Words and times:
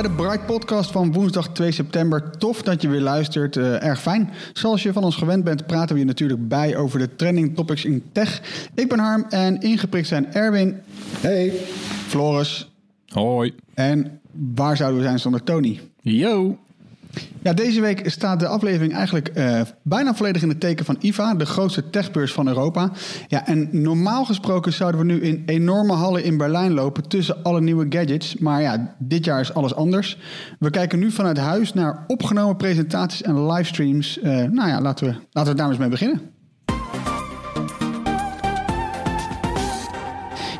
Bij 0.00 0.08
de 0.08 0.16
Bright 0.16 0.46
Podcast 0.46 0.90
van 0.90 1.12
woensdag 1.12 1.48
2 1.48 1.72
september. 1.72 2.30
Tof 2.38 2.62
dat 2.62 2.82
je 2.82 2.88
weer 2.88 3.00
luistert. 3.00 3.56
eh, 3.56 3.84
erg 3.84 4.00
fijn. 4.00 4.30
Zoals 4.52 4.82
je 4.82 4.92
van 4.92 5.04
ons 5.04 5.16
gewend 5.16 5.44
bent, 5.44 5.66
praten 5.66 5.94
we 5.94 6.00
je 6.00 6.06
natuurlijk 6.06 6.48
bij 6.48 6.76
over 6.76 6.98
de 6.98 7.16
trending 7.16 7.56
topics 7.56 7.84
in 7.84 8.02
tech. 8.12 8.42
Ik 8.74 8.88
ben 8.88 8.98
Harm 8.98 9.24
en 9.28 9.60
ingeprikt 9.60 10.08
zijn 10.08 10.32
Erwin. 10.32 10.80
Hey. 11.20 11.52
Floris. 12.06 12.70
Hoi. 13.08 13.54
En 13.74 14.20
waar 14.54 14.76
zouden 14.76 14.98
we 15.00 15.06
zijn 15.06 15.18
zonder 15.18 15.42
Tony? 15.42 15.80
Yo. 16.00 16.58
Ja, 17.42 17.52
deze 17.52 17.80
week 17.80 18.10
staat 18.10 18.40
de 18.40 18.46
aflevering 18.46 18.94
eigenlijk 18.94 19.28
eh, 19.28 19.60
bijna 19.82 20.14
volledig 20.14 20.42
in 20.42 20.48
het 20.48 20.60
teken 20.60 20.84
van 20.84 20.96
IFA, 21.00 21.34
de 21.34 21.46
grootste 21.46 21.90
techbeurs 21.90 22.32
van 22.32 22.48
Europa. 22.48 22.90
Ja, 23.28 23.46
en 23.46 23.68
normaal 23.72 24.24
gesproken 24.24 24.72
zouden 24.72 25.00
we 25.00 25.06
nu 25.06 25.20
in 25.20 25.42
enorme 25.46 25.92
hallen 25.92 26.24
in 26.24 26.36
Berlijn 26.36 26.72
lopen 26.72 27.08
tussen 27.08 27.42
alle 27.42 27.60
nieuwe 27.60 27.86
gadgets. 27.88 28.36
Maar 28.36 28.60
ja, 28.62 28.94
dit 28.98 29.24
jaar 29.24 29.40
is 29.40 29.54
alles 29.54 29.74
anders. 29.74 30.18
We 30.58 30.70
kijken 30.70 30.98
nu 30.98 31.10
vanuit 31.10 31.38
huis 31.38 31.74
naar 31.74 32.04
opgenomen 32.06 32.56
presentaties 32.56 33.22
en 33.22 33.46
livestreams. 33.46 34.20
Eh, 34.20 34.36
nou 34.36 34.68
ja, 34.68 34.80
laten 34.80 35.06
we, 35.06 35.14
laten 35.30 35.52
we 35.52 35.58
daar 35.58 35.68
eens 35.68 35.78
mee 35.78 35.88
beginnen. 35.88 36.20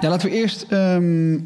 Ja, 0.00 0.08
laten 0.08 0.28
we 0.28 0.34
eerst. 0.34 0.62
ehm, 0.68 1.38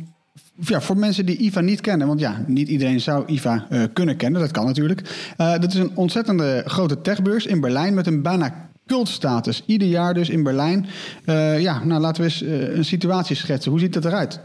ja, 0.61 0.81
voor 0.81 0.97
mensen 0.97 1.27
die 1.27 1.37
IVA 1.37 1.61
niet 1.61 1.81
kennen, 1.81 2.07
want 2.07 2.21
ja, 2.21 2.45
niet 2.47 2.69
iedereen 2.69 3.01
zou 3.01 3.25
IVA 3.27 3.67
eh, 3.71 3.83
kunnen 3.93 4.17
kennen, 4.17 4.41
dat 4.41 4.51
kan 4.51 4.65
natuurlijk. 4.67 5.33
Eh 5.37 5.53
dat 5.61 5.73
is 5.73 5.79
een 5.79 5.91
ontzettende 5.95 6.63
grote 6.67 7.01
techbeurs 7.01 7.47
in 7.47 7.61
Berlijn 7.61 7.95
met 7.95 8.07
een 8.07 8.23
bijna 8.23 8.71
cultstatus. 8.87 9.63
Ieder 9.67 9.89
jaar 9.89 10.15
dus 10.15 10.29
in 10.31 10.43
Berlijn. 10.43 10.87
Eh, 11.25 11.61
ja, 11.61 11.85
nou 11.85 12.01
laten 12.01 12.23
we 12.23 12.29
eens 12.29 12.41
een 12.77 12.85
situatie 12.85 13.37
schetsen. 13.37 13.71
Hoe 13.71 13.81
ziet 13.81 13.93
dat 13.93 14.05
eruit? 14.05 14.41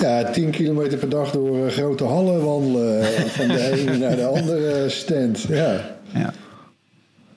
Ja, 0.00 0.30
10 0.30 0.50
kilometer 0.50 0.98
per 0.98 1.08
dag 1.08 1.30
door 1.30 1.70
grote 1.70 2.04
hallen 2.04 2.44
wandelen. 2.44 3.00
eh, 3.00 3.06
Van 3.20 3.48
de 3.48 3.70
ene 3.72 3.96
naar 3.98 4.16
de 4.16 4.26
andere 4.26 4.84
stand. 4.88 5.40
Ja. 5.48 5.96
Ja. 6.14 6.32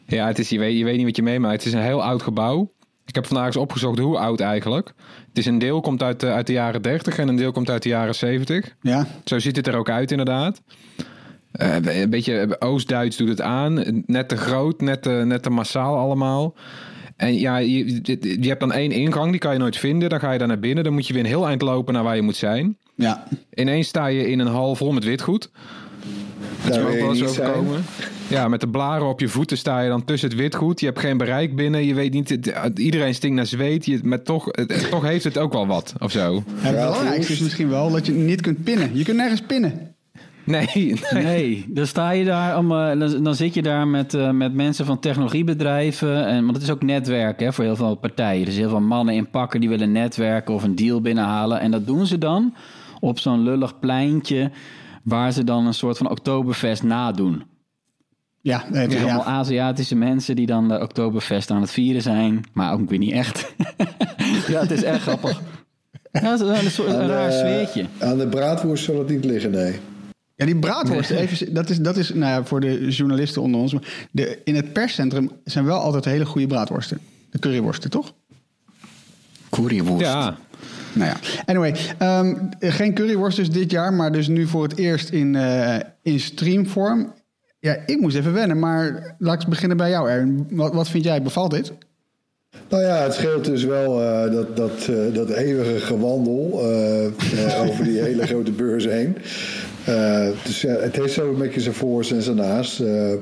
Ja, 0.07 0.27
het 0.27 0.39
is, 0.39 0.49
je, 0.49 0.59
weet, 0.59 0.77
je 0.77 0.83
weet 0.83 0.95
niet 0.97 1.05
wat 1.05 1.15
je 1.15 1.23
meemaakt. 1.23 1.63
Het 1.63 1.65
is 1.65 1.73
een 1.73 1.85
heel 1.85 2.03
oud 2.03 2.21
gebouw. 2.21 2.71
Ik 3.15 3.21
heb 3.21 3.29
vandaag 3.29 3.47
eens 3.47 3.57
opgezocht 3.63 3.99
hoe 3.99 4.17
oud 4.17 4.39
eigenlijk. 4.39 4.93
Het 5.27 5.37
is 5.37 5.45
een 5.45 5.59
deel 5.59 5.81
komt 5.81 6.03
uit 6.03 6.19
de, 6.19 6.27
uit 6.27 6.47
de 6.47 6.53
jaren 6.53 6.81
30 6.81 7.17
en 7.17 7.27
een 7.27 7.35
deel 7.35 7.51
komt 7.51 7.69
uit 7.69 7.83
de 7.83 7.89
jaren 7.89 8.15
70. 8.15 8.75
Ja, 8.81 9.07
Zo 9.25 9.39
ziet 9.39 9.55
het 9.55 9.67
er 9.67 9.75
ook 9.75 9.89
uit 9.89 10.11
inderdaad. 10.11 10.61
Eh, 11.51 12.01
een 12.01 12.09
beetje 12.09 12.55
Oost-Duits 12.59 13.17
doet 13.17 13.27
het 13.27 13.41
aan. 13.41 14.03
Net 14.05 14.29
te 14.29 14.37
groot, 14.37 14.81
net 14.81 15.01
te, 15.01 15.09
net 15.09 15.43
te 15.43 15.49
massaal 15.49 15.97
allemaal. 15.97 16.55
En 17.15 17.39
ja, 17.39 17.57
je, 17.57 17.99
je 18.41 18.47
hebt 18.47 18.59
dan 18.59 18.71
één 18.71 18.91
ingang, 18.91 19.31
die 19.31 19.39
kan 19.39 19.53
je 19.53 19.59
nooit 19.59 19.77
vinden. 19.77 20.09
Dan 20.09 20.19
ga 20.19 20.31
je 20.31 20.37
daar 20.37 20.47
naar 20.47 20.59
binnen. 20.59 20.83
Dan 20.83 20.93
moet 20.93 21.07
je 21.07 21.13
weer 21.13 21.21
een 21.21 21.29
heel 21.29 21.47
eind 21.47 21.61
lopen 21.61 21.93
naar 21.93 22.03
waar 22.03 22.15
je 22.15 22.21
moet 22.21 22.35
zijn. 22.35 22.77
ja. 22.95 23.23
Ineens 23.53 23.87
sta 23.87 24.05
je 24.05 24.29
in 24.29 24.39
een 24.39 24.47
hal 24.47 24.75
vol 24.75 24.91
met 24.91 25.03
witgoed. 25.03 25.51
Dat 26.65 26.75
is 26.75 26.75
Daar 26.75 26.83
me 26.83 26.91
ook 26.91 26.95
wil 26.95 27.05
wel 27.05 27.15
je 27.15 27.19
eens 27.21 27.27
niet 27.27 27.35
zijn. 27.35 27.49
overkomen. 27.49 27.83
Ja, 28.27 28.47
met 28.47 28.59
de 28.59 28.67
blaren 28.67 29.07
op 29.07 29.19
je 29.19 29.27
voeten 29.27 29.57
sta 29.57 29.81
je 29.81 29.89
dan 29.89 30.05
tussen 30.05 30.29
het 30.29 30.37
witgoed. 30.37 30.79
Je 30.79 30.85
hebt 30.85 30.99
geen 30.99 31.17
bereik 31.17 31.55
binnen. 31.55 31.85
Je 31.85 31.93
weet 31.93 32.13
niet, 32.13 32.29
het- 32.29 32.79
iedereen 32.79 33.13
stinkt 33.15 33.35
naar 33.35 33.45
zweet. 33.45 33.85
Je, 33.85 33.99
maar 34.03 34.21
toch, 34.21 34.45
het- 34.51 34.87
toch 34.89 35.03
heeft 35.03 35.23
het 35.23 35.37
ook 35.37 35.53
wel 35.53 35.67
wat, 35.67 35.93
of 35.99 36.11
zo. 36.11 36.43
Het 36.55 36.75
belangrijkste 36.75 37.33
is 37.33 37.39
misschien 37.39 37.69
wel 37.69 37.91
dat 37.91 38.05
je 38.05 38.11
niet 38.11 38.41
kunt 38.41 38.63
pinnen. 38.63 38.89
Je 38.97 39.03
kunt 39.03 39.17
nergens 39.17 39.41
pinnen. 39.41 39.93
Nee, 40.43 40.67
nee. 41.13 41.23
Nee, 41.23 41.65
dan 41.67 41.87
sta 41.87 42.11
je 42.11 42.25
daar, 42.25 42.53
allemaal, 42.53 42.99
dan, 42.99 43.23
dan 43.23 43.35
zit 43.35 43.53
je 43.53 43.61
daar 43.61 43.87
met, 43.87 44.13
eh, 44.13 44.31
met 44.31 44.53
mensen 44.53 44.85
van 44.85 44.99
technologiebedrijven. 44.99 46.25
En, 46.25 46.43
want 46.43 46.53
het 46.55 46.63
is 46.63 46.71
ook 46.71 46.83
netwerk 46.83 47.39
hè, 47.39 47.53
voor 47.53 47.63
heel 47.63 47.75
veel 47.75 47.95
partijen. 47.95 48.45
Dus 48.45 48.55
heel 48.55 48.69
veel 48.69 48.81
mannen 48.81 49.15
in 49.15 49.29
pakken 49.29 49.59
die 49.59 49.69
willen 49.69 49.91
netwerken 49.91 50.53
of 50.53 50.63
een 50.63 50.75
deal 50.75 51.01
binnenhalen. 51.01 51.59
En 51.59 51.71
dat 51.71 51.85
doen 51.87 52.05
ze 52.05 52.17
dan 52.17 52.53
op 52.99 53.19
zo'n 53.19 53.43
lullig 53.43 53.79
pleintje 53.79 54.51
waar 55.05 55.31
ze 55.31 55.43
dan 55.43 55.65
een 55.65 55.73
soort 55.73 55.97
van 55.97 56.09
Oktoberfest 56.09 56.83
nadoen. 56.83 57.43
Ja, 58.41 58.63
nee, 58.71 58.81
het- 58.81 58.89
Dus 58.91 58.99
ja. 58.99 59.05
allemaal 59.05 59.25
Aziatische 59.33 59.95
mensen 59.95 60.35
die 60.35 60.45
dan 60.45 60.67
de 60.67 60.81
Oktoberfest 60.81 61.51
aan 61.51 61.61
het 61.61 61.71
vieren 61.71 62.01
zijn. 62.01 62.43
Maar 62.53 62.73
ook 62.73 62.89
weer 62.89 62.99
niet 62.99 63.11
echt. 63.11 63.53
ja, 64.47 64.59
het 64.61 64.71
is 64.71 64.83
echt 64.83 65.01
grappig. 65.01 65.41
Ja, 66.11 66.31
het 66.31 66.41
is 66.41 66.63
een, 66.63 66.71
soort, 66.71 66.87
een 66.89 67.07
raar 67.07 67.29
de- 67.29 67.35
sfeertje. 67.37 67.85
Aan 67.99 68.17
de 68.17 68.27
braadworst 68.27 68.83
zal 68.83 68.97
het 68.99 69.09
niet 69.09 69.25
liggen, 69.25 69.51
nee. 69.51 69.75
Ja, 70.35 70.45
die 70.45 70.59
braadworsten, 70.59 71.17
even, 71.17 71.53
dat 71.53 71.69
is, 71.69 71.77
dat 71.79 71.97
is 71.97 72.09
nou 72.13 72.31
ja, 72.31 72.43
voor 72.43 72.59
de 72.59 72.87
journalisten 72.89 73.41
onder 73.41 73.61
ons. 73.61 73.73
maar 73.73 74.07
De, 74.11 74.41
in 74.43 74.55
het 74.55 74.73
perscentrum 74.73 75.31
zijn 75.43 75.65
wel 75.65 75.79
altijd 75.79 76.05
hele 76.05 76.25
goede 76.25 76.47
braadworsten. 76.47 76.99
De 77.29 77.39
curryworsten, 77.39 77.89
toch? 77.89 78.13
Curryworst. 79.49 80.05
Ja, 80.05 80.37
Nou 80.93 81.09
ja, 81.09 81.15
anyway. 81.45 81.75
ehm, 81.97 82.35
geen 82.59 82.93
curryworst 82.93 83.37
dus 83.37 83.49
dit 83.49 83.71
jaar, 83.71 83.93
maar 83.93 84.11
dus 84.11 84.27
nu 84.27 84.47
voor 84.47 84.63
het 84.63 84.77
eerst 84.77 85.09
in, 85.09 85.35
eh, 85.35 85.75
in 86.01 86.19
streamvorm. 86.19 87.13
Ja, 87.59 87.77
ik 87.85 87.99
moest 87.99 88.15
even 88.17 88.33
wennen, 88.33 88.59
maar 88.59 89.15
laat 89.17 89.33
ik 89.33 89.39
eens 89.39 89.49
beginnen 89.49 89.77
bij 89.77 89.89
jou, 89.89 90.09
Erwin. 90.09 90.47
Wat, 90.49 90.73
wat 90.73 90.89
vind 90.89 91.03
jij? 91.03 91.21
Bevalt 91.21 91.51
dit? 91.51 91.71
Nou 92.69 92.83
ja, 92.83 92.95
het 93.03 93.13
scheelt 93.13 93.45
dus 93.45 93.63
wel 93.63 94.01
eh, 94.01 94.31
dat, 94.31 94.57
dat, 94.57 94.87
eh, 94.89 95.13
dat 95.13 95.29
eeuwige 95.29 95.79
gewandel 95.79 96.61
over 97.69 97.83
die 97.83 98.01
hele 98.01 98.27
grote 98.27 98.51
beurs 98.51 98.85
heen. 98.85 99.17
Eh, 99.85 100.27
dus 100.43 100.61
ja, 100.61 100.73
het 100.73 100.95
heeft 100.95 101.13
zo 101.13 101.29
een 101.29 101.37
beetje 101.37 101.61
zijn 101.61 101.75
voor's 101.75 102.11
en 102.11 102.21
zijn 102.21 102.35
naast. 102.35 102.79
Eh, 102.79 103.11
eh, 103.11 103.17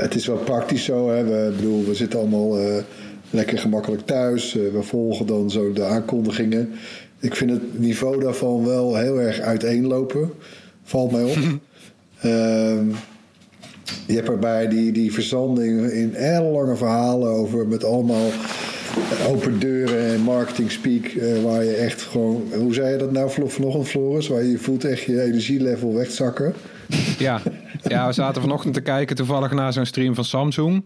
het 0.00 0.14
is 0.14 0.26
wel 0.26 0.36
praktisch 0.36 0.84
zo. 0.84 1.10
Hè. 1.10 1.24
We, 1.24 1.52
bedoel, 1.56 1.84
we 1.84 1.94
zitten 1.94 2.18
allemaal 2.18 2.58
eh, 2.58 2.82
lekker 3.30 3.58
gemakkelijk 3.58 4.06
thuis. 4.06 4.56
Eh, 4.56 4.62
we 4.72 4.82
volgen 4.82 5.26
dan 5.26 5.50
zo 5.50 5.72
de 5.72 5.84
aankondigingen. 5.84 6.70
Ik 7.20 7.36
vind 7.36 7.50
het 7.50 7.78
niveau 7.78 8.20
daarvan 8.20 8.64
wel 8.64 8.96
heel 8.96 9.20
erg 9.20 9.40
uiteenlopen. 9.40 10.32
Valt 10.82 11.12
mij 11.12 11.24
op. 11.24 11.38
Ehm, 12.20 12.86
je 14.06 14.14
hebt 14.14 14.28
erbij 14.28 14.68
die, 14.68 14.92
die 14.92 15.12
verzanding 15.12 15.90
in 15.90 16.14
ellenlange 16.14 16.76
verhalen 16.76 17.28
over 17.28 17.66
met 17.66 17.84
allemaal 17.84 18.30
open 19.26 19.58
deuren 19.58 20.06
en 20.06 20.20
marketing 20.20 20.70
speak. 20.70 21.04
eh, 21.04 21.42
waar 21.42 21.64
je 21.64 21.74
echt 21.74 22.02
gewoon, 22.02 22.42
hoe 22.54 22.74
zei 22.74 22.92
je 22.92 22.96
dat 22.96 23.12
nou 23.12 23.30
vanochtend, 23.30 23.88
Floris? 23.88 24.28
Waar 24.28 24.42
je, 24.42 24.50
je 24.50 24.58
voelt 24.58 24.84
echt 24.84 25.02
je 25.02 25.22
energielevel 25.22 25.94
wegzakken. 25.94 26.54
ja. 27.18 27.40
ja, 27.82 28.06
we 28.06 28.12
zaten 28.12 28.42
vanochtend 28.42 28.74
te 28.74 28.80
kijken 28.80 29.16
toevallig 29.16 29.52
naar 29.52 29.72
zo'n 29.72 29.86
stream 29.86 30.14
van 30.14 30.24
Samsung. 30.24 30.84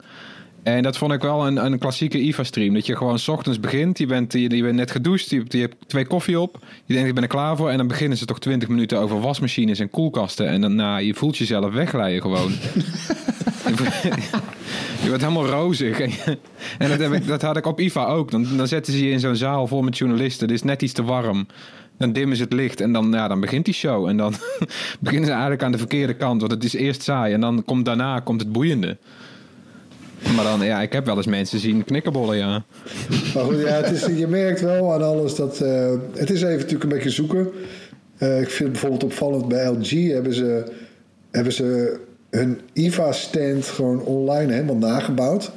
En 0.62 0.82
dat 0.82 0.96
vond 0.96 1.12
ik 1.12 1.20
wel 1.20 1.46
een, 1.46 1.64
een 1.64 1.78
klassieke 1.78 2.18
IFA-stream. 2.18 2.74
Dat 2.74 2.86
je 2.86 2.96
gewoon 2.96 3.18
s 3.18 3.28
ochtends 3.28 3.60
begint. 3.60 3.98
Je 3.98 4.06
bent, 4.06 4.32
je, 4.32 4.56
je 4.56 4.62
bent 4.62 4.74
net 4.74 4.90
gedoucht. 4.90 5.30
Je, 5.30 5.36
hebt- 5.36 5.52
je 5.52 5.60
hebt 5.60 5.76
twee 5.86 6.06
koffie 6.06 6.40
op. 6.40 6.58
Je 6.84 6.94
denkt, 6.94 7.08
ik 7.08 7.14
ben 7.14 7.22
er 7.22 7.28
klaar 7.28 7.56
voor. 7.56 7.70
En 7.70 7.76
dan 7.76 7.86
beginnen 7.86 8.18
ze 8.18 8.24
toch 8.24 8.40
20 8.40 8.68
minuten 8.68 8.98
over 8.98 9.20
wasmachines 9.20 9.78
en 9.78 9.90
koelkasten. 9.90 10.48
En 10.48 10.60
dan, 10.60 10.74
nou, 10.74 11.02
je 11.02 11.14
voelt 11.14 11.36
jezelf 11.36 11.72
wegglijden 11.72 12.22
gewoon. 12.22 12.52
je 15.02 15.08
wordt 15.08 15.22
helemaal 15.22 15.46
rozig. 15.46 16.00
En, 16.00 16.10
en 16.78 16.88
dat, 16.88 16.98
heb 16.98 17.12
ik, 17.12 17.26
dat 17.26 17.42
had 17.42 17.56
ik 17.56 17.66
op 17.66 17.80
IFA 17.80 18.06
ook. 18.06 18.30
Dan, 18.30 18.56
dan 18.56 18.68
zetten 18.68 18.92
ze 18.92 19.04
je 19.04 19.10
in 19.10 19.20
zo'n 19.20 19.36
zaal 19.36 19.66
vol 19.66 19.82
met 19.82 19.98
journalisten. 19.98 20.46
Het 20.46 20.56
is 20.56 20.62
net 20.62 20.82
iets 20.82 20.92
te 20.92 21.02
warm. 21.04 21.46
Dan 21.98 22.12
dimmen 22.12 22.36
ze 22.36 22.42
het 22.42 22.52
licht 22.52 22.80
en 22.80 22.92
dan, 22.92 23.12
ja, 23.12 23.28
dan 23.28 23.40
begint 23.40 23.64
die 23.64 23.74
show. 23.74 24.08
En 24.08 24.16
dan 24.16 24.34
beginnen 25.00 25.26
ze 25.26 25.32
eigenlijk 25.32 25.62
aan 25.62 25.72
de 25.72 25.78
verkeerde 25.78 26.14
kant. 26.14 26.40
Want 26.40 26.52
het 26.52 26.64
is 26.64 26.74
eerst 26.74 27.02
saai 27.02 27.34
en 27.34 27.40
dan 27.40 27.64
komt 27.64 27.84
daarna 27.84 28.20
komt 28.20 28.40
het 28.40 28.52
boeiende. 28.52 28.96
Maar 30.36 30.44
dan, 30.44 30.60
ja, 30.64 30.82
ik 30.82 30.92
heb 30.92 31.06
wel 31.06 31.16
eens 31.16 31.26
mensen 31.26 31.58
zien 31.58 31.84
knikkerbollen, 31.84 32.36
ja. 32.36 32.64
Maar 33.34 33.44
goed, 33.44 33.60
ja, 33.60 33.82
het 33.82 33.90
is, 33.90 34.06
je 34.18 34.26
merkt 34.26 34.60
wel 34.60 34.92
aan 34.92 35.02
alles 35.02 35.34
dat... 35.34 35.60
eh, 35.60 35.90
het 36.14 36.30
is 36.30 36.42
even 36.42 36.56
natuurlijk 36.56 36.82
een 36.82 36.88
beetje 36.88 37.10
zoeken. 37.10 37.50
Eh, 38.18 38.40
ik 38.40 38.48
vind 38.50 38.58
het 38.58 38.70
bijvoorbeeld 38.72 39.04
opvallend 39.04 39.48
bij 39.48 39.66
LG 39.66 39.90
hebben 40.12 40.34
ze, 40.34 40.64
hebben 41.30 41.52
ze 41.52 41.98
hun 42.30 42.60
IFA-stand 42.72 43.66
gewoon 43.66 44.00
online 44.02 44.52
helemaal 44.52 44.76
nagebouwd. 44.76 45.50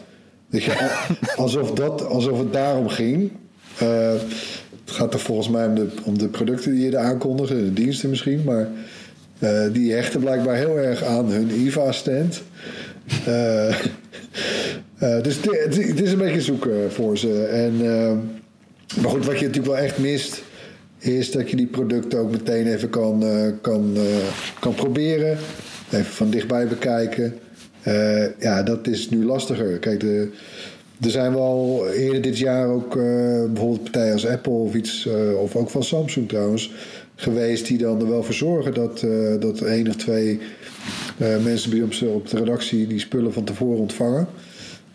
Je, 0.49 0.73
al- 0.79 1.15
alsof, 1.43 1.71
dat, 1.71 2.05
alsof 2.05 2.39
het 2.39 2.53
daarom 2.53 2.87
ging. 2.87 3.31
Eh, 3.77 4.13
het 4.85 4.93
gaat 4.95 5.13
er 5.13 5.19
volgens 5.19 5.49
mij 5.49 5.67
om 5.67 5.75
de, 5.75 5.87
om 6.03 6.17
de 6.17 6.27
producten 6.27 6.71
die 6.71 6.85
je 6.85 6.97
er 6.97 7.03
aankondigen, 7.03 7.63
de 7.65 7.73
diensten 7.73 8.09
misschien, 8.09 8.41
maar 8.45 8.67
die 9.71 9.93
hechten 9.93 10.19
blijkbaar 10.19 10.55
heel 10.55 10.77
erg 10.79 11.03
aan 11.03 11.25
hun 11.25 11.49
IFA-stand. 11.51 12.41
Eh, 13.25 13.75
eh, 14.97 15.21
dus 15.21 15.35
het, 15.41 16.01
is 16.01 16.11
een 16.11 16.17
beetje 16.17 16.41
zoeken 16.41 16.91
voor 16.91 17.17
ze. 17.17 17.43
En, 17.43 17.73
eh, 17.81 18.11
maar 19.01 19.11
goed, 19.11 19.25
wat 19.25 19.39
je 19.39 19.45
natuurlijk 19.45 19.75
wel 19.75 19.83
echt 19.83 19.97
mist, 19.97 20.43
is 20.99 21.31
dat 21.31 21.49
je 21.49 21.55
die 21.55 21.67
producten 21.67 22.19
ook 22.19 22.31
meteen 22.31 22.67
even 22.67 22.89
kan, 22.89 23.23
eh, 23.23 23.47
kan, 23.61 23.91
eh, 23.95 24.01
kan 24.59 24.73
proberen. 24.73 25.37
Even 25.91 26.05
van 26.05 26.29
dichtbij 26.29 26.67
bekijken. 26.67 27.39
Eh, 27.85 28.39
ja, 28.39 28.63
dat 28.63 28.87
is 28.87 29.09
nu 29.09 29.25
lastiger. 29.25 29.79
Kijk, 29.79 29.99
de, 29.99 30.29
er 31.01 31.09
zijn 31.09 31.33
wel 31.33 31.87
eerder 31.93 32.21
dit 32.21 32.37
jaar 32.37 32.67
ook 32.67 32.97
eh, 32.97 33.03
bijvoorbeeld 33.45 33.83
partijen 33.83 34.13
als 34.13 34.27
Apple 34.27 34.51
of 34.51 34.73
iets, 34.73 35.07
eh, 35.07 35.41
of 35.41 35.55
ook 35.55 35.69
van 35.69 35.83
Samsung 35.83 36.27
trouwens, 36.27 36.71
geweest 37.15 37.67
die 37.67 37.77
dan 37.77 37.99
er 37.99 38.09
wel 38.09 38.23
voor 38.23 38.33
zorgen 38.33 38.73
dat, 38.73 39.01
eh, 39.01 39.39
dat 39.39 39.61
één 39.61 39.87
of 39.87 39.95
twee 39.95 40.39
eh, 41.17 41.43
mensen 41.43 41.69
bij 41.69 41.81
ons 41.81 42.01
op 42.01 42.29
de 42.29 42.37
redactie 42.37 42.87
die 42.87 42.99
spullen 42.99 43.33
van 43.33 43.43
tevoren 43.43 43.79
ontvangen. 43.79 44.27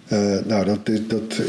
Eh, 0.08 0.38
nou, 0.46 0.64
dat. 0.64 0.86
Dat, 1.08 1.40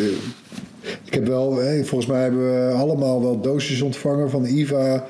ik 1.06 1.14
heb 1.14 1.28
wel, 1.28 1.60
volgens 1.84 2.06
mij 2.06 2.22
hebben 2.22 2.68
we 2.68 2.74
allemaal 2.74 3.22
wel 3.22 3.42
doosjes 3.42 3.82
ontvangen 3.82 4.30
van 4.30 4.46
IVA. 4.46 5.08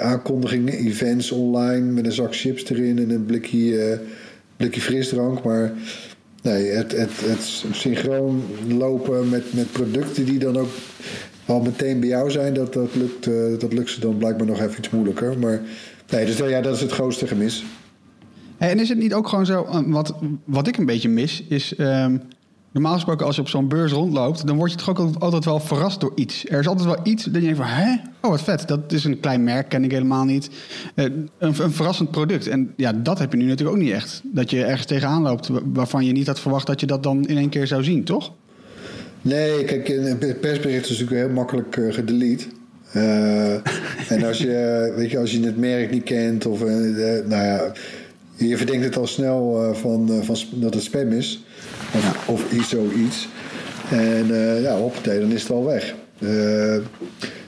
aankondigingen, 0.00 0.72
events 0.74 1.30
online 1.30 1.92
met 1.92 2.06
een 2.06 2.12
zak 2.12 2.36
chips 2.36 2.70
erin 2.70 2.98
en 2.98 3.10
een 3.10 3.26
blikje, 3.26 4.00
blikje 4.56 4.80
frisdrank. 4.80 5.42
Maar 5.42 5.72
nee, 6.42 6.70
het, 6.70 6.92
het, 6.92 7.10
het 7.20 7.64
synchroon 7.72 8.42
lopen 8.68 9.28
met, 9.28 9.54
met 9.54 9.72
producten 9.72 10.24
die 10.24 10.38
dan 10.38 10.56
ook 10.56 10.70
al 11.48 11.60
meteen 11.60 12.00
bij 12.00 12.08
jou 12.08 12.30
zijn, 12.30 12.54
dat, 12.54 12.72
dat, 12.72 12.94
lukt, 12.94 13.26
eh, 13.26 13.34
dat 13.58 13.72
lukt 13.72 13.90
ze 13.90 14.00
dan 14.00 14.16
blijkbaar 14.16 14.46
nog 14.46 14.60
even 14.60 14.78
iets 14.78 14.90
moeilijker. 14.90 15.38
Maar 15.38 15.60
nee, 16.10 16.26
dus 16.26 16.36
ja, 16.36 16.60
dat 16.60 16.74
is 16.74 16.80
het 16.80 16.92
grootste 16.92 17.26
gemis. 17.26 17.64
En 18.58 18.78
is 18.80 18.88
het 18.88 18.98
niet 18.98 19.14
ook 19.14 19.28
gewoon 19.28 19.46
zo, 19.46 19.64
eh, 19.64 19.80
wat, 19.86 20.14
wat 20.44 20.66
ik 20.68 20.76
een 20.76 20.86
beetje 20.86 21.08
mis, 21.08 21.42
is 21.48 21.74
ehm, 21.76 22.16
normaal 22.72 22.94
gesproken 22.94 23.26
als 23.26 23.34
je 23.36 23.40
op 23.40 23.48
zo'n 23.48 23.68
beurs 23.68 23.92
rondloopt, 23.92 24.46
dan 24.46 24.56
word 24.56 24.70
je 24.70 24.76
toch 24.76 24.88
ook 24.88 25.14
altijd- 25.18 25.44
wel 25.44 25.60
verrast 25.60 26.00
door 26.00 26.12
iets. 26.14 26.44
Er 26.48 26.58
is 26.60 26.66
altijd 26.68 26.86
wel 26.86 26.98
iets 27.02 27.24
dat 27.24 27.34
je 27.34 27.40
denkt 27.40 27.56
van, 27.56 27.66
hè? 27.66 27.92
Oh, 28.22 28.30
wat 28.30 28.42
vet. 28.42 28.68
Dat 28.68 28.92
is 28.92 29.04
een 29.04 29.20
klein 29.20 29.44
merk, 29.44 29.68
ken 29.68 29.84
ik 29.84 29.90
helemaal 29.90 30.24
niet. 30.24 30.50
Eh, 30.94 31.04
een, 31.04 31.28
een 31.38 31.72
verrassend 31.72 32.10
product. 32.10 32.46
En 32.46 32.72
ja, 32.76 32.92
dat 32.92 33.18
heb 33.18 33.32
je 33.32 33.38
nu 33.38 33.44
natuurlijk 33.44 33.76
ook 33.76 33.82
niet 33.82 33.92
echt. 33.92 34.20
Dat 34.24 34.50
je 34.50 34.64
ergens 34.64 34.86
tegenaan 34.86 35.22
loopt 35.22 35.48
wa- 35.48 35.60
waarvan 35.72 36.04
je 36.04 36.12
niet 36.12 36.26
had 36.26 36.40
verwacht 36.40 36.66
dat 36.66 36.80
je 36.80 36.86
dat 36.86 37.02
dan 37.02 37.26
in 37.26 37.36
één 37.36 37.48
keer 37.48 37.66
zou 37.66 37.84
zien, 37.84 38.04
toch? 38.04 38.32
Nee, 39.28 39.64
kijk, 39.64 39.88
een 39.88 40.18
persbericht 40.18 40.84
is 40.84 40.98
natuurlijk 40.98 41.26
heel 41.26 41.34
makkelijk 41.34 41.76
eh, 41.76 41.92
gedelete. 41.92 42.44
Eh, 42.92 43.52
en 44.12 44.24
als 44.26 44.38
je, 44.38 44.92
weet 44.96 45.10
je, 45.10 45.18
als 45.18 45.32
je 45.32 45.44
het 45.44 45.56
merk 45.56 45.90
niet 45.90 46.02
kent, 46.02 46.46
of 46.46 46.60
eh, 46.62 46.68
nou 47.26 47.44
ja, 47.44 47.72
je 48.36 48.56
verdenkt 48.56 48.84
het 48.84 48.96
al 48.96 49.06
snel 49.06 49.74
van, 49.74 50.24
van 50.24 50.36
dat 50.50 50.74
het 50.74 50.82
spam 50.82 51.12
is, 51.12 51.44
of, 51.94 52.28
of 52.28 52.52
iets 52.52 52.68
zoiets. 52.68 53.28
En 53.90 54.26
ja, 54.62 54.76
hoppatee, 54.76 55.20
dan 55.20 55.32
is 55.32 55.42
het 55.42 55.50
al 55.50 55.64
weg. 55.64 55.94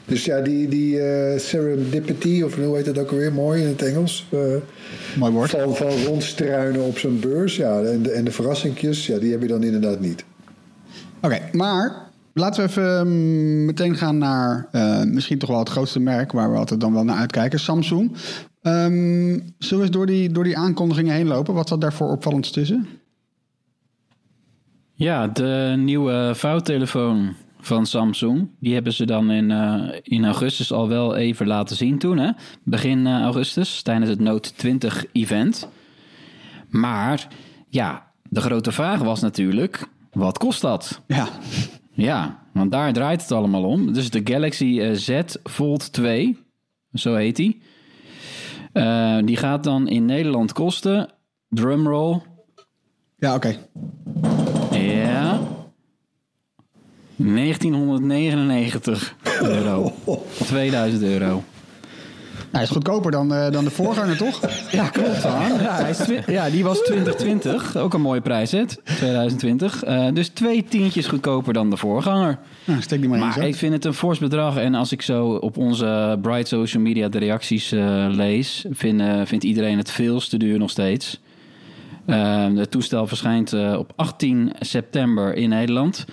Dus 0.05 0.25
ja, 0.25 0.41
die, 0.41 0.69
die 0.69 1.01
serendipity, 1.37 2.43
of 2.43 2.55
hoe 2.55 2.77
heet 2.77 2.85
dat 2.85 2.99
ook 2.99 3.11
alweer 3.11 3.33
mooi 3.33 3.63
in 3.63 3.69
het 3.69 3.83
Engels? 3.83 4.29
Mooi 5.19 5.33
woord. 5.33 5.51
Van, 5.51 5.77
van 5.77 6.05
rondstruinen 6.07 6.83
op 6.83 6.99
zo'n 6.99 7.21
beurs, 7.21 7.57
ja, 7.57 7.83
en 7.83 8.03
de, 8.03 8.11
en 8.11 8.25
de 8.25 8.31
verrassingjes, 8.31 9.07
ja, 9.07 9.19
die 9.19 9.31
heb 9.31 9.43
je 9.43 9.49
dan 9.49 9.63
inderdaad 9.63 10.01
niet. 10.01 10.25
Oké, 11.21 11.49
maar 11.53 12.11
laten 12.35 12.65
we 12.65 12.69
even 12.69 13.07
mm, 13.09 13.65
meteen 13.65 13.97
gaan 13.97 14.19
naar 14.19 14.69
eh, 14.73 15.03
misschien 15.03 15.39
toch 15.39 15.49
wel 15.51 15.59
het 15.59 15.69
grootste 15.69 16.01
merk 16.01 16.33
waar 16.33 16.53
we 16.53 16.59
altijd 16.59 16.81
dan 16.81 16.93
wel 16.93 17.05
naar 17.05 17.17
uitkijken, 17.17 17.61
Samsung. 17.61 18.13
Ehm, 18.63 19.39
zullen 19.59 19.79
we 19.79 19.81
eens 19.81 19.91
door 19.91 20.07
die, 20.07 20.33
door 20.33 20.45
die 20.45 20.59
aankondigingen 20.59 21.15
heen 21.15 21.27
lopen? 21.27 21.55
Wat 21.55 21.69
zat 21.69 21.81
daarvoor 21.81 22.11
opvallend 22.11 22.53
tussen? 22.53 22.87
Ja, 24.95 25.27
de 25.27 25.75
nieuwe 25.79 26.33
vouwtelefoon 26.35 27.35
van 27.61 27.87
Samsung. 27.87 28.49
Die 28.59 28.75
hebben 28.75 28.93
ze 28.93 29.07
dan 29.07 29.31
in, 29.31 29.51
eh, 29.51 29.99
in 30.03 30.25
augustus 30.25 30.73
al 30.73 30.89
wel 30.89 31.17
even 31.17 31.47
laten 31.47 31.77
zien 31.77 31.99
toen. 31.99 32.19
Hè? 32.19 32.31
Begin 32.63 33.07
eh, 33.07 33.21
augustus 33.21 33.83
tijdens 33.83 34.11
het 34.11 34.21
Note 34.21 34.55
20 34.55 35.05
event. 35.13 35.69
Maar 36.69 37.29
ja, 37.69 38.07
de 38.29 38.41
grote 38.41 38.73
vraag 38.73 39.01
was 39.01 39.21
natuurlijk, 39.21 39.89
wat 40.13 40.39
kost 40.39 40.61
dat? 40.61 41.01
Ja, 41.07 41.29
Ja, 41.93 42.39
want 42.53 42.71
daar 42.71 42.93
draait 42.93 43.23
het 43.23 43.33
allemaal 43.33 43.65
om. 43.65 43.93
Dus 43.93 44.11
de 44.11 44.21
Galaxy 44.25 44.81
eh, 44.81 44.93
Z 44.93 45.21
Fold 45.45 45.93
2, 45.93 46.39
zo 46.95 47.15
heet 47.15 47.37
die. 47.37 47.63
Eh, 48.73 49.19
die 49.25 49.37
gaat 49.37 49.65
dan 49.65 49.89
in 49.89 50.05
Nederland 50.05 50.53
kosten, 50.53 51.09
drumroll, 51.49 52.21
ja 53.19 53.35
oké. 53.35 53.57
ja. 54.71 55.41
1999 57.17 59.15
euro. 59.43 59.93
2000 60.47 61.03
euro. 61.03 61.43
Hij 62.51 62.63
is 62.63 62.69
goedkoper 62.71 63.11
dan, 63.11 63.35
eh, 63.35 63.51
dan 63.51 63.65
de 63.65 63.71
voorganger, 63.71 64.17
toch? 64.17 64.41
Ja, 64.71 64.89
klopt 64.89 65.25
man. 65.25 65.63
Ja, 65.63 65.75
hij 65.75 65.91
is 65.91 66.25
ja, 66.27 66.51
die 66.51 66.65
was 66.65 66.79
2020. 66.83 67.77
Ook 67.77 67.95
een 67.95 68.01
mooie 68.01 68.21
prijs, 68.21 68.53
hè? 68.53 68.65
2020. 68.85 69.85
Eh, 69.85 70.07
dus 70.13 70.29
twee 70.29 70.65
tientjes 70.65 71.07
goedkoper 71.07 71.53
dan 71.53 71.71
de 71.71 71.77
voorganger. 71.77 72.39
Nou, 72.65 72.83
steek 72.83 73.01
die 73.01 73.09
maar 73.09 73.19
in. 73.19 73.27
Maar 73.27 73.47
ik 73.47 73.55
vind 73.55 73.73
het 73.73 73.85
een 73.85 73.95
fors 73.95 74.19
bedrag. 74.19 74.57
En 74.57 74.75
als 74.75 74.93
ik 74.93 75.03
zo 75.03 75.29
op 75.29 75.57
onze 75.57 76.19
Bright 76.23 76.49
Social 76.49 76.83
Media 76.83 77.09
de 77.09 77.19
reacties 77.19 77.73
eh, 77.73 78.07
lees... 78.09 78.65
Vind, 78.71 79.03
vindt 79.25 79.45
iedereen 79.45 79.79
het 79.79 79.91
veel 79.91 80.21
te 80.21 80.37
duur 80.37 80.59
nog 80.59 80.71
steeds. 80.71 81.21
Uh, 82.07 82.47
het 82.55 82.71
toestel 82.71 83.07
verschijnt 83.07 83.53
uh, 83.53 83.79
op 83.79 83.93
18 83.97 84.53
september 84.61 85.35
in 85.35 85.49
Nederland. 85.49 86.05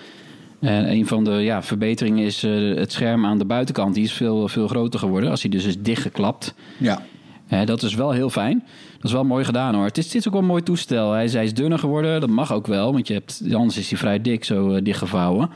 Uh, 0.60 0.92
een 0.92 1.08
van 1.08 1.24
de 1.24 1.32
ja, 1.32 1.64
verbeteringen 1.64 2.26
is 2.26 2.44
uh, 2.44 2.78
het 2.78 2.92
scherm 2.92 3.26
aan 3.26 3.38
de 3.38 3.46
buitenkant. 3.46 3.94
Die 3.94 4.04
is 4.04 4.14
veel, 4.14 4.48
veel 4.48 4.68
groter 4.68 5.00
geworden 5.00 5.30
als 5.30 5.42
hij 5.42 5.52
dus 5.52 5.66
is 5.66 5.82
dichtgeklapt. 5.82 6.54
Ja. 6.78 7.02
Uh, 7.50 7.66
dat 7.66 7.84
is 7.84 7.96
wel 7.96 8.12
heel 8.12 8.30
fijn. 8.30 8.63
Dat 8.96 9.06
is 9.06 9.12
wel 9.12 9.24
mooi 9.24 9.46
gedaan 9.46 9.75
hoor. 9.75 9.86
Het 9.86 9.98
is, 9.98 10.16
is 10.16 10.27
ook 10.27 10.34
wel 10.34 10.42
een 10.42 10.48
mooi 10.48 10.63
toestel. 10.63 11.12
Hij 11.12 11.24
is, 11.24 11.34
hij 11.34 11.44
is 11.44 11.54
dunner 11.54 11.80
geworden. 11.80 12.20
Dat 12.20 12.30
mag 12.30 12.54
ook 12.54 12.68
wel. 12.68 12.94
Want 12.94 13.08
je 13.08 13.13
hebt, 13.13 13.42
anders 13.54 13.77
is 13.77 13.89
hij 13.89 13.98
vrij 13.98 14.22
dik 14.22 14.44
zo 14.44 14.75
uh, 14.75 14.84
dichtgevouwen. 14.84 15.50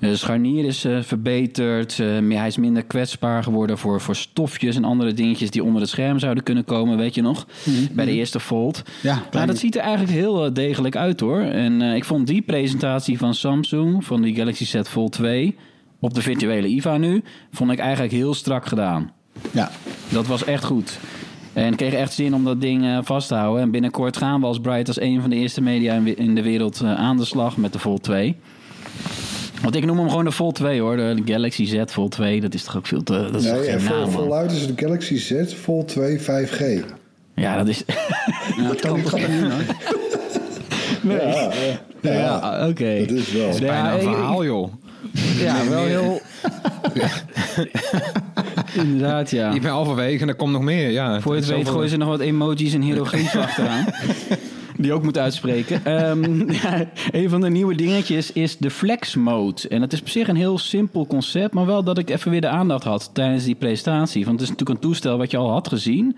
De 0.00 0.16
scharnier 0.16 0.64
is 0.64 0.84
uh, 0.84 1.02
verbeterd. 1.02 1.96
hij 1.96 2.46
is 2.46 2.56
minder 2.56 2.84
kwetsbaar 2.84 3.42
geworden 3.42 3.78
voor, 3.78 4.00
voor 4.00 4.16
stofjes 4.16 4.76
en 4.76 4.84
andere 4.84 5.12
dingetjes 5.12 5.50
die 5.50 5.64
onder 5.64 5.80
het 5.80 5.90
scherm 5.90 6.18
zouden 6.18 6.42
kunnen 6.42 6.64
komen. 6.64 6.96
Weet 6.96 7.14
je 7.14 7.22
nog? 7.22 7.46
Mm-hmm. 7.64 7.88
Bij 7.92 8.04
de 8.04 8.12
eerste 8.12 8.40
Fold. 8.40 8.82
Ja, 9.02 9.22
nou, 9.30 9.46
dat 9.46 9.58
ziet 9.58 9.76
er 9.76 9.82
eigenlijk 9.82 10.12
heel 10.12 10.52
degelijk 10.52 10.96
uit 10.96 11.20
hoor. 11.20 11.40
En 11.40 11.82
ik 11.82 12.04
vond 12.04 12.26
die 12.26 12.42
presentatie 12.42 13.18
van 13.18 13.34
Samsung, 13.34 14.04
van 14.04 14.22
die 14.22 14.34
Galaxy 14.34 14.64
Z 14.64 14.80
Fold 14.82 15.12
2, 15.12 15.56
op 16.00 16.14
de 16.14 16.22
virtuele 16.22 16.68
IVA 16.68 16.96
nu, 16.96 17.22
vond 17.52 17.70
ik 17.70 17.78
eigenlijk 17.78 18.12
heel 18.12 18.34
strak 18.34 18.66
gedaan. 18.66 19.12
Ja. 19.50 19.70
Dat 20.08 20.26
was 20.26 20.44
echt 20.44 20.64
goed. 20.64 20.98
En 21.64 21.72
ik 21.72 21.76
kreeg 21.76 21.92
echt 21.92 22.12
zin 22.12 22.34
om 22.34 22.44
dat 22.44 22.60
ding 22.60 22.84
uh, 22.84 22.98
vast 23.02 23.28
te 23.28 23.34
houden. 23.34 23.62
En 23.62 23.70
binnenkort 23.70 24.16
gaan 24.16 24.40
we 24.40 24.46
als 24.46 24.60
Bright 24.60 24.88
als 24.88 25.00
een 25.00 25.20
van 25.20 25.30
de 25.30 25.36
eerste 25.36 25.60
media 25.60 26.00
in 26.16 26.34
de 26.34 26.42
wereld 26.42 26.80
uh, 26.82 26.94
aan 26.94 27.16
de 27.16 27.24
slag 27.24 27.56
met 27.56 27.72
de 27.72 27.78
Fold 27.78 28.02
2. 28.02 28.36
Want 29.62 29.74
ik 29.74 29.84
noem 29.84 29.98
hem 29.98 30.08
gewoon 30.08 30.24
de 30.24 30.32
Fold 30.32 30.54
2 30.54 30.80
hoor. 30.80 30.96
De 30.96 31.22
Galaxy 31.24 31.64
Z 31.64 31.82
Fold 31.86 32.10
2. 32.10 32.40
Dat 32.40 32.54
is 32.54 32.64
toch 32.64 32.76
ook 32.76 32.86
veel 32.86 33.02
te... 33.02 33.28
Dat 33.32 33.42
is 33.42 33.42
nee, 33.42 33.52
toch 33.52 33.64
geen 33.64 33.80
vol, 33.80 33.96
naam, 33.96 34.10
voluit 34.10 34.52
is 34.52 34.66
de 34.66 34.72
Galaxy 34.76 35.16
Z 35.16 35.54
Fold 35.54 35.88
2 35.88 36.20
5G. 36.20 36.62
Ja, 37.34 37.56
dat 37.56 37.68
is... 37.68 37.82
ja, 38.56 38.68
dat 38.68 38.80
kan 38.80 38.96
niet 38.96 39.10
doen, 39.10 39.50
hoor. 39.50 39.62
Nee. 41.02 41.16
Ja, 41.16 41.52
ja, 42.00 42.12
ja 42.12 42.58
oké. 42.58 42.68
Okay. 42.68 43.06
Dat 43.06 43.16
is 43.16 43.32
wel. 43.32 43.46
Dat 43.46 43.54
is 43.54 43.60
bijna 43.60 43.92
een 43.94 44.00
verhaal, 44.00 44.44
joh. 44.44 44.72
Ja, 45.38 45.68
wel 45.68 45.84
heel... 45.84 46.20
Inderdaad, 48.84 49.30
ja. 49.30 49.52
Ik 49.52 49.62
ben 49.62 49.70
halverwege 49.70 50.22
en 50.22 50.28
er 50.28 50.34
komt 50.34 50.52
nog 50.52 50.62
meer, 50.62 50.90
ja. 50.90 51.20
Voor 51.20 51.34
je 51.34 51.40
het 51.40 51.48
weet 51.48 51.68
gooien 51.68 51.88
ze 51.88 51.96
nog 51.96 52.08
wat 52.08 52.20
emojis 52.20 52.74
en 52.74 52.82
hieroglyphen 52.82 53.40
achteraan. 53.46 53.86
die 54.76 54.92
ook 54.92 55.02
moet 55.02 55.18
uitspreken. 55.18 55.84
Ehm, 55.84 56.52
ja, 56.52 56.88
een 57.10 57.30
van 57.30 57.40
de 57.40 57.50
nieuwe 57.50 57.74
dingetjes 57.74 58.32
is 58.32 58.56
de 58.56 58.70
flex 58.70 59.14
mode. 59.14 59.68
En 59.68 59.82
het 59.82 59.92
is 59.92 60.00
op 60.00 60.08
zich 60.08 60.28
een 60.28 60.36
heel 60.36 60.58
simpel 60.58 61.06
concept, 61.06 61.54
maar 61.54 61.66
wel 61.66 61.84
dat 61.84 61.98
ik 61.98 62.10
even 62.10 62.30
weer 62.30 62.40
de 62.40 62.48
aandacht 62.48 62.84
had 62.84 63.10
tijdens 63.12 63.44
die 63.44 63.54
presentatie. 63.54 64.24
Want 64.24 64.40
het 64.40 64.48
is 64.48 64.54
natuurlijk 64.54 64.78
een 64.78 64.88
toestel 64.88 65.18
wat 65.18 65.30
je 65.30 65.36
al 65.36 65.50
had 65.50 65.68
gezien. 65.68 66.16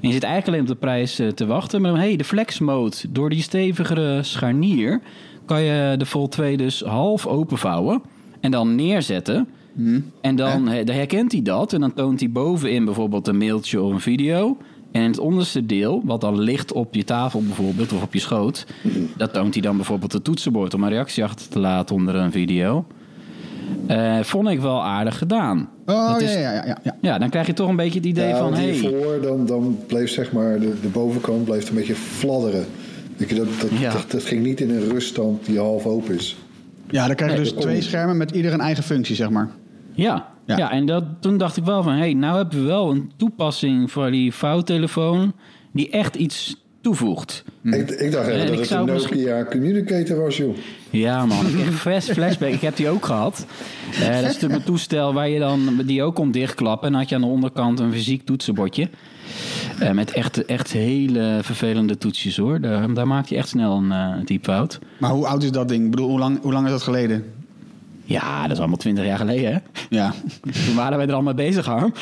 En 0.00 0.08
je 0.08 0.12
zit 0.12 0.22
eigenlijk 0.22 0.46
alleen 0.46 0.60
op 0.60 0.80
de 0.80 0.86
prijs 0.86 1.18
eh, 1.18 1.28
te 1.28 1.46
wachten. 1.46 1.80
Maar 1.80 1.96
hey, 1.96 2.16
de 2.16 2.24
flex 2.24 2.58
mode, 2.58 2.96
door 3.08 3.30
die 3.30 3.42
stevigere 3.42 4.22
scharnier 4.22 5.00
kan 5.44 5.62
je 5.62 5.94
de 5.96 6.06
Fold 6.06 6.30
2 6.30 6.56
dus 6.56 6.80
half 6.80 7.26
openvouwen 7.26 8.02
en 8.40 8.50
dan 8.50 8.74
neerzetten. 8.74 9.48
En 10.20 10.36
dan, 10.36 10.68
he- 10.68 10.84
dan 10.84 10.94
herkent 10.96 11.32
hij 11.32 11.42
dat 11.42 11.72
en 11.72 11.80
dan 11.80 11.94
toont 11.94 12.20
hij 12.20 12.30
bovenin 12.30 12.84
bijvoorbeeld 12.84 13.28
een 13.28 13.38
mailtje 13.38 13.82
of 13.82 13.92
een 13.92 14.00
video. 14.00 14.56
En 14.92 15.02
in 15.02 15.10
het 15.10 15.18
onderste 15.18 15.66
deel, 15.66 16.02
wat 16.04 16.20
dan 16.20 16.38
ligt 16.40 16.72
op 16.72 16.94
je 16.94 17.04
tafel 17.04 17.42
bijvoorbeeld 17.42 17.92
of 17.92 18.02
op 18.02 18.12
je 18.14 18.20
schoot, 18.20 18.66
dat 19.16 19.32
toont 19.32 19.54
hij 19.54 19.62
dan 19.62 19.76
bijvoorbeeld 19.76 20.12
het 20.12 20.24
toetsenbord 20.24 20.74
om 20.74 20.82
een 20.82 20.88
reactie 20.88 21.24
achter 21.24 21.48
te 21.48 21.58
laten 21.58 21.94
onder 21.94 22.14
een 22.14 22.32
video. 22.32 22.84
Eh, 23.86 24.18
vond 24.22 24.48
ik 24.48 24.60
wel 24.60 24.84
aardig 24.84 25.18
gedaan. 25.18 25.68
Oh, 25.86 26.12
Dat 26.12 26.20
ja, 26.20 26.26
is- 26.26 26.32
ja, 26.34 26.40
ja, 26.52 26.64
ja, 26.66 26.78
ja. 26.82 26.96
Ja, 27.00 27.18
dan 27.18 27.28
krijg 27.30 27.46
je 27.46 27.52
toch 27.52 27.68
een 27.68 27.76
beetje 27.76 27.98
het 27.98 28.08
idee 28.08 28.28
Ja, 28.28 28.38
van, 28.38 28.54
hey, 28.54 28.70
hiervoor, 28.70 29.18
dan, 29.22 29.46
dan 29.46 29.78
bleef 29.86 30.10
zeg 30.10 30.32
maar 30.32 30.60
de, 30.60 30.72
de 30.82 30.88
bovenkant 30.88 31.44
bleef 31.44 31.68
een 31.68 31.74
beetje 31.74 31.94
fladderen. 31.94 32.64
Dat, 33.16 33.28
dat, 33.36 33.46
Ja. 33.80 33.92
dat, 33.92 34.10
dat 34.10 34.22
ging 34.22 34.42
niet 34.42 34.60
in 34.60 34.70
een 34.70 34.88
ruststand 34.88 35.46
die 35.46 35.58
half 35.58 35.86
open 35.86 36.14
is. 36.14 36.36
Ja, 36.90 37.06
dan 37.06 37.16
krijg 37.16 37.32
je 37.32 37.38
Nee, 37.40 37.52
dus 37.52 37.62
twee 37.62 37.82
schermen 37.82 38.16
met 38.16 38.30
ieder 38.30 38.52
een 38.52 38.60
eigen 38.60 38.84
functie, 38.84 39.14
zeg 39.16 39.30
maar. 39.30 39.48
Ja, 39.94 40.26
Ja. 40.46 40.56
ja. 40.56 40.70
en 40.70 40.86
dat, 40.86 41.04
toen 41.20 41.38
dacht 41.38 41.56
ik 41.56 41.64
wel 41.64 41.82
van... 41.82 41.92
hé, 41.92 41.98
hey, 41.98 42.12
nou 42.14 42.36
hebben 42.36 42.60
we 42.60 42.66
wel 42.66 42.90
een 42.90 43.12
toepassing 43.16 43.90
voor 43.90 44.10
die 44.10 44.34
vouwtelefoon... 44.34 45.32
die 45.72 45.90
echt 45.90 46.14
iets 46.14 46.56
toevoegt. 46.80 47.44
Ik, 47.62 47.90
ik 47.90 48.12
dacht 48.12 48.26
En 48.28 48.32
even 48.34 48.44
dat 48.46 48.52
ik 48.54 48.58
het 48.58 48.68
zou 48.68 48.86
een 48.88 48.94
misschien- 48.94 49.16
Nokia 49.18 49.44
communicator 49.44 50.20
was, 50.20 50.36
joh. 50.36 50.56
Ja 50.90 51.26
man, 51.26 51.46
ik 51.46 51.58
heb 51.58 51.72
flash, 51.72 52.10
flashback. 52.10 52.52
Ik 52.52 52.60
heb 52.60 52.76
die 52.76 52.88
ook 52.88 53.04
gehad. 53.04 53.46
Eh, 53.92 54.06
dat 54.06 54.14
is 54.16 54.22
natuurlijk 54.22 54.52
een 54.54 54.62
toestel 54.66 55.12
waar 55.14 55.28
je 55.28 55.38
dan 55.38 55.80
die 55.86 56.02
ook 56.02 56.14
kon 56.14 56.30
dichtklappen. 56.30 56.86
En 56.86 56.92
dan 56.92 57.00
had 57.00 57.08
je 57.10 57.14
aan 57.14 57.20
de 57.20 57.26
onderkant 57.26 57.80
een 57.80 57.92
fysiek 57.92 58.24
toetsenbordje. 58.26 58.88
Eh, 59.78 59.90
met 59.90 60.10
echt, 60.10 60.44
echt 60.44 60.72
hele 60.72 61.38
vervelende 61.42 61.98
toetsjes 61.98 62.36
hoor. 62.36 62.60
Daar, 62.60 62.94
daar 62.94 63.06
maak 63.06 63.26
je 63.26 63.36
echt 63.36 63.48
snel 63.48 63.76
een 63.76 63.90
uh, 64.18 64.24
typfout. 64.24 64.78
Maar 64.98 65.10
hoe 65.10 65.26
oud 65.26 65.42
is 65.42 65.52
dat 65.52 65.68
ding? 65.68 65.84
Ik 65.84 65.90
bedoel, 65.90 66.08
hoe 66.08 66.18
lang, 66.18 66.42
hoe 66.42 66.52
lang 66.52 66.64
is 66.64 66.70
dat 66.70 66.82
geleden? 66.82 67.24
Ja, 68.08 68.42
dat 68.42 68.50
is 68.50 68.58
allemaal 68.58 68.76
twintig 68.76 69.04
jaar 69.04 69.18
geleden 69.18 69.52
hè. 69.52 69.58
Ja. 69.90 70.14
Toen 70.66 70.74
waren 70.74 70.98
wij 70.98 71.06
er 71.06 71.14
al 71.14 71.22
mee 71.22 71.34
bezig, 71.34 71.66
Harm. 71.66 71.92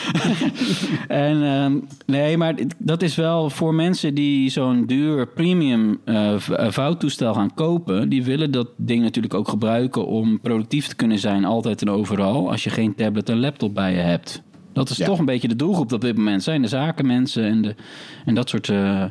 en 1.09 1.43
ehm, 1.43 1.79
nee, 2.07 2.37
maar 2.37 2.55
dat 2.79 3.03
is 3.03 3.15
wel 3.15 3.51
voor 3.51 3.75
mensen 3.75 4.15
die 4.15 4.51
zo'n 4.51 4.87
duur 4.87 5.27
premium 5.27 5.99
eh, 6.05 6.35
eh, 6.35 6.71
vouwtoestel 6.71 7.35
gaan 7.35 7.55
kopen. 7.55 8.09
Die 8.09 8.25
willen 8.25 8.51
dat 8.51 8.69
ding 8.77 9.03
natuurlijk 9.03 9.35
ook 9.35 9.49
gebruiken 9.49 10.07
om 10.07 10.41
productief 10.41 10.87
te 10.87 10.97
kunnen 10.97 11.19
zijn, 11.19 11.45
altijd 11.45 11.83
en 11.83 11.91
overal. 11.91 12.51
Als 12.51 12.65
je 12.65 12.71
geen 12.71 12.95
tablet 12.95 13.29
en 13.29 13.41
laptop 13.41 13.75
bij 13.75 13.93
je 13.93 14.01
hebt. 14.01 14.43
Dat 14.77 14.91
is 14.91 14.97
Ja. 14.97 15.07
toch 15.07 15.19
een 15.19 15.25
beetje 15.25 15.49
de 15.49 15.57
doelgroep 15.57 15.93
op 15.93 16.01
dit 16.01 16.17
moment. 16.17 16.43
Zijn 16.43 16.63
de 16.63 16.69
zakenmensen 16.69 17.45
en, 17.45 17.63
de, 17.63 17.75
en 18.25 18.35
dat 18.35 18.49
soort 18.49 18.69
eh, 18.69 19.05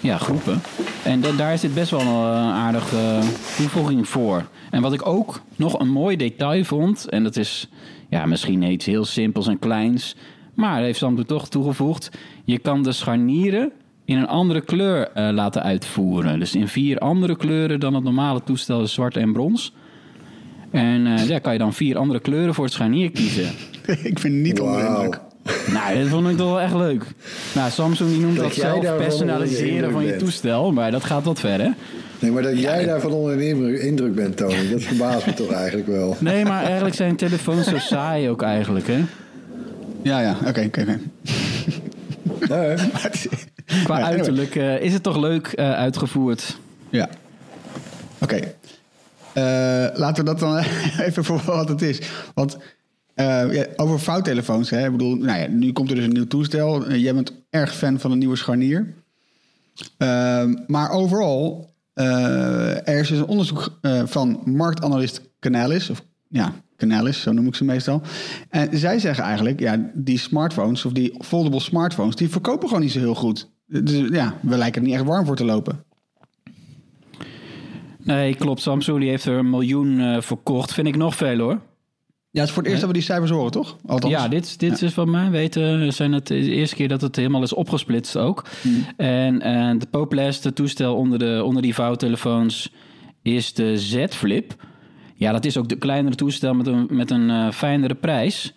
ja, 0.00 0.18
groepen. 0.18 0.60
En 1.04 1.20
da- 1.20 1.32
daar 1.32 1.52
is 1.52 1.60
dit 1.60 1.74
best 1.74 1.90
wel 1.90 2.00
een 2.00 2.52
aardige 2.52 3.18
toevoeging 3.56 4.08
voor. 4.08 4.48
En 4.70 4.82
wat 4.82 4.92
ik 4.92 5.06
ook 5.06 5.42
nog 5.56 5.78
een 5.78 5.88
mooi 5.88 6.16
detail 6.16 6.64
vond... 6.64 7.08
en 7.08 7.22
dat 7.22 7.36
is 7.36 7.68
ja, 8.08 8.26
misschien 8.26 8.62
iets 8.62 8.86
heel 8.86 9.04
simpels 9.04 9.46
en 9.46 9.58
kleins... 9.58 10.16
maar 10.54 10.80
heeft 10.82 10.98
Samsung 10.98 11.26
toch 11.28 11.48
toegevoegd... 11.48 12.10
je 12.44 12.58
kan 12.58 12.82
de 12.82 12.92
scharnieren 12.92 13.72
in 14.04 14.16
een 14.16 14.28
andere 14.28 14.60
kleur 14.60 15.08
eh, 15.08 15.28
laten 15.32 15.62
uitvoeren. 15.62 16.38
Dus 16.38 16.54
in 16.54 16.68
vier 16.68 16.98
andere 16.98 17.36
kleuren 17.36 17.80
dan 17.80 17.94
het 17.94 18.04
normale 18.04 18.42
toestel 18.44 18.82
is 18.82 18.92
zwart 18.92 19.16
en 19.16 19.32
brons... 19.32 19.72
En 20.70 21.06
eh 21.06 21.28
ja, 21.28 21.38
kan 21.38 21.52
je 21.52 21.58
dan 21.58 21.72
vier 21.72 21.96
andere 21.98 22.20
kleuren 22.20 22.54
voor 22.54 22.64
het 22.64 22.72
scharnier 22.72 23.10
kiezen. 23.10 23.50
ik 24.10 24.18
vind 24.18 24.22
het 24.22 24.32
niet 24.32 24.60
onder 24.60 24.82
Wauw. 24.82 25.02
indruk. 25.02 25.20
Nou, 25.72 25.98
dat 25.98 26.08
vond 26.08 26.28
ik 26.28 26.36
toch 26.36 26.48
wel 26.48 26.60
echt 26.60 26.74
leuk. 26.74 27.04
Nou, 27.54 27.70
Samsung 27.70 28.10
die 28.10 28.20
noemt 28.20 28.36
Dat 28.36 28.44
dat, 28.44 28.54
zelf 28.54 28.74
onder 28.76 28.94
personaliseren 28.96 29.92
van 29.92 30.02
je 30.02 30.08
bent. 30.08 30.18
toestel. 30.20 30.72
Maar 30.72 30.90
dat 30.90 31.04
gaat 31.04 31.24
wat 31.24 31.40
ver, 31.40 31.60
hè? 31.60 31.68
Nee, 32.18 32.30
maar 32.30 32.42
dat 32.42 32.58
jij 32.60 32.84
daarvan 32.84 33.12
onder 33.12 33.36
de 33.38 33.80
indruk, 33.80 34.14
bent, 34.14 34.36
Tony, 34.36 34.70
dat 34.70 34.82
verbaast 34.82 35.26
me 35.26 35.34
toch 35.34 35.52
eigenlijk 35.52 35.86
wel. 35.86 36.16
Nee, 36.20 36.44
maar 36.44 36.62
eigenlijk 36.64 36.94
zijn 36.94 37.16
telefoons 37.16 37.68
zo 37.68 37.78
saai 37.78 38.28
ook 38.28 38.42
eigenlijk, 38.42 38.86
hè? 38.86 39.04
Ja, 40.02 40.20
ja, 40.20 40.36
oké, 40.46 40.64
oké, 40.66 40.84
is- 43.12 43.28
Qua 43.84 44.02
uiterlijk 44.02 44.54
eh, 44.56 44.80
is 44.80 44.92
het 44.92 45.02
toch 45.02 45.16
leuk 45.16 45.46
eh, 45.46 45.72
uitgevoerd. 45.72 46.56
Ja. 46.90 47.08
Oké. 48.18 48.36
Eh, 49.32 49.42
laten 49.94 50.24
we 50.24 50.30
dat 50.30 50.38
dan 50.38 50.58
even 51.00 51.24
voor 51.24 51.40
wat 51.46 51.68
het 51.68 51.82
is. 51.82 51.98
Want 52.34 52.56
eh, 53.14 53.62
over 53.76 54.00
vouwtelefoons, 54.00 54.70
hè, 54.70 54.84
ik 54.84 54.92
bedoel, 54.92 55.14
nou 55.16 55.38
ja, 55.38 55.46
nu 55.46 55.72
komt 55.72 55.90
er 55.90 55.96
dus 55.96 56.04
een 56.04 56.12
nieuw 56.12 56.26
toestel. 56.26 56.86
Eh, 56.86 57.02
jij 57.02 57.14
bent 57.14 57.32
erg 57.50 57.74
fan 57.74 58.00
van 58.00 58.10
een 58.10 58.18
nieuwe 58.18 58.36
scharnier. 58.36 58.94
Ehm, 59.96 60.54
maar 60.66 60.90
overal, 60.90 61.70
eh, 61.92 62.88
er 62.88 63.00
is 63.00 63.08
dus 63.08 63.18
een 63.18 63.26
onderzoek 63.26 63.78
van 64.04 64.40
marktanalist 64.44 65.20
Canalis, 65.40 65.90
of 65.90 66.04
ja, 66.28 66.52
Canalis, 66.76 67.20
zo 67.20 67.32
noem 67.32 67.46
ik 67.46 67.54
ze 67.54 67.64
meestal. 67.64 68.02
En 68.50 68.78
zij 68.78 68.98
zeggen 68.98 69.24
eigenlijk, 69.24 69.60
ja, 69.60 69.90
die 69.94 70.18
smartphones 70.18 70.84
of 70.84 70.92
die 70.92 71.14
foldable 71.24 71.60
smartphones, 71.60 72.16
die 72.16 72.28
verkopen 72.28 72.68
gewoon 72.68 72.82
niet 72.82 72.92
zo 72.92 72.98
heel 72.98 73.14
goed. 73.14 73.50
Dus 73.66 74.08
ja, 74.10 74.34
we 74.42 74.56
lijken 74.56 74.80
er 74.80 74.86
niet 74.86 74.96
echt 74.96 75.06
warm 75.06 75.26
voor 75.26 75.36
te 75.36 75.44
lopen. 75.44 75.84
Nee, 77.98 78.34
klopt. 78.34 78.60
Samsung 78.60 79.00
die 79.00 79.08
heeft 79.08 79.24
er 79.24 79.38
een 79.38 79.50
miljoen 79.50 80.22
verkocht. 80.22 80.74
Vind 80.74 80.86
ik 80.86 80.96
nog 80.96 81.14
veel, 81.14 81.38
hoor. 81.38 81.60
Ja, 82.34 82.40
het 82.40 82.48
is 82.48 82.54
voor 82.54 82.62
het 82.62 82.70
eerst 82.72 82.84
dat 82.84 82.90
we 82.92 82.96
die 82.98 83.06
cijfers 83.06 83.30
horen, 83.30 83.50
toch? 83.50 83.76
Althans. 83.86 84.12
Ja, 84.12 84.28
dit, 84.28 84.58
dit 84.58 84.82
is 84.82 84.94
wat 84.94 85.06
mij 85.06 85.30
weten 85.30 85.92
zijn 85.92 86.12
het 86.12 86.26
de 86.26 86.34
eerste 86.34 86.74
keer 86.76 86.88
dat 86.88 87.00
het 87.00 87.16
helemaal 87.16 87.42
is 87.42 87.52
opgesplitst 87.52 88.16
ook. 88.16 88.44
En, 88.96 89.40
en 89.42 89.78
de 89.78 89.86
populairste 89.86 90.52
toestel 90.52 90.96
onder, 90.96 91.18
de, 91.18 91.42
onder 91.44 91.62
die 91.62 91.74
vouwtelefoons 91.74 92.72
is 93.22 93.52
de 93.52 93.78
Z 93.78 94.04
Flip. 94.08 94.54
Ja, 95.14 95.32
dat 95.32 95.44
is 95.44 95.56
ook 95.56 95.68
de 95.68 95.76
kleinere 95.76 96.14
toestel 96.14 96.54
met 96.54 96.66
een, 96.66 96.86
met 96.90 97.10
een 97.10 97.30
eh, 97.30 97.50
fijnere 97.50 97.94
prijs. 97.94 98.54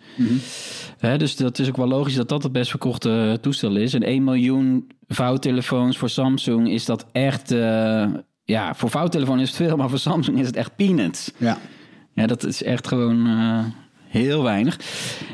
Hè, 0.98 1.18
dus 1.18 1.36
dat 1.36 1.58
is 1.58 1.68
ook 1.68 1.76
wel 1.76 1.88
logisch 1.88 2.14
dat 2.14 2.28
dat 2.28 2.42
het 2.42 2.52
best 2.52 2.70
verkochte 2.70 3.38
toestel 3.40 3.76
is. 3.76 3.94
En 3.94 4.02
1 4.02 4.24
miljoen 4.24 4.86
vouwtelefoons 5.08 5.98
voor 5.98 6.10
Samsung 6.10 6.70
is 6.70 6.84
dat 6.84 7.06
echt... 7.12 7.50
eh, 7.50 8.06
ja, 8.44 8.74
voor 8.74 8.90
vouwtelefoon 8.90 9.40
is 9.40 9.48
het 9.48 9.56
veel, 9.56 9.76
maar 9.76 9.88
voor 9.88 9.98
Samsung 9.98 10.38
is 10.38 10.46
het 10.46 10.56
echt 10.56 10.76
peanuts. 10.76 11.32
Ja. 11.36 11.58
Ja, 12.18 12.26
dat 12.26 12.44
is 12.44 12.62
echt 12.62 12.86
gewoon 12.88 13.26
eh, 13.26 13.64
heel 14.06 14.42
weinig. 14.42 14.78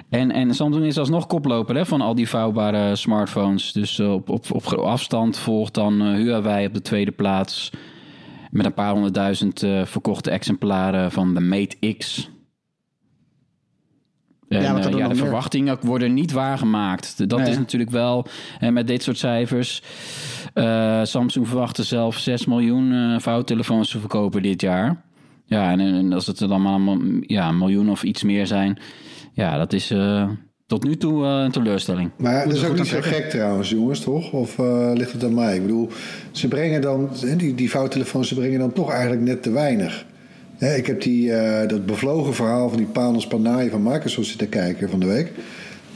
En, 0.09 0.31
en 0.31 0.55
Samsung 0.55 0.85
is 0.85 0.99
alsnog 0.99 1.27
koploper 1.27 1.77
hè, 1.77 1.87
van 1.87 2.01
al 2.01 2.15
die 2.15 2.29
vouwbare 2.29 2.97
smartphones. 2.97 3.73
Dus 3.73 3.99
eh, 3.99 4.13
op, 4.13 4.29
op, 4.29 4.45
op 4.53 4.65
afstand 4.67 5.39
volgt 5.39 5.75
dan 5.75 6.03
eh, 6.03 6.15
Huawei 6.15 6.67
op 6.67 6.75
de 6.75 6.83
tweede 6.83 7.11
plaats. 7.11 7.71
Met 8.51 8.67
een 8.67 8.75
paar 8.75 8.93
honderdduizend 8.93 9.59
verkochte 9.85 10.31
exemplaren 10.31 11.13
van 11.13 11.35
de 11.35 11.41
Mate 11.41 11.95
X. 11.99 12.31
En, 14.49 14.63
Ja, 14.63 14.73
nog 14.73 14.85
de 14.91 14.97
meer? 14.97 15.17
verwachtingen 15.17 15.79
worden 15.81 16.15
niet 16.15 16.33
waargemaakt. 16.33 17.29
Dat 17.29 17.39
Nee, 17.39 17.51
is 17.51 17.59
natuurlijk 17.59 17.91
wel 17.91 18.27
en 18.59 18.73
met 18.73 18.87
dit 18.87 19.03
soort 19.03 19.19
cijfers. 19.19 19.83
Samsung 21.03 21.49
verwachtte 21.49 21.83
zelf 21.83 22.19
6 22.19 22.47
miljoen 22.47 22.93
eh 22.93 23.19
vouwtelefoons 23.21 23.91
te 23.91 23.99
verkopen 23.99 24.43
dit 24.43 24.61
jaar. 24.61 25.03
Ja, 25.45 25.71
en, 25.71 25.81
en 25.81 26.13
als 26.13 26.27
het 26.27 26.41
er 26.41 26.49
dan 26.49 26.63
maar 26.63 26.75
een, 26.75 27.25
ja, 27.27 27.49
een 27.49 27.59
miljoen 27.59 27.91
of 27.91 28.03
iets 28.03 28.23
meer 28.23 28.47
zijn, 28.47 28.79
ja, 29.33 29.59
dat 29.59 29.73
is 29.73 29.91
eh, 29.91 30.29
tot 30.67 30.85
nu 30.85 30.97
toe 30.97 31.25
eh, 31.25 31.43
een 31.45 31.51
teleurstelling. 31.51 32.11
Maar 32.17 32.45
dat 32.45 32.57
is 32.57 32.65
ook 32.65 32.77
niet 32.77 32.87
zo 32.87 32.99
gek 33.01 33.31
trouwens, 33.31 33.71
jongens, 33.71 34.01
toch? 34.01 34.33
Of 34.33 34.59
eh, 34.59 34.91
ligt 34.95 35.13
het 35.13 35.25
aan 35.25 35.35
mij? 35.35 35.55
Ik 35.55 35.63
bedoel, 35.63 35.89
ze 36.31 36.49
brengen 36.49 36.81
dan, 36.81 37.09
hè, 37.21 37.37
die, 37.37 37.55
die 37.55 37.71
vouwtelefoons, 37.71 38.29
ze 38.29 38.35
brengen 38.35 38.59
dan 38.59 38.73
toch 38.73 38.91
eigenlijk 38.91 39.23
net 39.23 39.43
te 39.43 39.51
weinig. 39.51 40.07
Hè, 40.57 40.75
ik 40.75 40.87
heb 40.87 41.01
die, 41.01 41.33
eh, 41.33 41.69
dat 41.69 41.87
bevlogen 41.87 42.35
verhaal 42.35 42.69
van 42.69 42.79
die 42.79 42.87
Panos 42.87 43.27
Panay 43.27 43.71
van 43.71 43.83
Microsoft 43.83 44.29
zitten 44.29 44.49
kijken 44.49 44.91
van 44.91 45.01
de 45.01 45.07
week. 45.07 45.33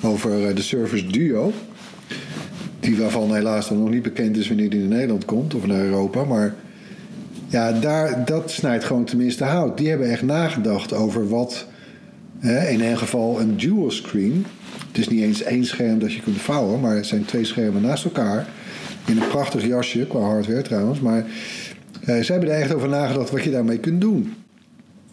Over 0.03 0.49
eh, 0.49 0.55
de 0.55 0.63
Surface 0.63 1.07
Duo. 1.07 1.53
Die 2.81 2.99
waarvan 2.99 3.35
helaas 3.35 3.69
dan 3.69 3.79
nog 3.79 3.91
niet 3.91 4.03
bekend 4.03 4.37
is 4.37 4.49
wanneer 4.49 4.71
die 4.71 4.81
naar 4.81 4.89
Nederland 4.89 5.25
komt 5.25 5.55
of 5.55 5.67
naar 5.67 5.81
Europa. 5.81 6.25
Maar 6.25 6.55
ja, 7.49 7.73
daar, 7.73 8.25
dat 8.25 8.51
snijdt 8.51 8.85
gewoon 8.85 9.05
tenminste 9.05 9.45
hout. 9.45 9.79
Die 9.79 9.89
hebben 9.89 10.11
echt 10.11 10.23
nagedacht 10.23 10.93
over 10.93 11.29
wat 11.29 11.67
Hè, 12.39 12.69
in 12.69 12.81
een 12.81 12.99
geval 12.99 13.41
een 13.41 13.57
dual 13.57 13.91
screen. 13.91 14.47
Het 14.89 14.99
is 14.99 15.09
niet 15.09 15.23
eens 15.23 15.43
één 15.43 15.65
scherm 15.65 15.99
dat 15.99 16.13
je 16.13 16.21
kunt 16.21 16.41
vouwen, 16.41 16.81
maar 16.81 16.97
het 16.97 17.07
zijn 17.07 17.25
twee 17.25 17.45
schermen 17.45 17.83
naast 17.83 18.05
elkaar. 18.05 18.47
In 19.07 19.17
een 19.17 19.29
prachtig 19.29 19.67
jasje, 19.67 20.07
qua 20.07 20.19
hardware 20.19 20.63
trouwens. 20.63 21.01
Maar 21.01 21.25
eh, 22.05 22.21
ze 22.21 22.33
hebben 22.33 22.51
er 22.51 22.61
echt 22.61 22.75
over 22.75 22.89
nagedacht 22.89 23.31
wat 23.31 23.45
je 23.45 23.51
daarmee 23.51 23.79
kunt 23.79 24.01
doen. 24.01 24.35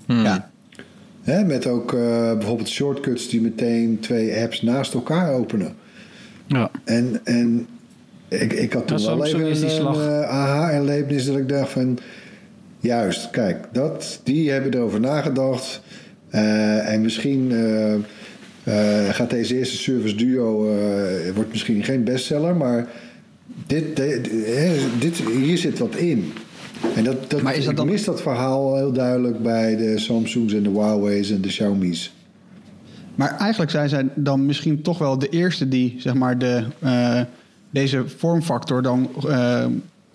Ja. 0.07 0.49
Hè, 1.21 1.43
met 1.43 1.67
ook 1.67 1.93
eh, 1.93 2.31
bijvoorbeeld 2.33 2.69
shortcuts 2.69 3.29
die 3.29 3.41
meteen 3.41 3.99
twee 3.99 4.41
apps 4.41 4.61
naast 4.61 4.93
elkaar 4.93 5.33
openen. 5.33 5.75
Ja. 6.47 6.71
En, 6.83 7.19
en 7.23 7.67
ik, 8.27 8.53
ik 8.53 8.73
had 8.73 8.87
toen 8.87 9.05
wel 9.05 9.25
even 9.25 9.45
een, 9.45 9.69
slag. 9.69 9.97
eh, 9.97 10.29
aha-erlevenis 10.29 11.25
dat 11.25 11.37
ik 11.37 11.49
dacht 11.49 11.71
van... 11.71 11.99
Juist, 12.85 13.29
kijk, 13.29 13.67
dat, 13.71 14.19
die 14.23 14.51
hebben 14.51 14.73
erover 14.73 14.99
nagedacht. 14.99 15.81
Eh, 16.29 16.93
en 16.93 17.01
misschien 17.01 17.51
eh, 17.51 17.93
eh, 17.93 19.13
gaat 19.13 19.29
deze 19.29 19.57
eerste 19.57 19.77
Service 19.77 20.15
Duo... 20.15 20.75
wordt 21.35 21.51
misschien 21.51 21.83
geen 21.83 22.03
bestseller, 22.03 22.55
maar 22.55 22.87
dit, 23.67 23.95
dit, 23.95 24.29
dit, 24.99 25.17
hier 25.17 25.57
zit 25.57 25.79
wat 25.79 25.95
in. 25.95 26.33
En 26.95 27.03
dat, 27.03 27.29
dat, 27.29 27.41
Maar 27.41 27.55
is 27.55 27.65
dat 27.65 27.79
ik 27.79 27.85
mis 27.85 28.03
dat 28.03 28.21
verhaal 28.21 28.75
heel 28.75 28.91
duidelijk 28.91 29.43
bij 29.43 29.75
de 29.75 29.99
Samsungs 29.99 30.53
en 30.53 30.63
de 30.63 30.69
Huawei's 30.69 31.31
en 31.31 31.41
de 31.41 31.47
Xiaomi's. 31.47 32.13
Maar 33.15 33.37
eigenlijk 33.37 33.71
zijn 33.71 33.89
zij 33.89 34.07
dan 34.15 34.45
misschien 34.45 34.81
toch 34.81 34.97
wel 34.97 35.17
de 35.17 35.29
eerste 35.29 35.67
die 35.67 35.95
zeg 35.97 36.13
maar, 36.13 36.37
de, 36.37 36.65
deze 37.69 38.03
vormfactor 38.07 38.81
dan 38.81 39.09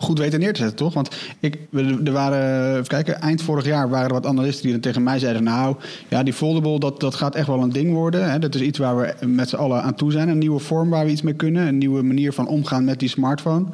goed 0.01 0.19
weten 0.19 0.41
neer 0.41 0.53
te 0.53 0.61
zetten, 0.61 0.77
toch? 0.77 0.95
Want 0.95 1.09
ik, 1.41 1.57
er 2.05 2.13
waren, 2.13 2.73
even 2.73 2.87
kijken, 2.87 3.21
eind 3.21 3.43
vorig 3.43 3.65
jaar 3.65 3.89
waren 3.89 4.07
er 4.07 4.13
wat 4.15 4.27
analisten 4.27 4.63
die 4.63 4.73
dan 4.73 4.81
tegen 4.81 5.03
mij 5.03 5.19
zeiden: 5.19 5.43
Nou, 5.43 5.77
ja, 6.09 6.23
die 6.23 6.33
foldable, 6.33 6.79
dat, 6.79 7.01
dat 7.01 7.15
gaat 7.15 7.35
echt 7.35 7.47
wel 7.47 7.63
een 7.63 7.73
ding 7.73 7.93
worden. 7.93 8.31
Hè? 8.31 8.39
Dat 8.39 8.55
is 8.55 8.61
iets 8.61 8.79
waar 8.79 8.97
we 8.97 9.27
met 9.27 9.49
z'n 9.49 9.57
allen 9.57 9.83
aan 9.83 9.95
toe 9.95 10.13
zijn. 10.13 10.29
Een 10.29 10.39
nieuwe 10.39 10.59
vorm 10.59 10.91
waar 10.91 11.05
we 11.05 11.11
iets 11.11 11.23
mee 11.23 11.35
kunnen. 11.35 11.67
Een 11.67 11.79
nieuwe 11.79 12.03
manier 12.03 12.33
van 12.33 12.47
omgaan 12.47 12.85
met 12.85 12.99
die 12.99 13.09
smartphone. 13.09 13.65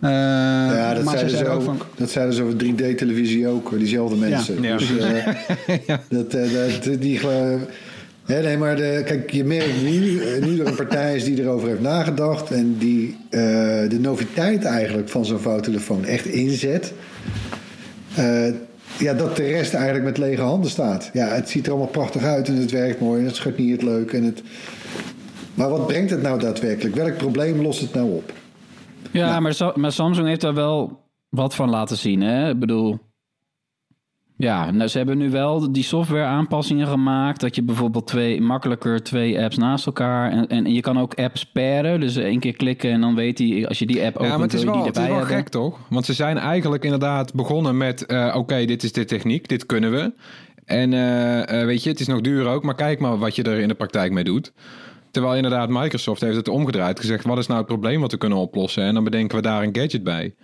Eh, 0.00 0.10
Ja, 0.10 0.94
dat 0.94 1.04
zeiden, 1.04 1.30
ze 1.30 1.36
zeiden 1.36 1.52
over, 1.52 1.64
van. 1.64 1.86
dat 1.96 2.10
zeiden 2.10 2.34
ze 2.34 2.42
over 2.42 2.56
3D-televisie 2.56 3.48
ook, 3.48 3.78
diezelfde 3.78 4.16
mensen. 4.16 4.62
Ja. 4.62 4.76
Dus, 4.76 4.96
eh, 4.96 5.26
dat, 6.08 6.34
eh, 6.34 6.50
dat, 6.84 7.00
die, 7.00 7.20
nee, 8.28 8.56
maar 8.56 8.76
de, 8.76 9.02
kijk, 9.04 9.30
je 9.30 9.44
merkt 9.44 9.82
nu, 9.82 10.20
eh, 10.20 10.42
nu 10.42 10.60
er 10.60 10.66
een 10.66 10.74
partij 10.74 11.16
is 11.16 11.24
die 11.24 11.42
erover 11.42 11.68
heeft 11.68 11.80
nagedacht... 11.80 12.50
en 12.50 12.76
die 12.78 13.16
eh, 13.30 13.40
de 13.88 13.98
noviteit 14.00 14.64
eigenlijk 14.64 15.08
van 15.08 15.24
zo'n 15.24 15.38
vouwtelefoon 15.38 16.04
echt 16.04 16.26
inzet... 16.26 16.92
eh, 18.14 18.46
ja, 18.98 19.14
dat 19.14 19.36
de 19.36 19.46
rest 19.46 19.74
eigenlijk 19.74 20.04
met 20.04 20.18
lege 20.18 20.42
handen 20.42 20.70
staat. 20.70 21.10
Ja, 21.12 21.26
het 21.26 21.48
ziet 21.48 21.66
er 21.66 21.72
allemaal 21.72 21.90
prachtig 21.90 22.22
uit 22.22 22.48
en 22.48 22.56
het 22.56 22.70
werkt 22.70 23.00
mooi... 23.00 23.20
en 23.20 23.26
het 23.26 23.36
scharniert 23.36 23.82
leuk 23.82 24.12
en 24.12 24.24
het... 24.24 24.42
Maar 25.54 25.68
wat 25.68 25.86
brengt 25.86 26.10
het 26.10 26.22
nou 26.22 26.38
daadwerkelijk? 26.38 26.94
Welk 26.94 27.16
probleem 27.16 27.62
lost 27.62 27.80
het 27.80 27.94
nou 27.94 28.10
op? 28.10 28.32
Ja, 29.10 29.40
maar, 29.40 29.72
maar 29.74 29.92
Samsung 29.92 30.28
heeft 30.28 30.40
daar 30.40 30.54
wel 30.54 31.00
wat 31.28 31.54
van 31.54 31.70
laten 31.70 31.96
zien. 31.96 32.20
Hè? 32.20 32.50
Ik 32.50 32.58
bedoel, 32.58 32.98
ja, 34.38 34.70
nou, 34.70 34.88
ze 34.88 34.98
hebben 34.98 35.18
nu 35.18 35.30
wel 35.30 35.72
die 35.72 35.82
software 35.82 36.24
aanpassingen 36.24 36.86
gemaakt. 36.86 37.40
Dat 37.40 37.54
je 37.54 37.62
bijvoorbeeld 37.62 38.06
twee, 38.06 38.40
makkelijker 38.40 39.02
twee 39.02 39.42
apps 39.42 39.56
naast 39.56 39.86
elkaar. 39.86 40.30
En, 40.30 40.48
en 40.48 40.74
je 40.74 40.80
kan 40.80 40.98
ook 40.98 41.14
apps 41.14 41.44
pairen. 41.46 42.00
Dus 42.00 42.16
één 42.16 42.40
keer 42.40 42.56
klikken 42.56 42.90
en 42.90 43.00
dan 43.00 43.14
weet 43.14 43.38
hij, 43.38 43.66
als 43.68 43.78
je 43.78 43.86
die 43.86 44.04
app 44.04 44.14
opent, 44.16 44.30
Ja, 44.30 44.36
maar 44.36 44.46
het 44.46 44.54
is 44.54 44.64
wel, 44.64 44.74
die 44.74 44.82
het 44.82 44.96
is 44.96 45.06
wel 45.06 45.16
hebben. 45.16 45.36
gek 45.36 45.48
toch? 45.48 45.78
Want 45.88 46.04
ze 46.04 46.12
zijn 46.12 46.38
eigenlijk 46.38 46.84
inderdaad 46.84 47.34
begonnen 47.34 47.76
met... 47.76 48.06
eh, 48.06 48.34
oké, 48.36 48.64
dit 48.64 48.82
is 48.82 48.92
de 48.92 49.04
techniek, 49.04 49.48
dit 49.48 49.66
kunnen 49.66 49.90
we. 49.90 50.12
En 50.64 50.92
eh, 50.92 51.60
eh, 51.60 51.66
weet 51.66 51.82
je, 51.82 51.90
het 51.90 52.00
is 52.00 52.06
nog 52.06 52.20
duur 52.20 52.46
ook, 52.46 52.62
maar 52.62 52.74
kijk 52.74 53.00
maar 53.00 53.18
wat 53.18 53.36
je 53.36 53.42
er 53.42 53.58
in 53.58 53.68
de 53.68 53.74
praktijk 53.74 54.12
mee 54.12 54.24
doet. 54.24 54.52
Terwijl 55.10 55.36
inderdaad 55.36 55.68
Microsoft 55.68 56.20
heeft 56.20 56.36
het 56.36 56.48
omgedraaid. 56.48 57.00
Gezegd, 57.00 57.24
wat 57.24 57.38
is 57.38 57.46
nou 57.46 57.58
het 57.58 57.68
probleem 57.68 58.00
wat 58.00 58.12
we 58.12 58.18
kunnen 58.18 58.38
oplossen? 58.38 58.82
En 58.82 58.94
dan 58.94 59.04
bedenken 59.04 59.36
we 59.36 59.42
daar 59.42 59.62
een 59.62 59.76
gadget 59.76 60.04
bij. 60.04 60.34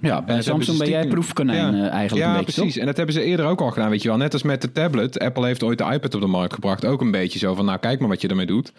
Ja, 0.00 0.22
bij 0.22 0.42
Samsung 0.42 0.78
ben 0.78 0.88
jij 0.88 0.96
stiekem- 0.98 1.10
proefkonijn 1.20 1.76
Ja. 1.76 1.84
eh, 1.86 1.92
eigenlijk 1.92 2.26
ja, 2.26 2.30
een 2.32 2.44
beetje, 2.44 2.52
precies. 2.52 2.72
toch? 2.72 2.80
En 2.80 2.86
dat 2.86 2.96
hebben 2.96 3.14
ze 3.14 3.22
eerder 3.22 3.46
ook 3.46 3.60
al 3.60 3.70
gedaan, 3.70 3.90
weet 3.90 4.02
je 4.02 4.08
wel. 4.08 4.16
Net 4.16 4.32
als 4.32 4.42
met 4.42 4.62
de 4.62 4.72
tablet. 4.72 5.18
Apple 5.18 5.46
heeft 5.46 5.62
ooit 5.62 5.78
de 5.78 5.84
iPad 5.84 6.14
op 6.14 6.20
de 6.20 6.26
markt 6.26 6.54
gebracht. 6.54 6.84
Ook 6.84 7.00
een 7.00 7.10
beetje 7.10 7.38
zo 7.38 7.54
van, 7.54 7.64
nou 7.64 7.78
kijk 7.78 8.00
maar 8.00 8.08
wat 8.08 8.20
je 8.20 8.28
ermee 8.28 8.46
doet. 8.46 8.72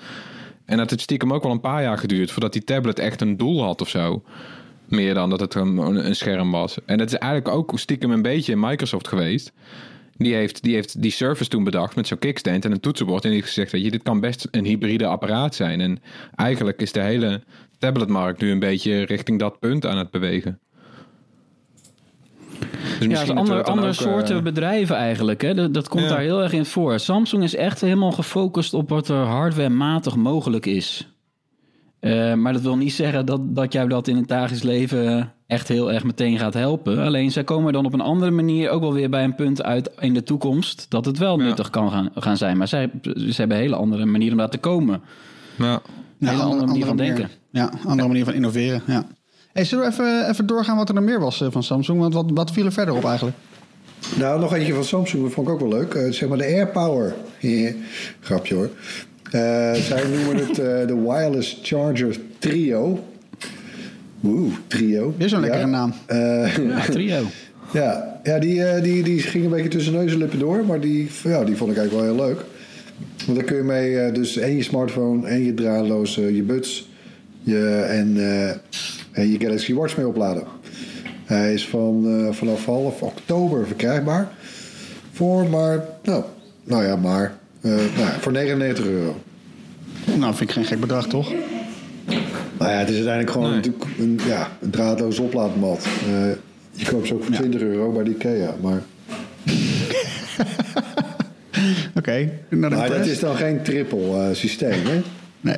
En 0.66 0.78
dat 0.78 0.90
heeft 0.90 1.02
stiekem 1.02 1.34
ook 1.34 1.44
wel 1.44 1.52
een 1.52 1.60
paar 1.60 1.82
jaar 1.82 1.98
geduurd... 1.98 2.32
voordat 2.32 2.54
die 2.54 2.64
tablet 2.64 3.00
echt 3.00 3.22
een 3.22 3.38
doel 3.38 3.64
had 3.64 3.82
of 3.82 3.90
zo. 3.90 4.24
Meer 4.88 5.14
dan 5.14 5.30
dat 5.30 5.40
het 5.40 5.54
een, 5.56 5.78
een 5.78 6.16
scherm 6.16 6.52
was. 6.52 6.78
En 6.86 6.98
dat 6.98 7.08
is 7.08 7.16
eigenlijk 7.18 7.56
ook 7.56 7.80
stiekem 7.80 8.12
een 8.12 8.22
beetje 8.22 8.52
in 8.52 8.60
Microsoft 8.60 9.08
geweest. 9.08 9.52
Die 10.18 10.34
heeft, 10.34 10.64
die 10.64 10.74
heeft 10.74 11.02
die 11.02 11.12
Surface 11.12 11.50
toen 11.50 11.64
bedacht 11.64 11.96
met 11.96 12.08
zo'n 12.08 12.20
kickstand 12.20 12.66
en 12.66 12.72
een 12.72 12.80
toetsenbord. 12.80 13.24
En 13.24 13.30
die 13.30 13.40
heeft 13.40 13.54
gezegd, 13.54 13.72
weet 13.72 13.84
je, 13.84 13.92
dit 13.92 14.04
kan 14.04 14.20
best 14.20 14.48
een 14.52 14.66
hybride 14.66 15.06
apparaat 15.06 15.56
zijn. 15.56 15.82
En 15.82 16.02
eigenlijk 16.36 16.82
is 16.82 16.92
de 16.92 17.02
hele 17.02 17.42
tabletmarkt 17.78 18.42
nu 18.42 18.52
een 18.52 18.60
beetje 18.60 19.02
richting 19.06 19.40
dat 19.40 19.60
punt 19.60 19.86
aan 19.86 19.98
het 19.98 20.12
bewegen. 20.12 20.60
Dus 23.00 23.22
Ja, 23.26 23.34
andere, 23.34 23.64
andere 23.64 23.88
ook, 23.88 23.94
soorten 23.94 24.44
bedrijven 24.44 24.96
eigenlijk. 24.96 25.42
Hè? 25.42 25.54
Dat, 25.54 25.74
dat 25.74 25.88
komt 25.88 26.04
Ja. 26.04 26.10
daar 26.10 26.20
heel 26.20 26.42
erg 26.42 26.52
in 26.54 26.66
voor. 26.66 27.00
Samsung 27.00 27.44
is 27.44 27.56
echt 27.56 27.82
helemaal 27.82 28.12
gefocust 28.12 28.74
op 28.74 28.90
wat 28.90 29.08
er 29.08 29.16
hardwarematig 29.26 30.16
mogelijk 30.16 30.66
is. 30.66 31.14
Eh, 32.00 32.34
maar 32.34 32.54
dat 32.54 32.62
wil 32.62 32.78
niet 32.78 32.94
zeggen 32.94 33.26
dat, 33.26 33.56
dat 33.56 33.74
jou 33.74 33.88
dat 33.90 34.08
in 34.08 34.16
het 34.16 34.28
dagelijks 34.28 34.64
leven 34.64 35.34
echt 35.48 35.68
heel 35.68 35.92
erg 35.92 36.04
meteen 36.04 36.38
gaat 36.40 36.54
helpen. 36.54 37.00
Alleen 37.00 37.32
zij 37.32 37.44
komen 37.44 37.74
dan 37.74 37.86
op 37.86 37.94
een 37.94 38.02
andere 38.02 38.32
manier 38.32 38.70
ook 38.70 38.82
wel 38.82 38.94
weer 38.94 39.10
bij 39.10 39.24
een 39.24 39.36
punt 39.36 39.64
uit 39.64 39.92
in 40.00 40.14
de 40.14 40.24
toekomst 40.24 40.86
dat 40.90 41.06
het 41.06 41.18
wel 41.18 41.38
Ja. 41.40 41.44
nuttig 41.46 41.70
kan 41.70 41.92
gaan, 41.92 42.10
gaan 42.16 42.38
zijn. 42.38 42.58
Maar 42.58 42.68
zij, 42.68 42.90
ze 43.02 43.34
hebben 43.36 43.58
een 43.58 43.64
hele 43.64 43.76
andere 43.76 44.06
manier 44.06 44.32
om 44.32 44.38
daar 44.38 44.50
te 44.50 44.58
komen. 44.58 45.02
ja. 45.58 45.82
Een 46.20 46.28
hele 46.28 46.42
andere 46.42 46.66
manier 46.66 46.86
van 46.86 46.98
denken. 46.98 47.30
Ja, 47.52 47.72
andere 47.86 48.08
manier 48.08 48.26
van 48.26 48.34
innoveren. 48.34 48.82
Ja. 48.88 49.06
Hey, 49.60 49.68
zullen 49.68 49.86
we 49.86 49.92
even, 49.92 50.30
even 50.30 50.46
doorgaan 50.46 50.78
wat 50.78 50.90
er 50.90 50.96
nog 50.96 51.04
meer 51.04 51.20
was 51.20 51.42
eh, 51.42 51.48
van 51.52 51.64
Samsung? 51.64 52.00
Want 52.00 52.14
wat, 52.14 52.26
wat 52.34 52.52
viel 52.52 52.66
er 52.66 52.72
verder 52.72 52.96
op 52.96 53.06
eigenlijk? 53.06 53.38
Nou, 54.18 54.40
nog 54.40 54.54
eentje 54.56 54.74
van 54.74 54.84
Samsung, 54.84 55.24
dat 55.24 55.32
vond 55.32 55.48
ik 55.48 55.54
ook 55.54 55.60
wel 55.60 55.70
leuk. 55.70 55.94
Eh, 55.94 56.12
zeg 56.12 56.30
maar 56.30 56.38
de 56.38 56.44
AirPower. 56.44 57.16
Grapje 58.22 58.56
hoor. 58.56 58.70
Eh, 59.32 59.74
zij 59.74 60.04
noemen 60.16 60.36
het 60.48 60.50
eh, 60.50 60.88
de 60.88 60.96
Wireless 61.08 61.60
Charger 61.64 62.18
Trio. 62.40 63.04
Oeh, 64.24 64.54
trio. 64.68 65.14
Weer 65.18 65.30
zo'n 65.30 65.40
lekkere 65.40 65.62
Ja. 65.62 65.68
naam. 65.68 65.94
Eh, 66.06 66.58
Ja, 66.58 66.80
trio. 66.92 67.22
ja, 67.74 68.20
ja 68.24 68.40
die, 68.40 68.64
eh, 68.66 68.84
die, 68.84 69.04
die 69.04 69.20
ging 69.20 69.44
een 69.44 69.50
beetje 69.52 69.70
tussen 69.70 69.94
neus 69.94 70.12
en 70.12 70.18
lippen 70.18 70.40
door. 70.40 70.66
Maar 70.66 70.80
die, 70.80 71.10
ja, 71.24 71.44
die 71.44 71.56
vond 71.56 71.72
ik 71.72 71.78
eigenlijk 71.78 72.08
wel 72.08 72.16
heel 72.16 72.26
leuk. 72.28 72.46
Want 73.26 73.38
daar 73.38 73.48
kun 73.48 73.58
je 73.58 73.64
mee 73.64 74.00
eh, 74.00 74.14
dus 74.14 74.38
en 74.38 74.56
je 74.56 74.64
smartphone 74.64 75.28
en 75.28 75.44
je 75.44 75.54
draadloze, 75.54 76.36
je 76.36 76.44
buds 76.44 76.88
je, 77.44 77.86
en, 77.90 78.18
eh, 78.18 78.56
en 79.20 79.32
je 79.32 79.40
Galaxy 79.40 79.74
Watch 79.74 79.98
mee 79.98 80.08
opladen. 80.08 80.44
Hij 81.26 81.54
is 81.54 81.68
van, 81.68 82.06
eh, 82.08 82.34
vanaf 82.34 82.66
half 82.66 83.02
oktober 83.02 83.68
verkrijgbaar. 83.68 84.28
Voor 85.12 85.50
maar, 85.50 85.86
nou, 86.04 86.24
nou 86.64 86.84
ja, 86.86 86.96
maar 86.96 87.34
eh, 87.62 87.72
nou 87.72 88.00
ja, 88.00 88.20
voor 88.20 88.32
99 88.32 88.86
euro. 88.86 89.16
Nou, 90.18 90.36
vind 90.36 90.50
ik 90.50 90.56
geen 90.56 90.66
gek 90.66 90.80
bedrag, 90.80 91.08
toch? 91.08 91.32
Nou 92.58 92.72
ja, 92.72 92.78
het 92.78 92.90
is 92.90 92.96
uiteindelijk 92.96 93.32
gewoon 93.32 93.48
Nee. 93.50 93.56
natuurlijk 93.56 93.86
een, 94.00 94.20
ja, 94.26 94.48
een 94.62 94.70
draadloos 94.70 95.20
oplaadmat. 95.20 95.86
Eh, 95.86 96.30
je 96.72 96.86
koopt 96.86 97.08
ze 97.08 97.14
ook 97.14 97.24
voor 97.24 97.34
20 97.36 97.62
euro 97.62 97.92
bij 97.92 98.04
de 98.04 98.10
Ikea. 98.10 98.56
Maar, 98.62 98.82
Oké. 101.96 102.30
nou, 102.50 102.76
maar 102.76 102.90
dat 102.90 103.06
is 103.06 103.20
dan 103.20 103.36
geen 103.36 103.62
triple 103.64 104.30
systeem, 104.34 104.86
hè? 104.86 105.02
Nee. 105.42 105.56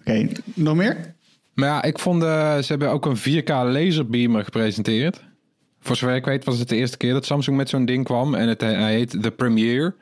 Oké, 0.00 0.28
nog 0.54 0.74
meer? 0.76 0.96
Maar 1.54 1.68
ja, 1.68 1.82
ik 1.82 1.98
vond, 1.98 2.22
eh, 2.22 2.56
ze 2.58 2.66
hebben 2.66 2.90
ook 2.90 3.06
een 3.06 3.16
4K 3.16 3.48
laserbeamer 3.48 4.44
gepresenteerd. 4.44 5.22
Voor 5.80 5.96
zover 5.96 6.16
ik 6.16 6.24
weet 6.24 6.44
was 6.44 6.58
het 6.58 6.68
de 6.68 6.76
eerste 6.76 6.96
keer 6.96 7.12
dat 7.12 7.24
Samsung 7.26 7.56
met 7.56 7.68
zo'n 7.68 7.84
ding 7.84 8.04
kwam. 8.04 8.34
En 8.34 8.48
het, 8.48 8.60
hij 8.60 8.92
heet 8.92 9.22
de 9.22 9.30
Premiere. 9.30 9.94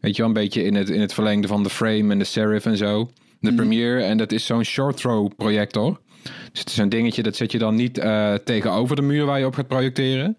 Weet 0.00 0.16
je 0.16 0.22
wel, 0.22 0.26
een 0.30 0.32
beetje 0.42 0.62
in 0.64 0.74
het, 0.74 0.88
in 0.88 1.00
het 1.00 1.14
verlengde 1.14 1.48
van 1.48 1.62
de 1.62 1.70
Frame 1.70 2.12
en 2.12 2.18
de 2.18 2.24
Serif 2.24 2.66
en 2.66 2.76
zo. 2.76 3.10
De 3.40 3.54
Premiere. 3.54 4.02
En 4.02 4.18
dat 4.18 4.32
is 4.32 4.46
zo'n 4.46 4.64
short 4.64 4.96
throw 4.96 5.30
projector. 5.36 6.00
Dus 6.50 6.60
het 6.60 6.68
is 6.68 6.76
een 6.76 6.88
dingetje, 6.88 7.22
dat 7.22 7.36
zet 7.36 7.52
je 7.52 7.58
dan 7.58 7.74
niet 7.74 7.98
eh, 7.98 8.34
tegenover 8.34 8.96
de 8.96 9.02
muur 9.02 9.24
waar 9.24 9.38
je 9.38 9.46
op 9.46 9.54
gaat 9.54 9.66
projecteren. 9.68 10.38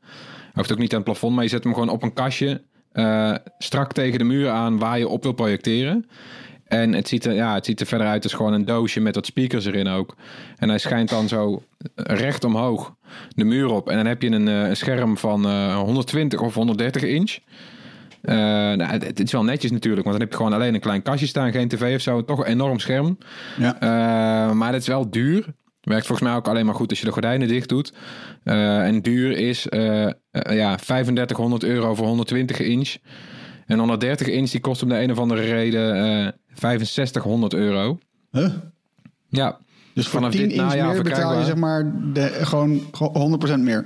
Hoeft 0.53 0.71
ook 0.71 0.77
niet 0.77 0.91
aan 0.91 0.95
het 1.01 1.05
plafond, 1.05 1.35
maar 1.35 1.43
je 1.43 1.49
zet 1.49 1.63
hem 1.63 1.73
gewoon 1.73 1.89
op 1.89 2.03
een 2.03 2.13
kastje. 2.13 2.61
eh, 2.91 3.33
strak 3.57 3.93
tegen 3.93 4.17
de 4.17 4.23
muur 4.23 4.49
aan 4.49 4.79
waar 4.79 4.97
je 4.99 5.07
op 5.07 5.23
wil 5.23 5.31
projecteren. 5.33 6.05
En 6.69 6.93
het 6.93 7.07
ziet, 7.07 7.25
er, 7.25 7.33
ja, 7.33 7.53
het 7.53 7.65
ziet 7.65 7.79
er 7.79 7.85
verder 7.85 8.07
uit 8.07 8.23
als 8.23 8.33
gewoon 8.33 8.53
een 8.53 8.65
doosje 8.65 8.99
met 8.99 9.15
wat 9.15 9.25
speakers 9.25 9.65
erin 9.65 9.87
ook. 9.87 10.15
En 10.57 10.69
hij 10.69 10.77
schijnt 10.77 11.09
dan 11.09 11.27
zo 11.27 11.63
recht 11.95 12.43
omhoog 12.43 12.95
de 13.35 13.43
muur 13.43 13.67
op. 13.67 13.89
En 13.89 13.95
dan 13.95 14.05
heb 14.05 14.21
je 14.21 14.29
een, 14.29 14.47
eh, 14.47 14.67
een 14.67 14.77
scherm 14.77 15.17
van 15.17 15.45
eh, 15.45 15.77
120 15.77 16.41
of 16.41 16.53
130 16.53 17.03
inch. 17.03 17.37
Eh, 18.21 18.35
nou, 18.35 18.83
het, 18.83 19.03
het 19.03 19.19
is 19.19 19.31
wel 19.31 19.43
netjes 19.43 19.71
natuurlijk, 19.71 20.05
want 20.05 20.17
dan 20.17 20.25
heb 20.25 20.31
je 20.31 20.43
gewoon 20.43 20.59
alleen 20.59 20.73
een 20.73 20.79
klein 20.79 21.01
kastje 21.01 21.27
staan, 21.27 21.51
geen 21.51 21.67
tv 21.67 21.95
of 21.95 22.01
zo. 22.01 22.25
Toch 22.25 22.39
een 22.39 22.45
enorm 22.45 22.79
scherm. 22.79 23.17
Ja. 23.57 23.79
Eh, 23.79 24.51
maar 24.51 24.73
het 24.73 24.81
is 24.81 24.87
wel 24.87 25.09
duur. 25.09 25.45
Werkt 25.81 26.05
volgens 26.05 26.27
mij 26.27 26.37
ook 26.37 26.47
alleen 26.47 26.65
maar 26.65 26.75
goed 26.75 26.89
als 26.89 26.99
je 26.99 27.05
de 27.05 27.11
gordijnen 27.11 27.47
dicht 27.47 27.69
doet. 27.69 27.93
Eh, 28.43 28.85
en 28.85 29.01
duur 29.01 29.37
is 29.37 29.67
eh, 29.67 30.05
eh, 30.05 30.13
ja, 30.31 30.75
3500 30.75 31.63
euro 31.63 31.95
voor 31.95 32.07
120 32.07 32.59
inch. 32.59 32.95
En 33.69 33.77
130 33.79 34.27
inch 34.27 34.49
die 34.49 34.59
kost 34.59 34.83
om 34.83 34.89
de 34.89 35.01
een 35.01 35.11
of 35.11 35.17
andere 35.17 35.41
reden 35.41 35.95
eh 35.95 36.27
6500 36.53 37.53
euro. 37.53 37.99
Huh? 38.31 38.49
Ja, 39.27 39.57
Dus 39.93 40.07
voor 40.07 40.19
Vanaf 40.19 40.31
10 40.35 40.41
dit 40.49 40.57
inch 40.57 40.73
meer 40.75 41.03
betaal 41.03 41.39
je 41.39 41.45
zeg 41.45 41.55
maar 41.55 41.91
de, 42.13 42.21
gewoon 42.21 42.81
gewoon 42.91 43.39
100% 43.57 43.59
meer. 43.59 43.85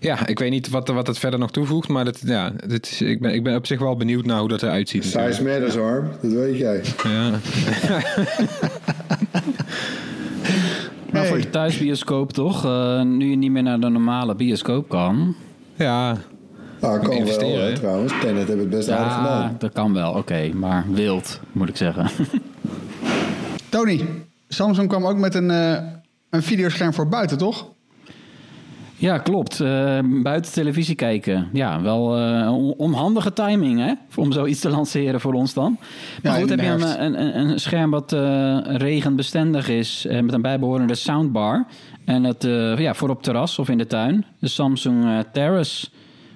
ja 0.00 0.26
ik 0.26 0.38
weet 0.38 0.50
niet 0.50 0.68
wat, 0.68 0.88
wat 0.88 1.06
het 1.06 1.18
verder 1.18 1.38
nog 1.38 1.50
toevoegt. 1.50 1.88
Maar 1.88 2.04
dat, 2.04 2.20
ja, 2.24 2.52
dit 2.66 2.86
is, 2.86 3.00
ik, 3.02 3.20
ben, 3.20 3.34
ik 3.34 3.42
ben 3.42 3.56
op 3.56 3.66
zich 3.66 3.78
wel 3.78 3.96
benieuwd 3.96 4.24
naar 4.24 4.38
hoe 4.38 4.48
dat 4.48 4.62
eruit 4.62 4.88
ziet. 4.88 5.04
Size 5.04 5.42
matters, 5.42 5.76
arm. 5.76 6.08
Dat 6.22 6.32
weet 6.32 6.58
jij. 6.58 6.82
Ja. 7.02 7.38
voor 11.28 11.40
de 11.40 11.50
thuisbioscoop 11.50 12.32
toch? 12.32 12.64
Eh, 12.64 13.02
nu 13.02 13.30
je 13.30 13.36
niet 13.36 13.50
meer 13.50 13.62
naar 13.62 13.80
de 13.80 13.88
normale 13.88 14.34
bioscoop 14.34 14.88
kan. 14.88 15.34
Ja, 15.74 16.16
Nou, 16.86 16.98
kan 16.98 17.08
wel 17.08 17.18
investeren, 17.18 17.64
hè? 17.66 17.74
trouwens. 17.74 18.12
Tenet 18.20 18.48
hebben 18.48 18.58
het 18.58 18.70
best 18.70 18.88
aardig 18.88 19.12
Ja, 19.12 19.18
gedaan. 19.22 19.54
dat 19.58 19.72
kan 19.72 19.92
wel. 19.92 20.12
Oké, 20.12 20.50
maar 20.54 20.84
wild, 20.90 21.40
moet 21.52 21.68
ik 21.68 21.76
zeggen. 21.76 22.06
Tony, 23.70 24.00
Samsung 24.48 24.88
kwam 24.88 25.06
ook 25.06 25.16
met 25.18 25.34
een, 25.34 25.50
eh, 25.50 25.82
een 26.30 26.42
videoscherm 26.42 26.92
voor 26.94 27.08
buiten, 27.08 27.38
toch? 27.38 27.72
Ja, 28.96 29.18
klopt. 29.18 29.60
Eh, 29.60 29.98
buiten 30.22 30.52
televisie 30.52 30.94
kijken. 30.94 31.48
Ja, 31.52 31.82
wel 31.82 32.16
eh, 32.18 32.52
on- 32.52 32.74
onhandige 32.76 33.32
timing, 33.32 33.78
hè? 33.80 33.92
Om 34.16 34.32
zoiets 34.32 34.60
te 34.60 34.68
lanceren 34.70 35.20
voor 35.20 35.32
ons 35.34 35.54
dan. 35.54 35.76
Maar 36.22 36.32
Ja, 36.34 36.40
goed, 36.40 36.50
heb 36.50 36.60
je 36.60 36.66
een, 36.66 37.04
een, 37.20 37.38
een 37.38 37.60
scherm 37.60 37.90
wat 37.90 38.12
eh, 38.12 38.58
regenbestendig 38.64 39.68
is... 39.68 40.06
eh, 40.06 40.20
met 40.20 40.34
een 40.34 40.42
bijbehorende 40.42 40.94
soundbar. 40.94 41.66
En 42.04 42.24
het 42.24 42.44
eh, 42.44 42.78
ja, 42.78 42.94
voor 42.94 43.08
op 43.08 43.22
terras 43.22 43.58
of 43.58 43.68
in 43.68 43.78
de 43.78 43.86
tuin. 43.86 44.24
De 44.38 44.48
Samsung 44.48 45.04
eh, 45.04 45.18
Terrace. 45.32 45.86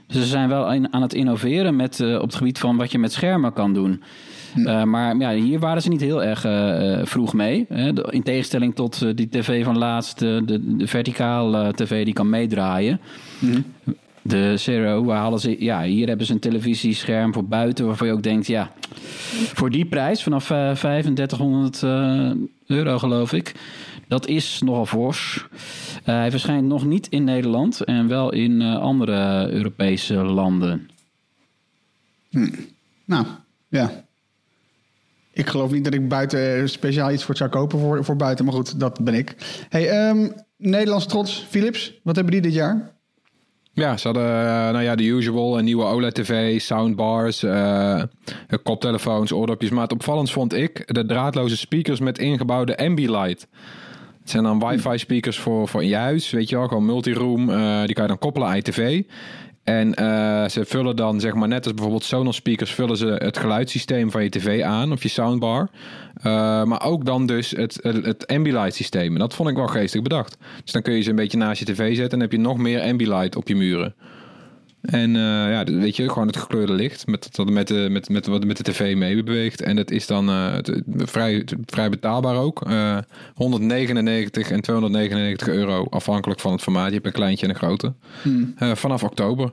Dus 0.09 0.23
ze 0.23 0.27
zijn 0.29 0.49
wel 0.49 0.73
in- 0.73 0.93
aan 0.93 1.03
het 1.03 1.15
innoveren 1.15 1.77
met, 1.77 2.01
eh, 2.01 2.15
op 2.15 2.23
het 2.23 2.35
gebied 2.35 2.59
van 2.59 2.77
wat 2.77 2.93
je 2.93 2.99
met 2.99 3.13
schermen 3.13 3.53
kan 3.53 3.75
doen. 3.75 4.03
Eh, 4.65 4.83
maar 4.85 5.17
ja, 5.17 5.33
hier 5.35 5.59
waren 5.59 5.83
ze 5.83 5.89
niet 5.89 6.01
heel 6.01 6.23
erg 6.25 6.45
eh, 6.45 6.99
vroeg 7.07 7.35
mee. 7.35 7.67
Hè. 7.69 8.13
In 8.13 8.23
tegenstelling 8.23 8.75
tot 8.75 9.17
die 9.17 9.29
tv 9.29 9.65
van 9.65 9.79
laatst, 9.79 10.19
de, 10.19 10.43
de 10.77 10.87
verticaal 10.87 11.73
tv 11.73 12.05
die 12.05 12.15
kan 12.15 12.31
meedraaien. 12.31 13.01
De 14.23 14.57
Zero, 14.57 15.05
waar 15.05 15.19
halen 15.19 15.39
ze, 15.39 15.57
ja, 15.65 15.83
hier 15.83 16.09
hebben 16.09 16.27
ze 16.27 16.33
een 16.33 16.39
televisiescherm 16.39 17.33
voor 17.33 17.45
buiten 17.45 17.87
waarvan 17.87 18.07
je 18.07 18.13
ook 18.13 18.23
denkt, 18.23 18.47
ja, 18.47 18.71
voor 19.55 19.71
die 19.71 19.85
prijs 19.85 20.23
vanaf 20.23 20.51
eh, 20.51 20.71
3500 20.73 21.83
eh, 21.83 22.31
euro 22.67 22.99
geloof 22.99 23.33
ik, 23.33 23.55
dat 24.09 24.27
is 24.27 24.61
nogal 24.65 24.87
fors. 24.87 25.47
Eh, 26.05 26.15
hij 26.15 26.31
verschijnt 26.31 26.69
nog 26.69 26.85
niet 26.85 27.07
in 27.07 27.25
Nederland 27.25 27.85
en 27.85 28.09
wel 28.09 28.33
in 28.33 28.63
eh, 28.63 28.79
andere 28.79 29.51
Europese 29.51 30.15
landen. 30.15 30.91
Nou, 33.05 33.27
ja. 33.69 34.05
Ik 35.33 35.47
geloof 35.47 35.71
niet 35.71 35.85
dat 35.85 35.95
ik 35.95 36.09
buiten 36.09 36.69
speciaal 36.69 37.11
iets 37.11 37.21
voor 37.23 37.31
het 37.31 37.39
zou 37.39 37.51
kopen 37.51 37.79
voor, 37.79 38.05
voor 38.05 38.17
buiten. 38.17 38.45
Maar 38.45 38.55
goed, 38.55 38.81
dat 38.81 39.05
ben 39.05 39.15
ik. 39.15 39.37
Hey, 39.69 39.89
ehm, 39.89 40.29
Nederlands 40.57 41.07
trots, 41.07 41.47
Philips. 41.49 41.93
Wat 42.03 42.15
hebben 42.15 42.33
die 42.33 42.43
dit 42.43 42.55
jaar? 42.55 42.97
Ja, 43.79 43.97
ze 43.97 44.07
hadden 44.07 44.25
eh, 44.25 44.71
nou 44.71 44.83
ja, 44.83 44.95
de 44.95 45.05
usual, 45.05 45.59
een 45.59 45.65
nieuwe 45.65 45.85
OLED-tv, 45.85 46.61
soundbars, 46.61 47.43
eh, 47.43 48.03
koptelefoons, 48.63 49.33
oordopjes. 49.33 49.71
Maar 49.71 49.83
het 49.83 49.93
opvallendst 49.93 50.33
vond 50.33 50.55
ik 50.55 50.95
de 50.95 51.07
draadloze 51.07 51.57
speakers 51.57 52.01
met 52.01 52.19
ingebouwde 52.19 52.77
Ambilight. 52.77 53.47
Het 54.29 54.37
zijn 54.37 54.59
dan 54.59 54.69
wifi 54.69 54.99
speakers 54.99 55.39
voor, 55.39 55.69
voor 55.69 55.85
je 55.85 55.97
huis, 55.97 56.31
weet 56.31 56.49
je 56.49 56.57
wel, 56.57 56.69
gewoon 56.69 56.85
multiroom. 56.85 57.51
eh 57.51 57.85
die 57.85 57.95
kan 57.95 58.03
je 58.03 58.09
dan 58.09 58.19
koppelen 58.19 58.49
aan 58.49 58.57
je 58.57 58.63
tv. 58.63 59.03
En 59.65 59.95
eh, 59.95 60.49
ze 60.49 60.65
vullen 60.65 60.97
dan, 60.97 61.21
zeg 61.21 61.35
maar, 61.35 61.49
net 61.49 61.65
als 61.65 61.75
bijvoorbeeld 61.75 62.05
Sonos 62.05 62.37
speakers, 62.37 62.75
vullen 62.75 62.97
ze 62.97 63.07
het 63.07 63.39
geluidssysteem 63.39 64.11
van 64.11 64.23
je 64.23 64.29
tv 64.29 64.63
aan, 64.63 64.93
of 64.93 65.03
je 65.03 65.09
soundbar. 65.09 65.69
Eh, 66.15 66.65
maar 66.65 66.83
ook 66.83 67.05
dan 67.05 67.27
dus 67.27 67.51
het, 67.51 67.79
het, 67.83 68.05
het 68.05 68.27
Ambilight 68.27 68.75
systeem. 68.75 69.13
En 69.13 69.19
dat 69.19 69.35
vond 69.35 69.49
ik 69.49 69.57
wel 69.57 69.67
geestig 69.67 70.03
bedacht. 70.03 70.37
Dus 70.63 70.73
dan 70.73 70.83
kun 70.83 70.95
je 70.95 71.03
ze 71.03 71.11
een 71.11 71.17
beetje 71.17 71.39
naast 71.39 71.59
je 71.59 71.65
tv 71.65 71.97
zetten 71.97 72.19
en 72.19 72.21
heb 72.21 72.33
je 72.33 72.39
nog 72.39 72.59
meer 72.59 72.81
Ambilight 72.81 73.37
op 73.37 73.49
je 73.49 73.57
muren. 73.57 73.95
En 74.91 75.17
eh, 75.17 75.23
ja, 75.23 75.65
weet 75.65 75.97
je, 75.97 76.09
gewoon 76.09 76.27
het 76.27 76.37
gekleurde 76.37 76.73
licht 76.73 77.07
met, 77.07 77.29
dat 77.37 77.51
met, 77.51 77.69
de, 77.69 77.89
met, 77.91 78.09
met 78.09 78.27
wat 78.27 78.45
met 78.45 78.57
de 78.57 78.63
tv 78.63 78.97
mee 78.97 79.23
beweegt. 79.25 79.63
En 79.63 79.77
dat 79.77 79.91
is 79.91 80.07
dan 80.07 80.29
eh, 80.29 80.55
vrij, 80.97 81.45
vrij 81.67 81.89
betaalbaar 81.91 82.37
ook. 82.37 82.63
Eh 82.67 82.99
199 83.35 84.51
en 84.51 84.61
299 84.61 85.49
euro 85.49 85.87
afhankelijk 85.91 86.41
van 86.41 86.53
het 86.53 86.63
formaat. 86.63 86.87
Je 86.89 86.95
hebt 86.95 87.07
een 87.07 87.13
kleintje 87.13 87.45
en 87.47 87.53
een 87.53 87.59
grote. 87.59 87.93
Eh, 88.57 88.75
vanaf 88.75 89.03
oktober. 89.03 89.53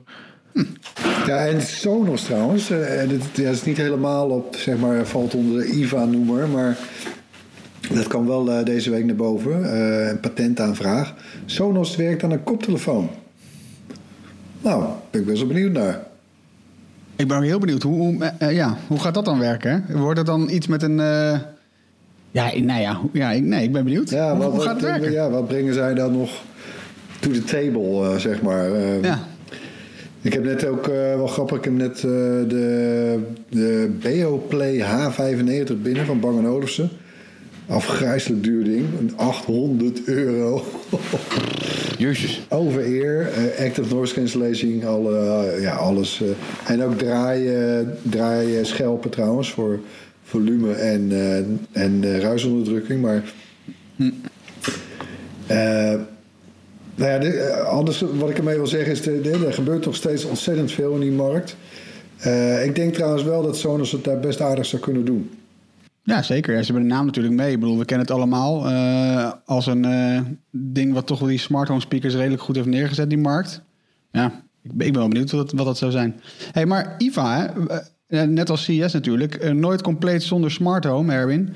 Ja, 1.26 1.46
en 1.46 1.62
Sonos 1.62 2.22
trouwens. 2.22 2.70
eh, 2.70 3.00
en 3.02 3.08
het, 3.08 3.22
ja, 3.34 3.42
het 3.44 3.54
is 3.54 3.64
niet 3.64 3.76
helemaal 3.76 4.28
op, 4.28 4.56
zeg 4.56 4.76
maar, 4.78 5.06
valt 5.06 5.34
onder 5.34 5.58
de 5.62 5.66
IVA-noemer, 5.72 6.48
maar 6.48 6.78
dat 7.94 8.06
kwam 8.06 8.26
wel 8.26 8.50
eh, 8.50 8.64
deze 8.64 8.90
week 8.90 9.04
naar 9.04 9.14
boven. 9.16 9.64
eh, 9.72 10.08
een 10.08 10.20
patentaanvraag. 10.20 11.14
Sonos 11.46 11.96
werkt 11.96 12.22
aan 12.22 12.30
een 12.30 12.42
koptelefoon. 12.44 13.10
Nou, 14.62 14.84
ben 15.10 15.20
ik 15.20 15.26
best 15.26 15.38
wel 15.38 15.48
benieuwd 15.48 15.72
naar. 15.72 16.00
Ik 17.16 17.28
ben 17.28 17.36
ook 17.36 17.42
heel 17.44 17.58
benieuwd. 17.58 17.82
Hoe, 17.82 17.96
hoe, 17.98 18.24
eh, 18.24 18.48
eh, 18.48 18.54
ja, 18.56 18.76
hoe 18.86 18.98
gaat 18.98 19.14
dat 19.14 19.24
dan 19.24 19.38
werken? 19.38 19.84
Hè? 19.86 19.98
Wordt 19.98 20.18
het 20.18 20.26
dan 20.26 20.48
iets 20.50 20.66
met 20.66 20.82
een... 20.82 21.00
eh, 21.00 21.38
Ja, 22.30 22.50
nou 22.58 22.80
ja, 22.80 23.00
ja 23.12 23.30
ik, 23.30 23.42
nee, 23.42 23.62
ik 23.64 23.72
ben 23.72 23.84
benieuwd. 23.84 24.10
Ja, 24.10 24.30
hoe, 24.30 24.38
wat, 24.38 24.46
hoe 24.48 24.56
wat 24.56 24.66
gaat 24.66 24.74
het 24.80 24.84
werken? 24.84 25.12
Ja, 25.12 25.30
wat 25.30 25.46
brengen 25.48 25.74
zij 25.74 25.94
dan 25.94 26.12
nog 26.12 26.30
to 27.20 27.30
the 27.30 27.44
table, 27.44 28.18
zeg 28.18 28.42
maar? 28.42 28.72
Eh, 28.74 29.02
Ja. 29.02 29.18
Ik 30.20 30.32
heb 30.32 30.44
net 30.44 30.66
ook, 30.66 30.86
wel 30.86 31.26
grappig, 31.26 31.56
ik 31.56 31.64
heb 31.64 31.72
net 31.72 32.00
de, 32.00 33.18
de 33.48 33.96
Beoplay 34.02 34.78
H95 34.80 35.72
binnen 35.82 36.06
van 36.06 36.20
Bang 36.20 36.46
Olufsen. 36.46 36.90
Afgrijselijk 37.68 38.42
duur 38.42 38.64
ding, 38.64 38.84
een 38.98 39.12
800 39.16 40.04
euro. 40.04 40.62
Jezus. 41.98 42.46
Over 42.48 42.82
ear, 42.84 43.20
eh, 43.32 43.66
active 43.66 43.94
noise 43.94 44.14
cancellation, 44.14 44.84
alle, 44.84 45.18
eh, 45.18 45.62
ja, 45.62 45.74
alles. 45.74 46.22
eh. 46.22 46.70
en 46.72 46.82
ook 46.82 46.98
draaien, 46.98 47.98
draaien 48.02 48.66
schelpen 48.66 49.10
trouwens 49.10 49.50
voor 49.52 49.80
volume 50.22 50.72
en, 50.72 51.10
en 51.72 52.20
ruisonderdrukking. 52.20 53.00
Maar 53.00 53.22
eh, 55.46 55.94
nou 56.94 57.10
ja, 57.10 57.18
de- 57.18 57.52
anders 57.68 58.04
wat 58.18 58.30
ik 58.30 58.38
ermee 58.38 58.56
wil 58.56 58.66
zeggen 58.66 58.92
is, 58.92 59.02
de, 59.02 59.20
de- 59.20 59.44
er 59.46 59.52
gebeurt 59.52 59.84
nog 59.84 59.94
steeds 59.94 60.24
ontzettend 60.24 60.72
veel 60.72 60.94
in 60.94 61.00
die 61.00 61.12
markt. 61.12 61.56
Ik 62.64 62.74
denk 62.74 62.94
trouwens 62.94 63.22
wel 63.22 63.42
dat 63.42 63.56
Sonos 63.56 63.92
het 63.92 64.04
daar 64.04 64.20
best 64.20 64.40
aardig 64.40 64.66
zou 64.66 64.82
kunnen 64.82 65.04
doen. 65.04 65.30
Ja, 66.06 66.22
zeker. 66.22 66.54
Ja, 66.54 66.62
ze 66.62 66.72
hebben 66.72 66.88
de 66.88 66.94
naam 66.94 67.06
natuurlijk 67.06 67.34
mee. 67.34 67.52
Ik 67.52 67.60
bedoel, 67.60 67.78
we 67.78 67.84
kennen 67.84 68.06
het 68.06 68.16
allemaal 68.16 68.68
eh, 68.68 69.32
als 69.44 69.66
een 69.66 69.84
eh, 69.84 70.20
ding 70.50 70.92
wat 70.94 71.06
toch 71.06 71.18
wel 71.18 71.28
die 71.28 71.38
smart 71.38 71.68
home 71.68 71.80
speakers 71.80 72.14
redelijk 72.14 72.42
goed 72.42 72.54
heeft 72.56 72.68
neergezet, 72.68 73.08
die 73.08 73.18
markt. 73.18 73.62
Ja, 74.12 74.26
ik 74.62 74.72
ben, 74.72 74.86
ik 74.86 74.92
ben 74.92 75.00
wel 75.00 75.10
benieuwd 75.10 75.30
wat, 75.30 75.52
wat 75.52 75.66
dat 75.66 75.78
zou 75.78 75.90
zijn. 75.90 76.20
hey, 76.52 76.66
maar 76.66 76.94
IVA, 76.98 77.52
hè, 77.54 77.76
eh, 78.06 78.22
net 78.28 78.50
als 78.50 78.64
CS 78.64 78.92
natuurlijk, 78.92 79.52
nooit 79.52 79.82
compleet 79.82 80.22
zonder 80.22 80.50
smart 80.50 80.84
home, 80.84 81.12
Erwin. 81.12 81.54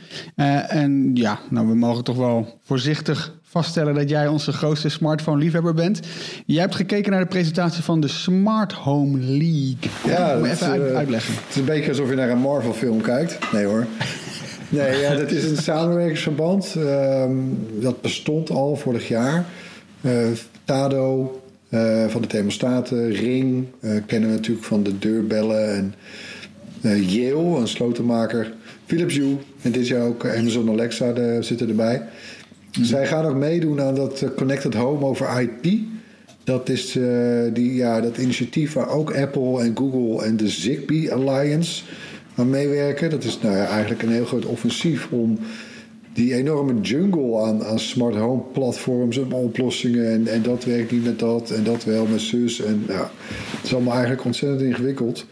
En 0.68 1.10
ja, 1.14 1.38
nou, 1.50 1.66
we 1.66 1.74
mogen 1.74 2.04
toch 2.04 2.16
wel 2.16 2.58
voorzichtig 2.62 3.38
vaststellen 3.42 3.94
dat 3.94 4.08
jij 4.08 4.26
onze 4.28 4.52
grootste 4.52 4.88
smartphone-liefhebber 4.88 5.74
bent. 5.74 6.00
Jij 6.46 6.60
hebt 6.60 6.74
gekeken 6.74 7.10
naar 7.10 7.20
de 7.20 7.26
presentatie 7.26 7.82
van 7.82 8.00
de 8.00 8.08
Smart 8.08 8.72
Home 8.72 9.18
League. 9.18 9.76
Ja, 10.06 10.36
Moet 10.38 10.46
is, 10.46 10.52
even 10.52 10.66
uit- 10.70 10.94
uitleggen. 10.94 11.34
Het 11.34 11.44
is 11.48 11.56
een 11.56 11.64
beetje 11.64 11.88
alsof 11.88 12.08
je 12.08 12.14
naar 12.16 12.30
een 12.30 12.38
Marvel-film 12.38 13.00
kijkt. 13.00 13.52
Nee 13.52 13.64
hoor. 13.64 13.86
Nee, 14.70 15.00
ja, 15.00 15.14
dat 15.14 15.30
is 15.30 15.44
een 15.44 15.56
samenwerkingsverband. 15.56 16.74
Ehm, 16.78 17.34
dat 17.80 18.00
bestond 18.00 18.50
al 18.50 18.76
vorig 18.76 19.08
jaar. 19.08 19.46
Eh, 20.00 20.26
Tado 20.64 21.40
eh, 21.68 22.06
van 22.08 22.22
de 22.22 22.26
thermostaten, 22.26 23.10
Ring 23.12 23.66
eh, 23.80 23.90
kennen 24.06 24.28
we 24.28 24.34
natuurlijk 24.34 24.66
van 24.66 24.82
de 24.82 24.98
deurbellen. 24.98 25.74
En 25.74 25.94
Yale, 27.04 27.58
een 27.58 27.68
slotenmaker. 27.68 28.52
Philips 28.86 29.16
Hue 29.16 29.36
en 29.62 29.72
dit 29.72 29.86
jaar 29.86 30.06
ook 30.06 30.26
Amazon 30.26 30.68
Alexa 30.68 31.12
de, 31.12 31.38
zitten 31.40 31.68
erbij. 31.68 32.02
Zij 32.82 33.06
gaan 33.06 33.24
ook 33.24 33.36
meedoen 33.36 33.80
aan 33.80 33.94
dat 33.94 34.24
Connected 34.36 34.74
Home 34.74 35.04
over 35.04 35.40
IP. 35.40 35.78
Dat 36.44 36.68
is 36.68 36.98
die, 37.52 37.74
ja, 37.74 38.00
dat 38.00 38.18
initiatief 38.18 38.72
waar 38.72 38.88
ook 38.88 39.16
Apple 39.16 39.60
en 39.60 39.76
Google 39.76 40.24
en 40.24 40.36
de 40.36 40.48
Zigbee 40.48 41.12
Alliance 41.12 41.82
aan 42.34 42.50
meewerken. 42.50 43.10
Dat 43.10 43.24
is 43.24 43.38
nou 43.40 43.56
eigenlijk 43.56 44.02
een 44.02 44.12
heel 44.12 44.24
groot 44.24 44.44
offensief 44.44 45.08
om 45.10 45.38
die 46.12 46.34
enorme 46.34 46.80
jungle 46.80 47.42
aan, 47.42 47.64
aan 47.64 47.78
smart 47.78 48.16
home 48.16 48.42
platforms 48.52 49.18
en 49.18 49.32
oplossingen. 49.32 50.12
En, 50.12 50.26
en 50.26 50.42
dat 50.42 50.64
werkt 50.64 50.90
niet 50.90 51.04
met 51.04 51.18
dat 51.18 51.50
en 51.50 51.64
dat 51.64 51.84
wel 51.84 52.06
met 52.06 52.20
zus. 52.20 52.60
En 52.60 52.84
ja, 52.88 53.10
het 53.56 53.64
is 53.64 53.74
allemaal 53.74 53.92
eigenlijk 53.92 54.24
ontzettend 54.24 54.62
ingewikkeld. 54.62 55.26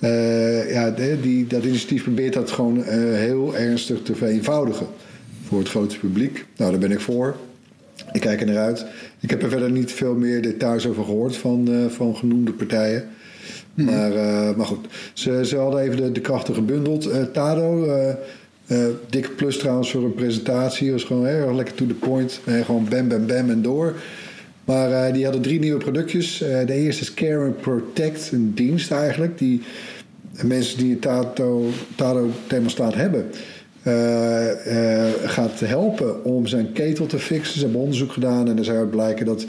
Eh, 0.00 0.72
ja, 0.72 0.90
die, 1.22 1.46
dat 1.46 1.64
initiatief 1.64 2.02
probeert 2.02 2.32
dat 2.32 2.50
gewoon 2.50 2.84
eh, 2.84 2.98
heel 2.98 3.56
ernstig 3.56 4.02
te 4.02 4.14
vereenvoudigen 4.14 4.86
voor 5.46 5.58
het 5.58 5.68
grote 5.68 5.98
publiek. 5.98 6.46
Nou, 6.56 6.70
daar 6.70 6.80
ben 6.80 6.90
ik 6.90 7.00
voor. 7.00 7.36
Ik 8.12 8.20
kijk 8.20 8.40
er 8.40 8.46
naar 8.46 8.56
uit. 8.56 8.86
Ik 9.20 9.30
heb 9.30 9.42
er 9.42 9.48
verder 9.48 9.70
niet 9.70 9.92
veel 9.92 10.14
meer 10.14 10.42
details 10.42 10.86
over 10.86 11.04
gehoord 11.04 11.36
van, 11.36 11.68
eh, 11.68 11.86
van 11.88 12.16
genoemde 12.16 12.52
partijen. 12.52 13.08
Maar, 13.74 14.12
eh, 14.12 14.56
maar 14.56 14.66
goed, 14.66 14.86
ze, 15.12 15.46
ze 15.46 15.56
hadden 15.56 15.80
even 15.80 16.12
de, 16.12 16.20
krachten 16.20 16.54
gebundeld. 16.54 17.06
Eh, 17.06 17.22
Tado, 17.22 17.84
eh, 18.66 18.86
dikke 19.10 19.30
plus 19.30 19.58
trouwens 19.58 19.90
voor 19.90 20.04
een 20.04 20.14
presentatie. 20.14 20.92
was 20.92 21.04
gewoon 21.04 21.26
heel 21.26 21.46
erg 21.46 21.56
lekker 21.56 21.74
to 21.74 21.86
the 21.86 21.94
point. 21.94 22.40
Gewoon 22.64 22.86
bam, 22.90 23.08
bam, 23.08 23.26
bam 23.26 23.50
en 23.50 23.62
door. 23.62 23.94
Maar 24.64 25.12
die 25.12 25.24
hadden 25.24 25.42
drie 25.42 25.58
nieuwe 25.58 25.78
productjes. 25.78 26.38
De 26.38 26.72
eerste 26.72 27.02
is 27.02 27.14
Care 27.14 27.44
and 27.44 27.60
Protect, 27.60 28.30
een 28.32 28.54
dienst 28.54 28.92
eigenlijk. 28.92 29.38
Die 29.38 29.62
mensen 30.42 30.78
die 30.78 30.92
een 30.92 30.98
Tado, 30.98 31.66
Tado 31.96 32.30
thermostaat 32.46 32.94
hebben... 32.94 33.30
gaat 35.24 35.60
helpen 35.60 36.24
om 36.24 36.46
zijn 36.46 36.72
ketel 36.72 37.06
te 37.06 37.18
fixen. 37.18 37.54
Ze 37.54 37.64
hebben 37.64 37.80
onderzoek 37.80 38.12
gedaan 38.12 38.48
en 38.48 38.58
er 38.58 38.64
zou 38.64 38.78
uit 38.78 38.90
blijken 38.90 39.26
dat 39.26 39.46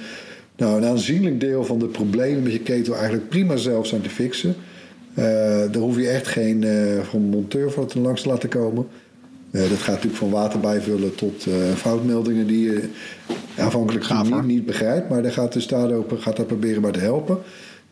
nou, 0.58 0.78
een 0.78 0.90
aanzienlijk 0.90 1.40
deel 1.40 1.66
van 1.66 1.80
de 1.80 1.88
problemen 1.88 2.44
met 2.44 2.52
je 2.52 2.60
ketel 2.60 2.96
eigenlijk 2.96 3.30
prima 3.30 3.56
zelf 3.56 3.88
zijn 3.88 4.02
te 4.02 4.10
fixen. 4.10 4.56
Eh, 5.14 5.24
daar 5.72 5.82
hoef 5.82 5.98
je 5.98 6.08
echt 6.08 6.28
geen 6.28 6.66
van 7.04 7.22
monteur 7.22 7.72
voor 7.72 7.86
te 7.86 8.00
langs 8.00 8.22
te 8.22 8.30
laten 8.30 8.50
komen. 8.50 8.88
dat 9.52 9.62
gaat 9.64 9.88
natuurlijk 9.88 10.16
van 10.16 10.30
water 10.30 10.60
bijvullen 10.60 11.16
tot 11.16 11.46
foutmeldingen 11.76 12.48
die 12.48 12.72
je 12.72 12.90
aanvankelijk 13.58 14.24
niet, 14.24 14.46
niet, 14.46 14.66
begrijpt. 14.66 15.10
Maar 15.10 15.22
daar 15.22 15.32
gaat 15.32 15.54
de 15.54 15.60
Stado 15.60 16.06
gaat 16.18 16.38
daar 16.38 16.46
proberen 16.46 16.82
bij 16.82 16.92
te 16.92 17.00
helpen. 17.00 17.38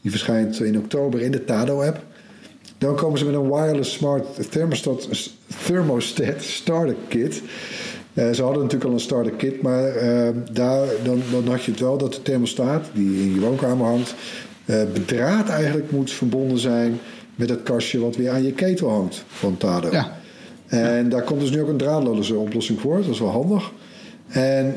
Die 0.02 0.12
verschijnt 0.12 0.60
in 0.60 0.78
oktober 0.78 1.22
in 1.22 1.32
de 1.32 1.46
Tado-app. 1.46 2.04
Dan 2.78 2.96
komen 2.96 3.20
ze 3.20 3.26
met 3.26 3.36
een 3.36 3.50
wireless 3.50 3.94
smart 3.94 4.52
thermostat, 4.52 5.10
thermostat 5.66 6.42
starter 6.42 6.96
kit. 7.08 7.42
Uh, 8.20 8.32
ze 8.32 8.44
hadden 8.44 8.62
natuurlijk 8.62 8.90
al 8.90 8.96
een 8.96 9.00
starter 9.00 9.32
kit, 9.32 9.62
maar 9.62 10.04
uh, 10.04 10.30
daar, 10.52 10.88
dan, 11.04 11.22
dan 11.32 11.48
had 11.48 11.64
je 11.64 11.72
het 11.72 11.80
wel 11.80 11.98
dat 11.98 12.14
de 12.14 12.22
thermostaat 12.22 12.86
die 12.94 13.22
in 13.22 13.34
je 13.34 13.40
woonkamer 13.40 13.86
hangt, 13.86 14.16
uh, 14.66 14.82
bedraad 14.94 15.50
eigenlijk 15.50 15.92
moet 15.92 16.12
verbonden 16.12 16.58
zijn 16.58 17.00
met 17.36 17.50
het 17.50 17.64
kastje 17.64 18.00
wat 18.00 18.16
weer 18.16 18.32
aan 18.32 18.44
je 18.44 18.54
ketel 18.54 18.90
hangt 18.90 19.24
van 19.28 19.58
Tado. 19.58 19.90
Ja. 19.92 20.18
En 20.68 21.10
daar 21.10 21.24
komt 21.24 21.40
dus 21.40 21.50
nu 21.50 21.62
ook 21.62 21.68
een 21.68 21.78
draadloze 21.78 22.36
oplossing 22.36 22.80
voor. 22.80 22.96
Dat 22.96 23.10
is 23.10 23.20
wel 23.20 23.30
handig. 23.30 23.72
En 24.28 24.76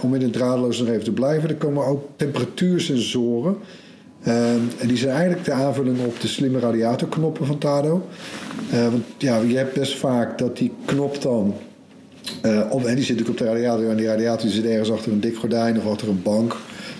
om 0.00 0.14
in 0.14 0.22
het 0.22 0.32
draadloos 0.32 0.78
nog 0.78 0.88
even 0.88 1.04
te 1.04 1.12
blijven, 1.12 1.48
er 1.48 1.54
komen 1.54 1.86
ook 1.86 2.08
temperatuursensoren. 2.16 3.56
En 4.22 4.86
die 4.86 4.96
zijn 4.96 5.14
eigenlijk 5.14 5.44
de 5.44 5.52
aanvulling 5.52 6.04
op 6.04 6.20
de 6.20 6.28
slimme 6.28 6.58
radiatorknoppen 6.58 7.46
van 7.46 7.58
Tado. 7.58 8.06
Uh, 8.74 8.82
want 8.82 9.04
ja, 9.18 9.40
je 9.40 9.56
hebt 9.56 9.74
best 9.74 9.98
vaak 9.98 10.38
dat 10.38 10.56
die 10.56 10.72
knop 10.84 11.22
dan. 11.22 11.54
Uh, 12.42 12.86
en 12.86 12.94
die 12.94 13.04
zit 13.04 13.16
natuurlijk 13.16 13.28
op 13.28 13.38
de 13.38 13.44
radiator. 13.44 13.88
En 13.88 13.96
die 13.96 14.06
radiator 14.06 14.50
zit 14.50 14.64
ergens 14.64 14.90
achter 14.90 15.12
een 15.12 15.20
dik 15.20 15.36
gordijn 15.36 15.78
of 15.78 15.86
achter 15.86 16.08
een 16.08 16.22
bank. 16.22 16.56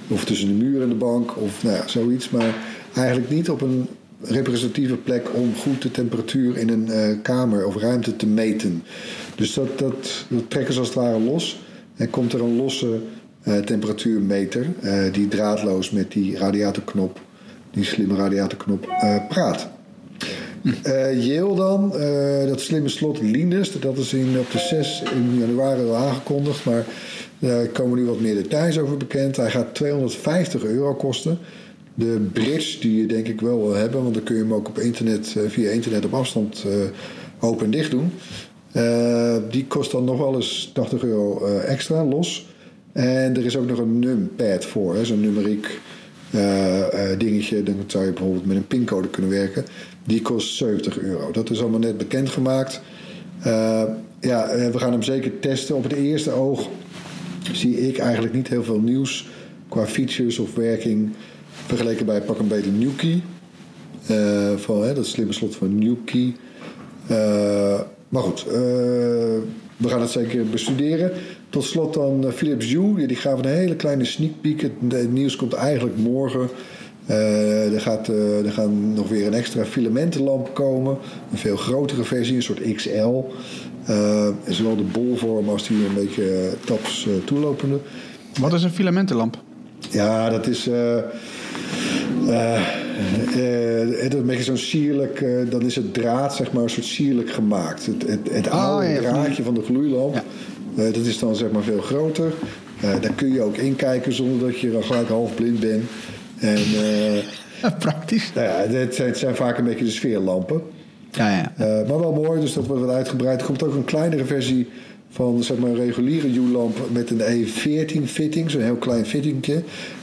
Of 0.09 0.25
tussen 0.25 0.49
de 0.49 0.65
muur 0.65 0.83
en 0.83 0.89
de 0.89 0.95
bank. 0.95 1.37
Of 1.37 1.63
nou 1.63 1.77
ja, 1.77 1.89
zoiets. 1.89 2.31
Maar 2.31 2.55
eigenlijk 2.95 3.31
niet 3.31 3.51
op 3.51 3.61
een 3.61 3.89
representatieve 4.21 4.97
plek 4.97 5.35
om 5.35 5.55
goed 5.55 5.83
de 5.83 5.91
temperatuur 5.91 6.57
in 6.57 6.69
een 6.69 6.87
uh, 6.89 7.23
kamer 7.23 7.67
of 7.67 7.77
ruimte 7.77 8.17
te 8.17 8.27
meten. 8.27 8.83
Dus 9.35 9.55
dat, 9.55 9.79
dat, 9.79 10.25
dat 10.29 10.51
trekken 10.51 10.73
ze 10.73 10.79
als 10.79 10.89
het 10.89 10.99
ware 10.99 11.21
los. 11.21 11.61
En 11.97 12.11
komt 12.11 12.33
er 12.33 12.43
een 12.43 12.57
losse 12.57 13.01
uh, 13.45 13.59
temperatuurmeter 13.59 14.67
die 15.13 15.29
draadloos 15.29 15.91
met 15.91 16.13
die 16.13 16.39
radiatorknop, 16.39 17.21
die 17.71 17.85
slimme 17.85 18.15
radiatorknop, 18.15 18.87
uh, 20.63 21.57
dan, 21.57 21.93
dat 22.47 22.61
slimme 22.61 22.89
slot 22.89 23.21
Linus, 23.21 23.81
dat 23.81 23.99
is 23.99 24.13
in, 24.13 24.39
op 24.39 24.51
de 24.51 24.59
6 24.59 25.03
in 25.15 25.39
januari 25.39 25.83
al 25.83 25.97
aangekondigd, 25.97 26.65
maar 26.65 26.85
daar 27.39 27.67
komen 27.67 27.99
nu 27.99 28.05
wat 28.05 28.21
meer 28.21 28.35
details 28.35 28.79
over 28.79 28.97
bekend. 28.97 29.37
Hij 29.37 29.51
gaat 29.51 29.75
250 29.75 30.65
euro 30.65 30.95
kosten. 30.95 31.39
De 31.95 32.29
bridge 32.33 32.81
die 32.81 33.01
je 33.01 33.07
denk 33.07 33.29
ik 33.29 33.41
wel 33.41 33.63
wil 33.63 33.75
hebben, 33.75 34.03
want 34.03 34.15
dan 34.15 34.23
kun 34.23 34.37
je 34.37 34.43
hem 34.43 34.55
ook 34.55 34.69
op 34.69 34.79
internet, 34.79 35.37
via 35.49 35.71
internet 35.71 36.05
op 36.05 36.15
afstand 36.15 36.65
open 37.41 37.65
en 37.65 37.71
dicht 37.71 37.91
doen. 37.91 38.13
die 39.51 39.67
kost 39.67 39.91
dan 39.91 40.05
nog 40.05 40.19
wel 40.19 40.35
eens 40.35 40.71
80 40.75 41.05
euro 41.05 41.47
extra 41.47 42.05
los. 42.05 42.47
En 42.93 43.37
er 43.37 43.45
is 43.45 43.57
ook 43.57 43.67
nog 43.67 43.79
een 43.79 43.99
numpad 43.99 44.65
voor, 44.65 44.97
zo'n 45.03 45.21
numeriek 45.21 45.81
dingetje. 47.19 47.63
Dan 47.63 47.75
zou 47.87 48.05
je 48.05 48.13
bijvoorbeeld 48.13 48.47
met 48.47 48.57
een 48.57 48.67
pincode 48.67 49.09
kunnen 49.09 49.31
werken. 49.31 49.65
Die 50.05 50.23
kost 50.23 50.57
70 50.57 50.99
euro. 50.99 51.31
Dat 51.31 51.51
is 51.51 51.61
allemaal 51.61 51.79
net 51.79 51.99
bekendgemaakt. 51.99 52.81
Uh, 53.47 53.83
ja, 54.21 54.47
we 54.73 54.79
gaan 54.79 54.93
hem 54.93 55.03
zeker 55.03 55.39
testen. 55.39 55.77
Op 55.77 55.83
het 55.83 55.93
eerste 55.93 56.31
oog 56.31 56.69
zie 57.53 57.89
ik 57.89 57.99
eigenlijk 57.99 58.35
niet 58.35 58.49
heel 58.49 58.65
veel 58.65 58.81
nieuws 58.81 59.29
qua 59.69 59.87
features 59.87 60.39
of 60.39 60.55
werking 60.55 61.11
vergeleken 61.67 62.07
bij 62.07 62.21
pak 62.21 62.39
een 62.39 62.49
beetje 62.49 62.71
NewKey. 62.71 63.23
Van 64.57 64.83
hè, 64.83 64.95
dat 64.95 65.07
slimme 65.07 65.33
slot 65.33 65.57
van 65.57 65.79
NewKey. 65.79 66.35
Uh, 67.11 67.81
maar 68.09 68.23
goed, 68.23 68.45
we 69.77 69.89
gaan 69.89 70.01
het 70.01 70.11
zeker 70.11 70.47
bestuderen. 70.47 71.13
Tot 71.53 71.65
slot 71.65 71.95
dan 71.95 72.27
eh, 72.27 72.33
Philips 72.33 72.73
Hue. 72.73 73.07
Die 73.07 73.17
gaven 73.17 73.45
een 73.45 73.57
hele 73.57 73.77
kleine 73.77 74.05
sneak 74.05 74.31
peek. 74.41 74.61
Het, 74.61 75.13
nieuws 75.13 75.37
komt 75.37 75.53
eigenlijk 75.53 75.97
morgen. 75.97 76.49
Uh, 77.11 77.75
er, 77.75 77.81
gaat, 77.81 78.09
uh, 78.09 78.47
er 78.47 78.53
gaan 78.53 78.93
nog 78.93 79.09
weer 79.09 79.27
een 79.27 79.35
extra 79.35 79.65
filamentenlamp 79.65 80.55
komen. 80.55 80.97
Een 81.33 81.39
veel 81.39 81.57
grotere 81.57 82.05
versie, 82.05 82.37
een 82.37 82.43
soort 82.43 82.73
XL. 82.75 83.25
Uh, 83.91 84.29
zowel 84.49 84.77
de 84.77 84.83
bolvorm 84.83 85.49
als 85.49 85.69
die 85.69 85.77
een 85.77 85.95
beetje 85.95 86.53
taps 86.65 87.09
toelopende. 87.25 87.79
Wat 88.41 88.53
is 88.53 88.63
een 88.63 88.71
filamentenlamp? 88.71 89.39
Ja, 89.91 90.31
dat 90.31 90.47
is... 90.47 90.69
het 93.07 94.13
is 94.13 94.19
een 94.19 94.27
beetje 94.27 94.43
zo'n 94.43 94.57
sierlijk... 94.57 95.25
dan 95.51 95.63
is 95.63 95.77
het 95.77 95.95
draad 95.95 96.35
zeg 96.35 96.53
maar 96.53 96.63
een 96.63 96.71
soort 96.71 96.87
sierlijk 96.87 97.31
gemaakt. 97.31 97.87
Het, 97.87 98.09
het, 98.09 98.29
het 98.31 98.47
oh, 98.47 98.53
oude 98.53 98.99
draadje 99.01 99.43
van 99.43 99.55
de 99.55 99.63
gloeilamp... 99.63 100.15
Ja 100.15 100.25
dat 100.75 100.97
is 100.97 101.19
dan 101.19 101.37
zeg 101.37 101.51
maar 101.51 101.63
veel 101.63 101.81
groter. 101.81 102.33
Uh, 102.85 103.01
daar 103.01 103.13
kun 103.15 103.33
je 103.33 103.43
ook 103.43 103.57
inkijken 103.57 104.13
zonder 104.13 104.51
dat 104.51 104.61
je 104.61 104.83
gelijk 104.83 105.09
half 105.09 105.35
blind 105.35 105.61
bent. 105.61 105.85
En, 106.39 106.59
uh, 106.75 107.71
Praktisch. 107.79 108.31
Nou 108.35 108.47
ja, 108.47 108.77
het 108.79 108.95
zijn, 108.95 109.09
het 109.09 109.19
zijn, 109.19 109.37
vaak 109.37 109.59
een 109.59 109.65
beetje 109.65 109.85
de 109.85 109.91
sfeerlampen. 109.91 110.63
Ja, 111.11 111.31
ja. 111.31 111.53
maar 111.89 111.99
wel 111.99 112.13
mooi, 112.13 112.41
dus 112.41 112.53
dat 112.53 112.67
wordt 112.67 112.83
wat 112.85 112.95
uitgebreid. 112.95 113.41
Er 113.41 113.47
komt 113.47 113.63
ook 113.63 113.75
een 113.75 113.85
kleinere 113.85 114.25
versie 114.25 114.69
van 115.13 115.43
zeg 115.43 115.59
maar, 115.59 115.71
een 115.71 115.77
reguliere 115.77 116.29
U-lamp 116.29 116.79
met 116.93 117.11
een 117.11 117.47
E14 117.47 118.05
fitting, 118.05 118.51
zo'n 118.51 118.63
heel 118.63 118.77
klein 118.77 119.07
fittingje. 119.07 119.55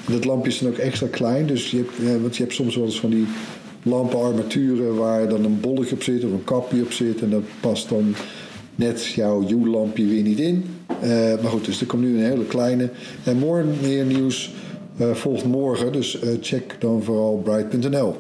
En 0.06 0.14
dat 0.14 0.26
lampje 0.26 0.52
is 0.52 0.60
dan 0.60 0.70
ook 0.70 0.78
extra 0.78 1.08
klein, 1.12 1.46
dus 1.46 1.72
je 1.72 1.78
hebt, 1.78 2.22
want 2.22 2.38
je 2.38 2.44
hebt 2.44 2.56
soms 2.56 2.76
wel 2.76 2.86
eens 2.86 3.00
van 3.00 3.10
die 3.10 3.26
lampenarmaturen 3.84 4.96
waar 4.96 5.30
dan 5.30 5.44
een 5.44 5.60
bolletje 5.60 5.96
op 5.96 6.04
zit 6.04 6.24
of 6.24 6.32
een 6.32 6.44
kapje 6.44 6.82
op 6.82 6.92
zit 6.92 7.22
en 7.22 7.30
dat 7.30 7.44
past 7.60 7.90
dan 7.90 8.16
net 8.80 9.06
jouw 9.06 9.50
U-lampje 9.50 10.06
weer 10.06 10.24
niet 10.24 10.40
in. 10.40 10.66
Uh, 11.04 11.42
maar 11.42 11.52
goed, 11.52 11.66
dus 11.66 11.82
er 11.82 11.88
komt 11.88 12.02
nu 12.02 12.18
een 12.18 12.24
hele 12.24 12.46
kleine. 12.46 12.90
En 13.24 13.38
morgen 13.38 13.76
meer 13.82 14.06
nieuws 14.06 14.54
uh, 14.98 15.12
volgt 15.12 15.46
morgen. 15.46 15.92
Dus 15.92 16.24
uh, 16.24 16.30
check 16.42 16.76
dan 16.80 17.04
vooral 17.04 17.38
bright.nl. 17.38 18.16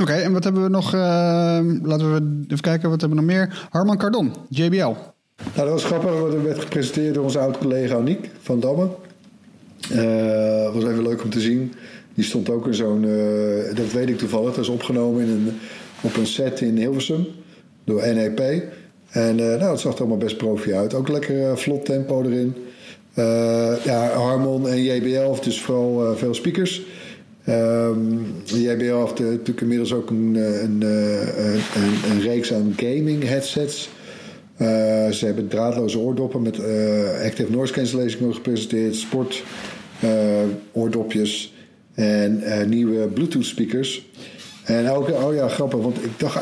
Oké, 0.00 0.12
en 0.12 0.32
wat 0.32 0.44
hebben 0.44 0.62
we 0.62 0.68
nog? 0.68 0.92
laten 1.82 2.12
we 2.12 2.44
even 2.44 2.60
kijken, 2.60 2.90
wat 2.90 3.00
hebben 3.00 3.18
we 3.18 3.24
nog 3.24 3.34
meer? 3.34 3.68
Harman 3.70 3.96
Kardon, 3.96 4.32
JBL. 4.48 4.76
Nou, 4.76 4.94
dat 5.54 5.68
was 5.68 5.84
grappig. 5.84 6.10
Dat 6.10 6.42
werd 6.42 6.58
gepresenteerd 6.58 7.14
door 7.14 7.24
onze 7.24 7.38
oud-collega 7.38 7.94
Aniek 7.94 8.30
van 8.40 8.60
Damme. 8.60 8.88
Het 9.88 10.74
was 10.74 10.84
even 10.84 11.02
leuk 11.02 11.22
om 11.22 11.30
te 11.30 11.40
zien. 11.40 11.72
Die 12.14 12.24
stond 12.24 12.50
ook 12.50 12.66
in 12.66 12.74
zo'n, 12.74 13.00
dat 13.74 13.92
weet 13.92 14.08
ik 14.08 14.18
toevallig, 14.18 14.54
dat 14.54 14.64
is 14.64 14.70
opgenomen 14.70 15.22
in 15.22 15.28
een, 15.28 15.58
op 16.00 16.16
een 16.16 16.26
set 16.26 16.60
in 16.60 16.76
Hilversum 16.76 17.26
door 17.90 18.14
NEP. 18.14 18.62
En 19.10 19.38
uh, 19.38 19.46
nou, 19.46 19.70
het 19.70 19.80
zag 19.80 19.92
er 19.92 19.98
allemaal 19.98 20.16
best 20.16 20.36
profi 20.36 20.74
uit. 20.74 20.94
Ook 20.94 21.08
lekker 21.08 21.36
uh, 21.36 21.56
vlot 21.56 21.84
tempo 21.84 22.22
erin. 22.22 22.54
Uh, 23.14 23.84
ja, 23.84 24.08
Harmon 24.08 24.68
en 24.68 24.82
JBL, 24.82 25.42
dus 25.42 25.60
vooral 25.60 26.16
veel 26.16 26.34
speakers. 26.34 26.82
Um, 27.48 28.26
JBL 28.44 28.96
heeft 28.96 29.18
natuurlijk 29.18 29.60
inmiddels 29.60 29.92
ook 29.92 30.10
een, 30.10 30.34
een, 30.34 30.82
een, 30.82 32.10
een 32.10 32.20
reeks 32.20 32.52
aan 32.52 32.74
gaming 32.76 33.28
headsets. 33.28 33.90
ze 35.10 35.20
hebben 35.20 35.48
draadloze 35.48 35.98
oordoppen 35.98 36.42
met 36.42 36.58
active 37.24 37.50
noise 37.50 37.72
cancellation 37.72 38.34
gepresenteerd, 38.34 38.94
sport 38.94 39.42
oordopjes 40.72 41.54
en 41.94 42.42
nieuwe 42.68 43.06
Bluetooth 43.06 43.44
speakers. 43.44 44.06
En 44.64 44.90
ook, 44.90 45.08
oh 45.08 45.34
ja, 45.34 45.48
grappig, 45.48 45.80
want 45.80 46.04
ik 46.04 46.18
dacht 46.18 46.38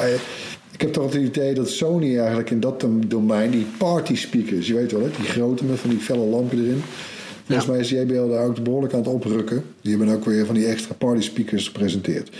ik 0.78 0.84
heb 0.84 0.92
toch 0.92 1.12
het 1.12 1.22
idee 1.22 1.54
dat 1.54 1.68
Sony 1.68 2.18
eigenlijk 2.18 2.50
in 2.50 2.60
dat 2.60 2.84
domein, 3.06 3.50
die 3.50 3.66
party 3.78 4.14
speakers, 4.14 4.66
je 4.66 4.74
weet 4.74 4.92
wel, 4.92 5.00
hè, 5.00 5.10
die 5.16 5.28
grote 5.28 5.64
met 5.64 5.78
van 5.78 5.90
die 5.90 5.98
felle 5.98 6.24
lampen 6.24 6.58
erin. 6.58 6.82
Volgens 7.44 7.66
mij 7.66 7.78
is 7.78 7.90
JBL 7.90 8.28
daar 8.28 8.44
ook 8.44 8.62
behoorlijk 8.62 8.92
aan 8.92 8.98
het 8.98 9.08
oprukken. 9.08 9.64
Die 9.80 9.96
hebben 9.96 10.14
ook 10.14 10.24
weer 10.24 10.46
van 10.46 10.54
die 10.54 10.66
extra 10.66 10.94
party 10.94 11.22
speakers 11.22 11.66
gepresenteerd. 11.66 12.30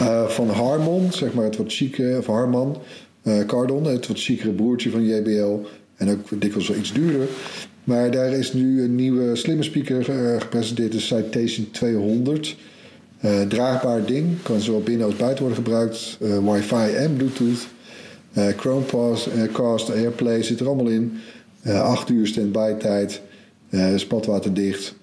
Uh, 0.00 0.28
van 0.28 0.48
Harmon, 0.48 1.12
zeg 1.12 1.32
maar 1.32 1.44
het 1.44 1.56
wat 1.56 1.72
chique, 1.72 2.16
of 2.18 2.26
Harman, 2.26 2.76
uh, 3.22 3.44
Cardon, 3.46 3.84
het 3.84 4.06
wat 4.06 4.20
chicere 4.20 4.50
broertje 4.50 4.90
van 4.90 5.04
JBL. 5.04 5.66
En 5.96 6.10
ook 6.10 6.40
dikwijls 6.40 6.68
wel 6.68 6.78
iets 6.78 6.92
duurder. 6.92 7.28
Maar 7.84 8.10
daar 8.10 8.32
is 8.32 8.52
nu 8.52 8.82
een 8.82 8.94
nieuwe 8.94 9.36
slimme 9.36 9.62
speaker 9.62 10.10
uh, 10.10 10.40
gepresenteerd, 10.40 10.92
de 10.92 11.00
Citation 11.00 11.70
200. 11.70 12.56
draagbaar 13.48 14.04
ding, 14.04 14.42
kan 14.42 14.60
zowel 14.60 14.82
binnen 14.82 15.06
als 15.06 15.16
buiten 15.16 15.44
worden 15.44 15.64
gebruikt. 15.64 16.18
Wi-Fi 16.20 16.94
en 16.94 17.16
Bluetooth. 17.16 17.68
Uh, 18.38 18.46
Chromecast, 18.56 19.26
uh, 19.26 19.52
Cast, 19.52 19.90
Airplay 19.90 20.42
zit 20.42 20.60
er 20.60 20.66
allemaal 20.66 20.86
in. 20.86 21.18
Uh, 21.66 21.82
acht 21.82 22.08
uur 22.08 22.26
standby 22.26 22.72
tijd. 22.72 23.20
Uh, 23.70 23.96
spatwaterdicht. 23.96 24.94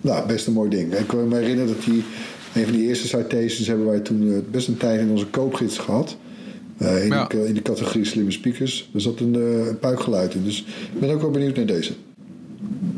nou, 0.00 0.26
best 0.26 0.46
een 0.46 0.52
mooi 0.52 0.70
ding. 0.70 0.94
Ik 0.94 1.06
kan 1.06 1.28
me 1.28 1.36
herinneren 1.36 1.74
dat 1.74 1.84
die... 1.84 2.04
Een 2.54 2.64
van 2.64 2.72
die 2.72 2.88
eerste 2.88 3.06
citations 3.06 3.66
hebben 3.66 3.86
wij 3.86 4.00
toen 4.00 4.44
best 4.50 4.68
een 4.68 4.76
tijd 4.76 5.00
in 5.00 5.10
onze 5.10 5.26
koopgids 5.26 5.78
gehad. 5.78 6.16
Eh, 6.80 7.04
in, 7.04 7.08
Ja. 7.08 7.24
de, 7.26 7.48
in 7.48 7.54
de 7.54 7.62
categorie 7.62 8.04
slimme 8.04 8.30
speakers. 8.30 8.90
Er 8.94 9.00
zat 9.00 9.20
een, 9.20 9.34
eh, 9.34 9.66
een 9.66 9.78
puikgeluid 9.78 10.34
in. 10.34 10.44
Dus 10.44 10.64
ik 10.92 11.00
ben 11.00 11.10
ook 11.10 11.20
wel 11.20 11.30
benieuwd 11.30 11.56
naar 11.56 11.66
deze. 11.66 11.92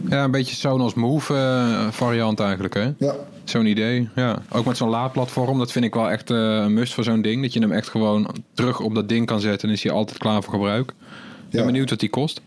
Ja, 0.08 0.24
een 0.24 0.30
beetje 0.30 0.54
Sonos 0.54 0.94
Move 0.94 1.34
eh, 1.34 1.90
variant 1.90 2.40
eigenlijk, 2.40 2.74
hè? 2.74 2.90
Ja, 2.98 3.14
Zo'n 3.44 3.66
idee, 3.66 4.08
ja. 4.14 4.42
Ook 4.50 4.64
met 4.64 4.76
zo'n 4.76 4.88
laadplatform, 4.88 5.58
dat 5.58 5.72
vind 5.72 5.84
ik 5.84 5.94
wel 5.94 6.10
echt 6.10 6.30
eh, 6.30 6.36
een 6.36 6.74
must 6.74 6.94
voor 6.94 7.04
zo'n 7.04 7.22
ding. 7.22 7.42
Dat 7.42 7.52
je 7.52 7.60
hem 7.60 7.72
echt 7.72 7.88
gewoon 7.88 8.34
terug 8.54 8.80
op 8.80 8.94
dat 8.94 9.08
ding 9.08 9.26
kan 9.26 9.40
zetten 9.40 9.68
en 9.68 9.74
is 9.74 9.82
hij 9.82 9.92
altijd 9.92 10.18
klaar 10.18 10.42
voor 10.42 10.52
gebruik. 10.52 10.90
Ik 11.48 11.58
ben 11.58 11.66
benieuwd 11.66 11.90
wat 11.90 12.00
die 12.00 12.10
kost. 12.10 12.40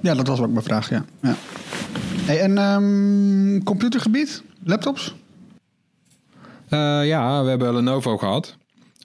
Ja, 0.00 0.14
dat 0.14 0.26
was 0.26 0.40
ook 0.40 0.50
mijn 0.50 0.64
vraag, 0.64 0.90
ja. 0.90 1.04
ja. 1.22 1.34
Hey, 2.24 2.40
en 2.40 2.58
ehm, 2.58 3.62
computergebied? 3.62 4.42
Laptops? 4.64 5.14
Eh, 6.68 7.06
ja, 7.06 7.42
we 7.42 7.48
hebben 7.48 7.74
Lenovo 7.74 8.16
gehad. 8.16 8.56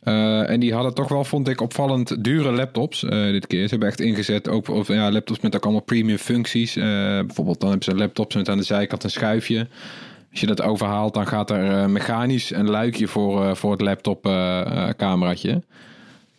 Eh, 0.04 0.50
en 0.50 0.60
die 0.60 0.74
hadden 0.74 0.94
toch 0.94 1.08
wel, 1.08 1.24
vond 1.24 1.48
ik, 1.48 1.62
opvallend 1.62 2.24
dure 2.24 2.52
laptops 2.52 3.00
dit 3.10 3.48
keer. 3.48 3.64
Ze 3.64 3.70
hebben 3.70 3.88
echt 3.88 4.00
ingezet, 4.00 4.50
ook 4.50 4.68
of, 4.68 4.88
ja, 4.88 5.12
laptops 5.12 5.40
met 5.40 5.56
ook 5.56 5.64
allemaal 5.64 5.82
premium 5.82 6.18
functies. 6.18 6.74
Bijvoorbeeld 6.74 7.60
dan 7.60 7.70
hebben 7.70 7.88
ze 7.92 7.96
laptops 7.96 8.36
met 8.36 8.50
aan 8.50 8.58
de 8.58 8.64
zijkant 8.64 9.04
een 9.04 9.10
schuifje. 9.10 9.68
Als 10.32 10.40
je 10.40 10.46
dat 10.48 10.62
overhaalt, 10.62 11.14
dan 11.14 11.28
gaat 11.28 11.50
er 11.50 11.72
eh, 11.78 11.86
mechanisch 11.86 12.52
een 12.54 12.70
luikje 12.70 13.08
voor, 13.08 13.46
eh, 13.46 13.56
voor 13.56 13.72
het 13.72 13.82
laptop 13.82 14.26
eh, 14.26 14.90
cameraatje. 14.98 15.62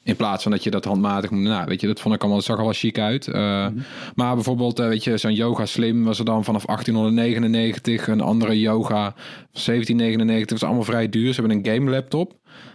In 0.04 0.16
plaats 0.16 0.42
van 0.42 0.52
dat 0.52 0.62
je 0.62 0.70
dat 0.70 0.84
handmatig 0.84 1.30
moet. 1.30 1.42
Nou, 1.42 1.64
weet 1.66 1.80
je, 1.80 1.86
dat 1.86 2.00
vond 2.00 2.14
ik 2.14 2.20
allemaal, 2.20 2.38
dat 2.38 2.48
zag 2.48 2.56
er 2.58 2.64
wel 2.64 2.72
chic 2.72 2.98
uit. 2.98 3.28
Eh, 3.28 3.66
Maar 4.14 4.34
bijvoorbeeld, 4.34 4.78
weet 4.78 5.04
je, 5.04 5.16
zo'n 5.16 5.34
Yoga 5.34 5.66
Slim 5.66 6.04
was 6.04 6.18
er 6.18 6.24
dan 6.24 6.44
vanaf 6.44 6.64
1899. 6.64 8.08
Een 8.08 8.20
andere 8.20 8.60
Yoga 8.60 9.14
1799. 9.52 10.48
Dat 10.48 10.50
was 10.50 10.62
allemaal 10.62 10.84
vrij 10.84 11.08
duur. 11.08 11.34
Ze 11.34 11.40
hebben 11.40 11.58
een 11.58 11.74
game 11.74 11.90
laptop. 11.90 12.32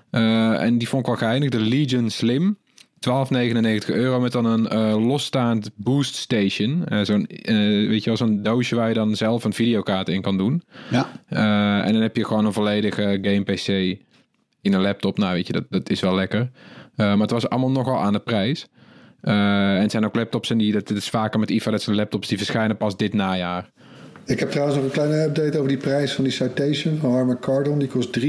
En 0.10 0.77
die 0.77 0.88
vond 0.89 1.01
ik 1.01 1.08
wel 1.08 1.30
geinig. 1.30 1.49
De 1.49 1.60
Legion 1.60 2.10
Slim. 2.10 2.58
12,99 2.99 3.95
euro 3.95 4.19
met 4.19 4.31
dan 4.31 4.45
een 4.45 4.67
eh, 4.67 5.05
losstaand 5.07 5.69
boost 5.75 6.15
station. 6.15 6.86
Eh, 6.86 6.99
zo'n, 7.03 7.27
eh, 7.27 7.55
weet 7.88 8.03
je 8.03 8.10
wel, 8.10 8.17
zo'n 8.17 8.43
doosje 8.43 8.75
waar 8.75 8.88
je 8.88 8.93
dan 8.93 9.15
zelf 9.15 9.43
een 9.43 9.53
videokaart 9.53 10.10
in 10.10 10.21
kan 10.21 10.38
doen. 10.38 10.63
Ja. 10.91 11.10
Eh, 11.27 11.88
en 11.88 11.93
dan 11.93 12.01
heb 12.01 12.15
je 12.15 12.25
gewoon 12.25 12.45
een 12.45 12.53
volledige 12.53 13.19
game 13.21 13.43
PC 13.43 13.67
in 14.62 14.73
een 14.73 14.81
laptop. 14.81 15.17
Nou, 15.17 15.33
weet 15.33 15.47
je, 15.47 15.53
dat, 15.53 15.63
dat 15.69 15.89
is 15.89 15.99
wel 15.99 16.15
lekker. 16.15 16.49
Eh, 16.95 17.05
maar 17.05 17.17
het 17.17 17.31
was 17.31 17.49
allemaal 17.49 17.71
nogal 17.71 17.99
aan 17.99 18.13
de 18.13 18.19
prijs. 18.19 18.67
Eh, 19.21 19.75
en 19.75 19.81
het 19.81 19.91
zijn 19.91 20.05
ook 20.05 20.15
laptops 20.15 20.49
en 20.49 20.57
die, 20.57 20.71
dat, 20.71 20.88
dat 20.88 20.97
is 20.97 21.10
vaker 21.10 21.39
met 21.39 21.49
IFA, 21.49 21.71
dat 21.71 21.81
zijn 21.81 21.95
laptops 21.95 22.27
die 22.27 22.38
verschijnen 22.38 22.77
pas 22.77 22.97
dit 22.97 23.13
najaar. 23.13 23.69
ik 24.25 24.39
heb 24.39 24.49
trouwens 24.49 24.77
nog 24.77 24.86
een 24.86 24.91
kleine 24.91 25.23
update 25.23 25.57
over 25.57 25.69
die 25.69 25.77
prijs 25.77 26.13
van 26.13 26.23
die 26.23 26.33
Citation 26.33 26.97
van 26.97 27.12
Harman 27.12 27.39
Kardon. 27.39 27.79
Die 27.79 27.88
kost 27.88 28.19
3,49. 28.19 28.25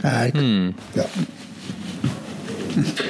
Kijk. 0.00 0.36
Ja. 0.92 1.04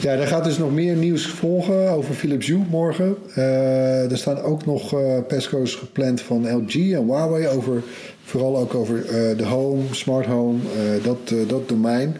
Ja, 0.00 0.12
er 0.12 0.26
gaat 0.26 0.44
dus 0.44 0.58
nog 0.58 0.72
meer 0.72 0.96
nieuws 0.96 1.26
volgen 1.26 1.90
over 1.90 2.14
Philips 2.14 2.46
Hue 2.46 2.60
morgen. 2.70 3.16
Eh, 3.34 4.10
er 4.10 4.18
staan 4.18 4.40
ook 4.40 4.66
nog 4.66 4.92
eh 4.94 5.18
pesco's 5.28 5.74
gepland 5.74 6.20
van 6.20 6.54
LG 6.56 6.74
en 6.74 7.04
Huawei 7.04 7.48
over, 7.48 7.82
vooral 8.22 8.58
ook 8.58 8.74
over 8.74 9.04
eh, 9.04 9.38
de 9.38 9.44
home, 9.44 9.82
smart 9.90 10.26
home, 10.26 10.58
dat, 11.02 11.48
dat 11.48 11.68
domein. 11.68 12.16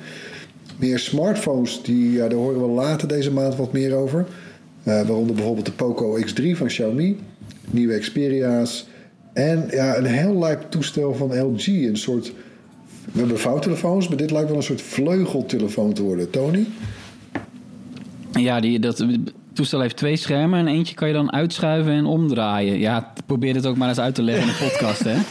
Meer 0.77 0.99
smartphones, 0.99 1.83
die, 1.83 2.13
ja, 2.13 2.29
daar 2.29 2.39
horen 2.39 2.61
we 2.61 2.67
later 2.67 3.09
deze 3.09 3.33
maand 3.33 3.57
wat 3.57 3.73
meer 3.73 3.95
over. 3.95 4.27
Waaronder 4.83 5.35
bijvoorbeeld 5.35 5.67
de 5.67 5.73
Poco 5.73 6.19
X3 6.21 6.57
van 6.57 6.67
Xiaomi, 6.67 7.19
nieuwe 7.71 7.99
Xperia's 7.99 8.87
en 9.33 9.67
ja, 9.71 9.97
een 9.97 10.05
heel 10.05 10.39
lijp 10.39 10.67
toestel 10.69 11.15
van 11.15 11.41
LG. 11.41 11.67
Een 11.67 11.97
soort, 11.97 12.33
we 13.13 13.19
hebben 13.19 13.39
vouwtelefoons, 13.39 14.09
maar 14.09 14.17
dit 14.17 14.31
lijkt 14.31 14.49
wel 14.49 14.57
een 14.57 14.63
soort 14.63 14.83
vleugeltelefoon 14.83 15.93
te 15.93 16.03
worden. 16.03 16.31
Tony? 16.31 16.67
Ja, 18.33 18.61
die, 18.61 18.79
dat 18.79 19.07
toestel 19.53 19.81
heeft 19.81 19.97
twee 19.97 20.17
schermen 20.17 20.59
en 20.59 20.69
eentje 20.69 20.95
kan 20.95 21.09
je 21.09 21.15
dan 21.15 21.33
uitschuiven 21.33 21.93
en 21.93 22.05
omdraaien. 22.05 22.79
Ja, 22.79 23.13
probeer 23.27 23.55
het 23.55 23.67
ook 23.67 23.77
maar 23.77 23.89
eens 23.89 24.01
uit 24.01 24.15
te 24.15 24.23
leggen 24.23 24.43
in 24.43 24.49
een 24.49 24.69
podcast, 24.69 25.05
hè. 25.05 25.17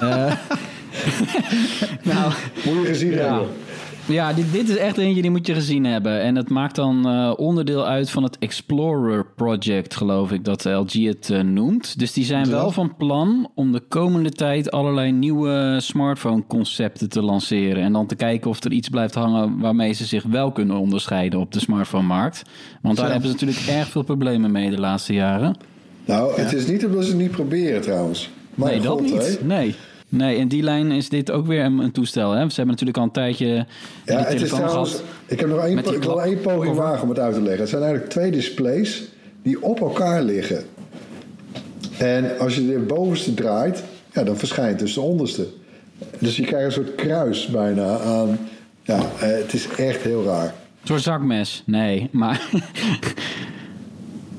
Eh, 0.00 0.32
nou, 2.12 2.32
Moet 2.64 2.82
je 2.82 2.84
gezien 2.86 3.10
ja. 3.10 3.16
hebben. 3.16 3.48
Ja, 4.10 4.32
dit, 4.32 4.52
dit 4.52 4.68
is 4.68 4.76
echt 4.76 4.98
eentje 4.98 5.22
die 5.22 5.30
moet 5.30 5.46
je 5.46 5.54
gezien 5.54 5.84
hebben. 5.84 6.20
En 6.20 6.36
het 6.36 6.48
maakt 6.48 6.74
dan 6.74 7.08
eh, 7.08 7.32
onderdeel 7.36 7.86
uit 7.86 8.10
van 8.10 8.22
het 8.22 8.38
Explorer 8.38 9.26
Project, 9.36 9.96
geloof 9.96 10.32
ik, 10.32 10.44
dat 10.44 10.64
LG 10.64 10.92
het 10.92 11.30
eh, 11.30 11.40
noemt. 11.40 11.98
Dus 11.98 12.12
die 12.12 12.24
zijn 12.24 12.50
wel 12.50 12.70
van 12.70 12.96
plan 12.96 13.50
om 13.54 13.72
de 13.72 13.80
komende 13.88 14.30
tijd 14.30 14.70
allerlei 14.70 15.12
nieuwe 15.12 15.76
smartphone 15.80 16.42
concepten 16.46 17.08
te 17.08 17.22
lanceren. 17.22 17.82
En 17.82 17.92
dan 17.92 18.06
te 18.06 18.14
kijken 18.14 18.50
of 18.50 18.64
er 18.64 18.72
iets 18.72 18.88
blijft 18.88 19.14
hangen 19.14 19.58
waarmee 19.58 19.92
ze 19.92 20.04
zich 20.04 20.22
wel 20.22 20.52
kunnen 20.52 20.76
onderscheiden 20.76 21.40
op 21.40 21.52
de 21.52 21.60
smartphone-markt. 21.60 22.42
Want 22.82 22.96
daar 22.96 23.06
Zo. 23.06 23.12
hebben 23.12 23.30
ze 23.30 23.36
natuurlijk 23.36 23.66
erg 23.78 23.88
veel 23.88 24.02
problemen 24.02 24.50
mee 24.50 24.70
de 24.70 24.80
laatste 24.80 25.12
jaren. 25.12 25.56
Nou, 26.04 26.40
het 26.40 26.52
is 26.52 26.66
niet 26.66 26.86
omdat 26.86 27.04
ze 27.04 27.10
het 27.10 27.18
niet 27.18 27.30
proberen 27.30 27.80
trouwens. 27.80 28.30
Mijn 28.54 28.70
nee, 28.70 28.80
dat 28.80 29.00
niet. 29.00 29.40
Nee. 29.42 29.74
Nee, 30.10 30.36
in 30.36 30.48
die 30.48 30.62
lijn 30.62 30.90
is 30.90 31.08
dit 31.08 31.30
ook 31.30 31.46
weer 31.46 31.64
een, 31.64 31.78
een 31.78 31.92
toestel. 31.92 32.30
Hè? 32.30 32.38
Ze 32.48 32.56
hebben 32.56 32.66
natuurlijk 32.66 32.98
al 32.98 33.04
een 33.04 33.10
tijdje 33.10 33.46
Ja, 33.46 33.64
die 34.04 34.16
het 34.16 34.26
is 34.26 34.34
telefoon 34.34 34.58
trouwens, 34.58 34.90
gehad. 34.90 35.06
ik 35.26 35.40
heb 35.40 35.48
nog 35.48 35.64
één, 35.64 35.78
ik 35.78 36.02
wil 36.02 36.36
poging 36.42 36.76
wagen 36.76 37.02
om 37.02 37.08
het 37.08 37.18
uit 37.18 37.34
te 37.34 37.40
leggen. 37.40 37.60
Het 37.60 37.68
zijn 37.68 37.82
eigenlijk 37.82 38.12
twee 38.12 38.30
displays 38.30 39.02
die 39.42 39.62
op 39.62 39.80
elkaar 39.80 40.22
liggen. 40.22 40.64
En 41.98 42.38
als 42.38 42.54
je 42.54 42.66
de 42.66 42.78
bovenste 42.78 43.34
draait, 43.34 43.82
ja, 44.12 44.22
dan 44.22 44.36
verschijnt 44.36 44.78
dus 44.78 44.94
de 44.94 45.00
onderste. 45.00 45.46
Dus 46.18 46.36
je 46.36 46.44
krijgt 46.44 46.66
een 46.66 46.72
soort 46.72 46.94
kruis 46.94 47.46
bijna 47.46 47.98
aan. 47.98 48.38
Ja, 48.82 48.98
eh, 48.98 49.28
het 49.28 49.52
is 49.52 49.68
echt 49.76 50.02
heel 50.02 50.24
raar. 50.24 50.44
Een 50.44 50.86
soort 50.86 51.02
zakmes. 51.02 51.62
Nee, 51.66 52.08
maar... 52.12 52.48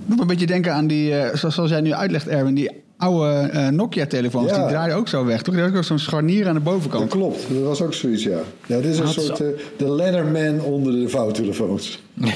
Doet 0.06 0.16
me 0.16 0.22
een 0.22 0.28
beetje 0.28 0.46
denken 0.46 0.74
aan 0.74 0.88
die, 0.88 1.16
eh, 1.16 1.36
zoals, 1.36 1.56
zoals 1.56 1.70
jij 1.70 1.82
nu 1.82 1.94
uitlegt, 1.94 2.28
Erwin, 2.28 2.54
die 2.54 2.70
oude 3.02 3.50
eh, 3.50 3.68
Nokia-telefoons. 3.68 4.50
Ja. 4.50 4.58
Die 4.58 4.68
draaien 4.68 4.96
ook 4.96 5.08
zo 5.08 5.26
weg, 5.26 5.42
toch? 5.42 5.56
Die 5.56 5.64
had 5.64 5.76
ook 5.76 5.84
zo'n 5.84 6.00
scharnier 6.00 6.48
aan 6.48 6.54
de 6.56 6.64
Dat 6.64 6.74
bovenkant. 6.74 7.10
klopt, 7.10 7.48
dat 7.54 7.64
was 7.64 7.82
ook 7.82 7.94
zoiets, 7.94 8.24
ja. 8.24 8.40
ja 8.66 8.76
dit 8.76 8.86
is 8.86 9.00
een 9.00 9.08
soort 9.08 9.40
eh, 9.40 9.48
de 9.78 9.92
Leatherman 9.92 10.62
onder 10.62 10.94
de 10.94 11.10
vouwtelefoons. 11.10 12.02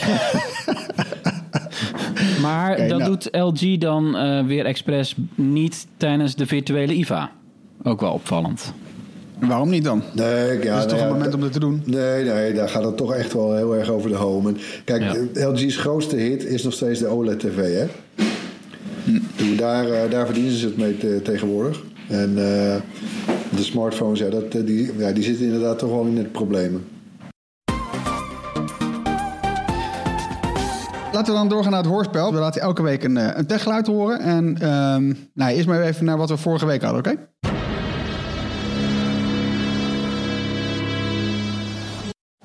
Maar 2.42 2.88
dat 2.88 3.00
nou. 3.00 3.04
doet 3.04 3.28
LG 3.32 3.78
dan 3.78 4.16
eh, 4.16 4.46
weer 4.46 4.66
expres 4.66 5.16
niet 5.36 5.88
tijdens 5.98 6.36
de 6.36 6.46
virtuele 6.46 6.94
IVA. 6.94 7.32
Ook 7.84 8.02
wel 8.02 8.12
opvallend. 8.12 8.74
Waarom 9.40 9.70
niet 9.70 9.84
dan? 9.84 10.02
Nee, 10.14 10.64
ja, 10.64 10.76
dat 10.76 10.86
is 10.86 10.92
toch 10.92 10.92
nou 10.92 10.98
ja, 10.98 11.06
een 11.06 11.12
moment 11.12 11.34
om 11.34 11.42
dat 11.42 11.52
te 11.52 11.60
doen? 11.60 11.82
Nee, 11.86 12.24
nee, 12.24 12.54
daar 12.54 12.70
gaat 12.70 12.84
het 12.84 12.98
toch 12.98 13.14
echt 13.14 13.34
wel 13.34 13.56
heel 13.56 13.76
erg 13.76 13.90
over 13.90 14.10
de 14.10 14.16
home. 14.16 14.50
En 14.50 14.58
kijk, 14.84 15.02
Ja. 15.34 15.48
LG's 15.50 15.78
grootste 15.78 16.16
hit 16.16 16.46
is 16.46 16.64
nog 16.64 16.74
steeds 16.74 17.00
de 17.00 17.08
OLED-TV, 17.08 17.74
hè? 17.74 17.86
Daar, 19.58 19.90
eh, 19.90 20.12
daar 20.12 20.26
verdienen 20.26 20.52
ze 20.54 20.66
het 20.66 20.78
mee 20.78 20.98
te- 20.98 21.22
tegenwoordig. 21.24 21.82
En 22.08 22.30
eh, 22.30 22.76
de 23.56 23.64
smartphones, 23.64 24.20
ja, 24.20 24.30
dat, 24.30 24.44
eh, 24.56 24.66
die, 24.66 24.98
ja, 24.98 25.12
die 25.12 25.24
zitten 25.24 25.46
inderdaad 25.46 25.80
toch 25.80 25.90
wel 25.90 26.06
in 26.06 26.18
het 26.18 26.32
problemen. 26.32 26.86
Laten 31.12 31.34
we 31.34 31.40
dan 31.40 31.48
doorgaan 31.50 31.72
naar 31.72 31.82
het 31.82 31.90
hoorspel. 31.92 32.34
We 32.34 32.40
laten 32.40 32.62
elke 32.62 32.82
week 32.84 33.04
een, 33.04 33.38
een 33.40 33.46
techgeluid 33.46 33.88
horen. 33.88 34.20
En 34.20 34.58
ehm, 34.62 35.14
nou, 35.34 35.52
eerst 35.52 35.68
maar 35.68 35.82
even 35.82 36.06
naar 36.06 36.18
wat 36.18 36.30
we 36.30 36.38
vorige 36.38 36.66
week 36.66 36.82
hadden, 36.82 37.00
oké? 37.00 37.16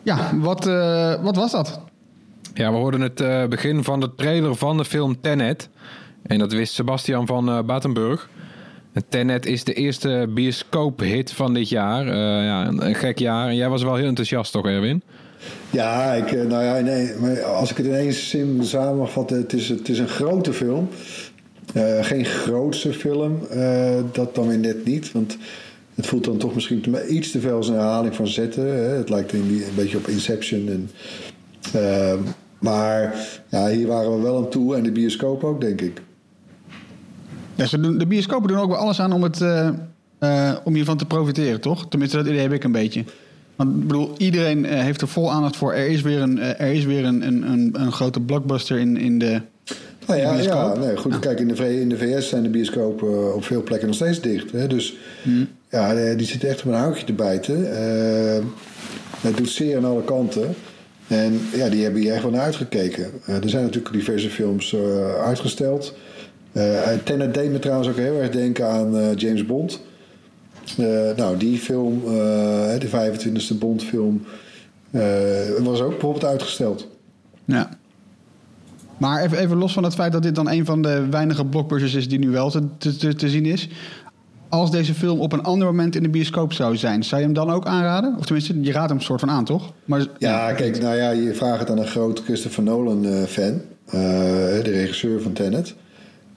Ja, 0.02 0.30
wat, 0.38 0.66
eh, 0.66 1.22
wat 1.22 1.36
was 1.36 1.50
dat? 1.52 1.80
Ja, 2.54 2.70
we 2.70 2.76
hoorden 2.76 3.00
het 3.00 3.20
eh, 3.20 3.46
begin 3.46 3.84
van 3.84 4.00
de 4.00 4.14
trailer 4.14 4.54
van 4.56 4.76
de 4.76 4.84
film 4.84 5.20
Tenet. 5.20 5.68
En 6.22 6.38
dat 6.38 6.52
wist 6.52 6.72
Sebastian 6.72 7.26
van 7.26 7.48
eh 7.48 7.62
Batenburg. 7.62 8.28
En 8.92 9.02
Tenet 9.08 9.46
is 9.46 9.64
de 9.64 9.72
eerste 9.72 10.26
bioscoophit 10.34 11.32
van 11.32 11.54
dit 11.54 11.68
jaar. 11.68 12.06
Eh, 12.06 12.44
ja, 12.44 12.66
een, 12.66 12.94
gek 12.94 13.18
jaar. 13.18 13.48
En 13.48 13.56
jij 13.56 13.68
was 13.68 13.82
wel 13.82 13.94
heel 13.94 14.06
enthousiast 14.06 14.52
toch, 14.52 14.66
Erwin? 14.66 15.02
Ja, 15.70 16.12
ik, 16.12 16.32
eh, 16.32 16.46
nou 16.46 16.64
ja, 16.64 16.78
nee, 16.78 17.14
maar 17.20 17.42
als 17.42 17.70
ik 17.70 17.76
het 17.76 17.86
ineens 17.86 18.28
sim 18.28 18.62
samen 18.62 18.96
mag 18.96 19.12
vatten, 19.12 19.36
het 19.36 19.52
is, 19.52 19.68
het 19.68 19.88
is 19.88 19.98
een 19.98 20.08
grote 20.08 20.52
film. 20.52 20.88
Geen 22.00 22.24
grootste 22.24 22.92
film, 22.92 23.38
dat 24.12 24.34
dan 24.34 24.48
weer 24.48 24.58
net 24.58 24.84
niet. 24.84 25.12
Want 25.12 25.38
het 25.94 26.06
voelt 26.06 26.24
dan 26.24 26.36
toch 26.36 26.54
misschien 26.54 26.84
iets 27.08 27.30
te 27.30 27.40
veel 27.40 27.56
als 27.56 27.68
een 27.68 27.74
herhaling 27.74 28.14
van 28.14 28.26
zetten. 28.28 28.66
Hè. 28.66 28.96
Het 28.96 29.08
lijkt 29.08 29.32
een 29.32 29.62
beetje 29.76 29.96
op 29.96 30.06
Inception. 30.06 30.68
En, 30.68 30.90
maar 32.58 33.14
ja, 33.48 33.68
hier 33.68 33.86
waren 33.86 34.16
we 34.16 34.22
wel 34.22 34.36
aan 34.36 34.50
toe 34.50 34.76
en 34.76 34.82
de 34.82 34.92
bioscoop 34.92 35.44
ook, 35.44 35.60
denk 35.60 35.80
ik. 35.80 36.02
Ja, 37.60 37.66
ze 37.66 37.80
doen, 37.80 37.98
de 37.98 38.06
bioscopen 38.06 38.48
doen 38.48 38.58
ook 38.58 38.68
wel 38.70 38.78
alles 38.78 39.00
aan 39.00 39.12
om, 39.12 39.22
het, 39.22 39.40
eh, 39.40 39.68
eh, 40.18 40.56
om 40.64 40.74
hiervan 40.74 40.96
te 40.96 41.04
profiteren, 41.06 41.60
toch? 41.60 41.88
Tenminste, 41.88 42.16
dat 42.16 42.26
idee 42.26 42.40
heb 42.40 42.52
ik 42.52 42.64
een 42.64 42.72
beetje. 42.72 43.04
Want 43.56 43.70
ik 43.76 43.86
bedoel, 43.86 44.10
iedereen 44.16 44.66
eh, 44.66 44.80
heeft 44.80 45.00
er 45.00 45.08
vol 45.08 45.30
aandacht 45.32 45.56
voor. 45.56 45.72
Er 45.72 45.86
is 45.86 46.00
weer 46.00 46.20
een, 46.20 46.38
er 46.38 46.72
is 46.72 46.84
weer 46.84 47.04
een, 47.04 47.26
een, 47.26 47.50
een, 47.50 47.70
een 47.72 47.92
grote 47.92 48.20
blockbuster 48.20 48.78
in, 48.78 48.96
in 48.96 49.18
de 49.18 49.40
Nou 50.06 50.20
ja, 50.20 50.34
ja 50.34 50.74
nee, 50.74 50.96
goed. 50.96 51.18
Kijk, 51.18 51.40
in 51.40 51.48
de, 51.48 51.56
V- 51.56 51.80
in 51.80 51.88
de 51.88 51.98
VS 51.98 52.28
zijn 52.28 52.42
de 52.42 52.48
bioscopen 52.48 53.34
op 53.34 53.44
veel 53.44 53.62
plekken 53.62 53.86
nog 53.88 53.96
steeds 53.96 54.20
dicht. 54.20 54.52
Hè? 54.52 54.66
Dus 54.66 54.96
Hmm. 55.22 55.48
ja, 55.70 56.14
die 56.14 56.26
zitten 56.26 56.48
echt 56.48 56.60
op 56.60 56.66
een 56.72 56.78
houtje 56.78 57.04
te 57.04 57.12
bijten. 57.12 57.56
Het 59.20 59.36
doet 59.36 59.48
zeer 59.50 59.76
aan 59.76 59.84
alle 59.84 60.04
kanten. 60.04 60.54
En 61.06 61.40
ja, 61.54 61.68
die 61.68 61.82
hebben 61.82 62.00
hier 62.00 62.12
echt 62.12 62.22
wel 62.22 62.30
naar 62.30 62.40
uitgekeken. 62.40 63.04
Er 63.26 63.48
zijn 63.48 63.62
natuurlijk 63.64 63.94
diverse 63.94 64.30
films 64.30 64.76
uitgesteld. 65.24 65.94
Eh 66.52 66.78
Tenet 67.04 67.34
deed 67.34 67.50
me 67.52 67.58
trouwens 67.58 67.88
ook 67.88 67.96
heel 67.96 68.20
erg 68.20 68.30
denken 68.30 68.66
aan 68.68 68.96
eh, 68.98 69.16
James 69.16 69.46
Bond. 69.46 69.80
Nou, 71.16 71.36
die 71.36 71.58
film, 71.58 72.00
de 72.78 72.88
25e 72.88 73.58
Bond-film, 73.58 74.22
was 75.58 75.80
ook 75.80 75.90
bijvoorbeeld 75.90 76.24
uitgesteld. 76.24 76.88
Ja. 77.44 77.68
Maar 78.98 79.22
even, 79.22 79.38
even 79.38 79.56
los 79.56 79.72
van 79.72 79.84
het 79.84 79.94
feit 79.94 80.12
dat 80.12 80.22
dit 80.22 80.34
dan 80.34 80.50
een 80.50 80.64
van 80.64 80.82
de 80.82 81.06
weinige 81.10 81.44
blockbusters 81.44 81.94
is 81.94 82.08
die 82.08 82.18
nu 82.18 82.30
wel 82.30 82.50
te, 82.50 82.62
te, 82.78 83.14
te- 83.14 83.28
zien 83.28 83.44
is. 83.46 83.68
Als 84.48 84.70
deze 84.70 84.94
film 84.94 85.20
op 85.20 85.32
een 85.32 85.42
ander 85.42 85.66
moment 85.66 85.96
in 85.96 86.02
de 86.02 86.08
bioscoop 86.08 86.52
zou 86.52 86.76
zijn, 86.76 87.04
zou 87.04 87.20
je 87.20 87.26
hem 87.26 87.36
dan 87.36 87.50
ook 87.50 87.66
aanraden? 87.66 88.14
Of 88.18 88.24
tenminste, 88.24 88.60
je 88.62 88.72
raadt 88.72 88.90
hem 88.90 89.00
soort 89.00 89.20
van 89.20 89.30
aan, 89.30 89.44
toch? 89.44 89.72
Maar, 89.84 90.06
Ja, 90.18 90.52
kijk, 90.52 90.80
nou 90.80 90.96
ja, 90.96 91.10
je 91.10 91.34
vraagt 91.34 91.60
het 91.60 91.70
aan 91.70 91.78
een 91.78 91.86
groot 91.86 92.22
Christopher 92.24 92.62
Nolan-fan. 92.62 93.60
de 93.90 94.60
regisseur 94.62 95.22
van 95.22 95.32
Tenet. 95.32 95.74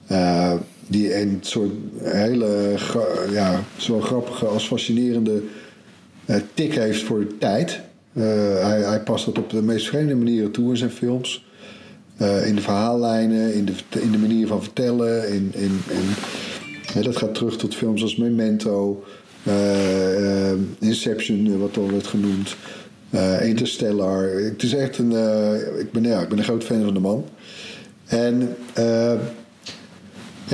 Eh, 0.06 0.52
die 0.86 1.20
een 1.20 1.38
soort 1.40 1.72
hele, 2.02 2.74
ja, 3.30 3.64
zowel 3.76 4.00
grappige 4.00 4.46
als 4.46 4.66
fascinerende 4.66 5.42
eh, 6.24 6.36
tik 6.54 6.74
heeft 6.74 7.02
voor 7.02 7.20
de 7.20 7.38
tijd. 7.38 7.80
Eh, 8.12 8.22
hij, 8.60 8.80
hij 8.80 9.00
past 9.00 9.24
dat 9.24 9.38
op 9.38 9.50
de 9.50 9.62
meest 9.62 9.86
vreemde 9.86 10.14
manieren 10.14 10.50
toe 10.50 10.70
in 10.70 10.76
zijn 10.76 10.90
films. 10.90 11.46
In 12.44 12.54
de 12.54 12.60
verhaallijnen, 12.60 13.54
in 13.54 13.64
de, 13.64 13.72
in 14.00 14.10
de 14.10 14.18
manier 14.18 14.46
van 14.46 14.62
vertellen. 14.62 15.28
In, 15.28 15.52
in, 15.54 15.80
dat 17.02 17.16
gaat 17.16 17.34
terug 17.34 17.56
tot 17.56 17.74
films 17.74 18.02
als 18.02 18.16
Memento, 18.16 19.04
Inception, 20.78 21.58
wat 21.58 21.76
al 21.76 21.90
werd 21.90 22.06
genoemd. 22.06 22.56
Interstellar. 23.40 24.28
Het 24.28 24.62
is 24.62 24.74
echt 24.74 24.98
een. 24.98 25.10
ik, 25.78 25.92
ben, 25.92 26.02
ja, 26.02 26.20
ik 26.20 26.28
ben 26.28 26.38
een 26.38 26.44
groot 26.44 26.64
fan 26.64 26.84
van 26.84 26.94
de 26.94 27.00
man. 27.00 27.24
En 28.04 28.56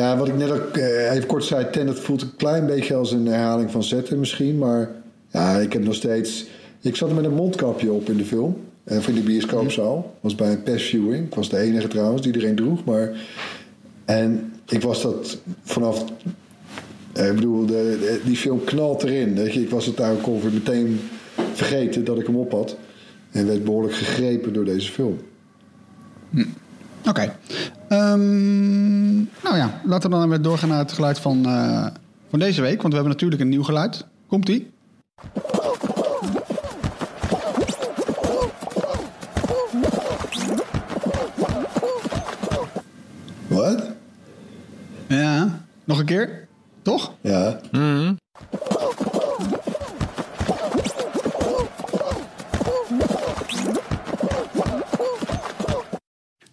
ja, 0.01 0.17
wat 0.17 0.29
ik 0.29 0.37
net 0.37 0.51
ook 0.51 0.77
eh, 0.77 1.13
even 1.15 1.27
kort 1.27 1.45
zei, 1.45 1.71
Tenet 1.71 1.99
voelt 2.01 2.23
een 2.23 2.37
klein 2.37 2.67
beetje 2.67 2.95
als 2.95 3.13
een 3.13 3.27
herhaling 3.27 3.71
van 3.71 3.83
Zetten 3.83 4.19
misschien. 4.19 4.59
Maar 4.59 4.91
ja, 5.31 5.57
ik 5.57 5.73
heb 5.73 5.85
nog 5.85 5.95
steeds. 5.95 6.47
Ik 6.81 6.97
zat 6.97 7.15
met 7.15 7.25
een 7.25 7.35
mondkapje 7.35 7.93
op 7.93 8.09
in 8.09 8.17
de 8.17 8.25
film. 8.25 8.57
eh, 8.85 8.99
Of 8.99 9.09
in 9.09 9.15
de 9.15 9.21
bioscoopzaal. 9.21 10.15
was 10.21 10.35
bij 10.35 10.51
een 10.51 10.63
persviewing. 10.63 11.27
Ik 11.27 11.35
was 11.35 11.49
de 11.49 11.59
enige 11.59 11.89
trouwens 11.89 12.23
die 12.23 12.33
iedereen 12.33 12.57
droeg. 12.57 12.85
Maar, 12.85 13.11
en 14.05 14.53
ik 14.69 14.83
was 14.83 15.03
dat 15.03 15.39
vanaf. 15.63 16.05
eh, 17.13 17.29
Ik 17.29 17.35
bedoel, 17.35 17.67
de, 17.67 17.73
de- 18.01 18.21
die 18.25 18.37
film 18.37 18.65
knalt 18.65 19.03
erin. 19.03 19.35
Weet 19.35 19.53
je. 19.55 19.61
Ik 19.63 19.71
was 19.71 19.87
het 19.87 19.97
daar 19.97 20.13
ook 20.13 20.27
ongeveer 20.27 20.53
meteen 20.53 21.01
vergeten 21.53 22.05
dat 22.05 22.19
ik 22.19 22.27
hem 22.27 22.37
op 22.37 22.53
had. 22.53 22.77
En 23.31 23.47
werd 23.47 23.65
behoorlijk 23.65 23.95
gegrepen 23.95 24.53
door 24.53 24.65
deze 24.65 24.93
film. 24.93 25.19
Oké. 27.09 27.33
Ehm, 27.91 29.15
nou 29.17 29.57
ja, 29.57 29.81
laten 29.85 30.11
we 30.11 30.17
dan 30.17 30.29
weer 30.29 30.43
doorgaan 30.43 30.69
naar 30.69 30.79
het 30.79 30.93
geluid 30.93 31.19
van, 31.19 31.47
eh, 31.47 31.87
van 32.31 32.39
deze 32.39 32.61
week. 32.61 32.77
Want 32.77 32.89
we 32.89 32.95
hebben 32.95 33.13
natuurlijk 33.13 33.41
een 33.43 33.49
nieuw 33.49 33.63
geluid. 33.63 34.07
Komt-ie? 34.27 34.71
Wat? 43.47 43.83
Ja. 45.07 45.61
Nog 45.85 45.99
een 45.99 46.05
keer? 46.05 46.49
Toch? 46.83 47.13
Ja. 47.21 47.61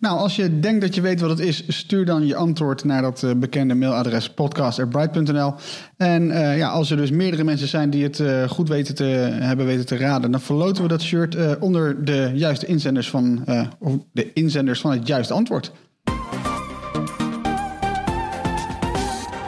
Nou, 0.08 0.20
als 0.20 0.36
je 0.36 0.60
denkt 0.60 0.82
dat 0.82 0.96
je 0.96 1.02
weet 1.02 1.20
wat 1.20 1.30
het 1.30 1.40
is, 1.40 1.64
stuur 1.68 2.06
dan 2.06 2.28
je 2.28 2.36
antwoord 2.36 2.84
naar 2.84 3.02
dat 3.02 3.24
eh, 3.24 3.32
bekende 3.36 3.76
mailadres 3.76 4.30
podcast.bright.nl. 4.30 5.54
En 5.98 6.32
eh, 6.32 6.58
ja, 6.58 6.70
als 6.70 6.92
er 6.92 6.98
dus 6.98 7.12
meerdere 7.12 7.44
mensen 7.44 7.68
zijn 7.68 7.90
die 7.90 8.04
het 8.04 8.20
eh, 8.20 8.44
goed 8.50 8.70
weten 8.70 8.96
te 8.96 9.04
hebben 9.40 9.66
weten 9.66 9.86
te 9.86 9.98
raden, 9.98 10.32
dan 10.32 10.42
verloten 10.42 10.84
we 10.84 10.90
dat 10.90 11.02
shirt 11.02 11.60
onder 11.60 12.06
de 12.06 12.32
juiste 12.34 12.66
inzenders 12.66 13.10
van, 13.10 13.46
of 13.80 13.94
de 14.12 14.34
inzenders 14.34 14.80
van 14.82 14.92
het 14.92 15.08
juiste 15.08 15.34
antwoord. 15.34 15.72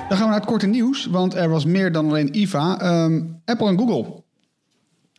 Dan 0.08 0.18
gaan 0.18 0.20
we 0.20 0.26
naar 0.26 0.40
het 0.40 0.46
korte 0.46 0.68
nieuws, 0.68 1.06
want 1.06 1.36
er 1.36 1.50
was 1.50 1.66
meer 1.66 1.92
dan 1.92 2.08
alleen 2.08 2.40
IVA. 2.40 2.80
Ehm, 2.80 3.22
Apple 3.46 3.68
en 3.68 3.78
Google. 3.78 4.24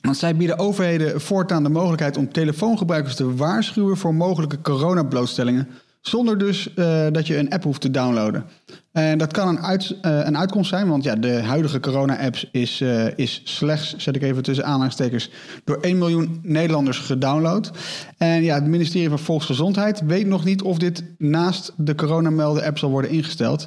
Want 0.00 0.16
zij 0.16 0.36
bieden 0.36 0.58
overheden 0.58 1.20
voortaan 1.20 1.62
de 1.62 1.68
mogelijkheid 1.68 2.16
om 2.16 2.32
telefoongebruikers 2.32 3.14
te 3.14 3.34
waarschuwen 3.34 3.96
voor 3.96 4.14
mogelijke 4.14 4.60
coronablootstellingen. 4.60 5.68
Zonder 6.00 6.38
dus 6.38 6.74
eh, 6.74 7.06
dat 7.12 7.26
je 7.26 7.36
een 7.36 7.50
app 7.50 7.64
hoeft 7.64 7.80
te 7.80 7.90
downloaden. 7.90 8.44
En 8.92 9.18
dat 9.18 9.32
kan 9.32 9.48
een, 9.48 9.60
uit, 9.60 9.96
eh, 10.00 10.20
een 10.24 10.38
uitkomst 10.38 10.68
zijn, 10.68 10.88
want 10.88 11.04
ja, 11.04 11.16
de 11.16 11.42
huidige 11.42 11.80
corona-apps 11.80 12.48
is, 12.52 12.80
eh, 12.80 13.18
is 13.18 13.40
slechts, 13.44 13.96
zet 13.96 14.16
ik 14.16 14.22
even 14.22 14.42
tussen 14.42 14.64
aanhalingstekens, 14.64 15.30
door 15.64 15.78
1 15.80 15.98
miljoen 15.98 16.40
Nederlanders 16.42 16.98
gedownload. 16.98 17.70
En 18.16 18.42
ja, 18.42 18.54
het 18.54 18.66
ministerie 18.66 19.08
van 19.08 19.18
Volksgezondheid 19.18 20.00
weet 20.06 20.26
nog 20.26 20.44
niet 20.44 20.62
of 20.62 20.78
dit 20.78 21.04
naast 21.18 21.72
de 21.76 21.94
coronamelden-app 21.94 22.78
zal 22.78 22.90
worden 22.90 23.10
ingesteld. 23.10 23.66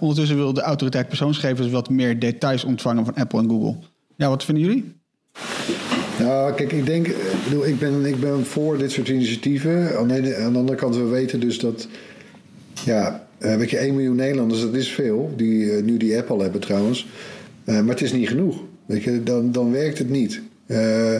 Ondertussen 0.00 0.36
wil 0.36 0.52
de 0.52 0.62
autoriteit 0.62 1.08
persoonsgegevens 1.08 1.70
wat 1.70 1.90
meer 1.90 2.18
details 2.18 2.64
ontvangen 2.64 3.04
van 3.04 3.14
Apple 3.14 3.40
en 3.40 3.48
Google. 3.48 3.76
Ja, 4.16 4.28
wat 4.28 4.44
vinden 4.44 4.64
jullie? 4.64 5.01
Nou, 6.18 6.54
kijk, 6.54 6.72
ik 6.72 6.86
denk, 6.86 7.06
ik, 7.06 7.44
bedoel, 7.44 7.66
ik, 7.66 7.78
ben, 7.78 8.04
ik 8.04 8.20
ben 8.20 8.46
voor 8.46 8.78
dit 8.78 8.90
soort 8.90 9.08
initiatieven. 9.08 9.98
Aan 9.98 10.08
de, 10.08 10.36
aan 10.36 10.52
de 10.52 10.58
andere 10.58 10.78
kant, 10.78 10.96
we 10.96 11.04
weten 11.04 11.40
dus 11.40 11.58
dat, 11.58 11.88
ja, 12.84 13.26
eh, 13.38 13.56
weet 13.56 13.70
je, 13.70 13.78
1 13.78 13.94
miljoen 13.94 14.16
Nederlanders, 14.16 14.60
dat 14.60 14.74
is 14.74 14.88
veel, 14.88 15.32
die 15.36 15.72
eh, 15.72 15.82
nu 15.82 15.96
die 15.96 16.16
app 16.16 16.30
al 16.30 16.40
hebben 16.40 16.60
trouwens. 16.60 17.06
Eh, 17.64 17.74
maar 17.74 17.88
het 17.88 18.00
is 18.00 18.12
niet 18.12 18.28
genoeg. 18.28 18.62
Weet 18.86 19.02
je, 19.02 19.22
dan, 19.22 19.52
dan 19.52 19.72
werkt 19.72 19.98
het 19.98 20.10
niet. 20.10 20.42
Eh, 20.66 21.16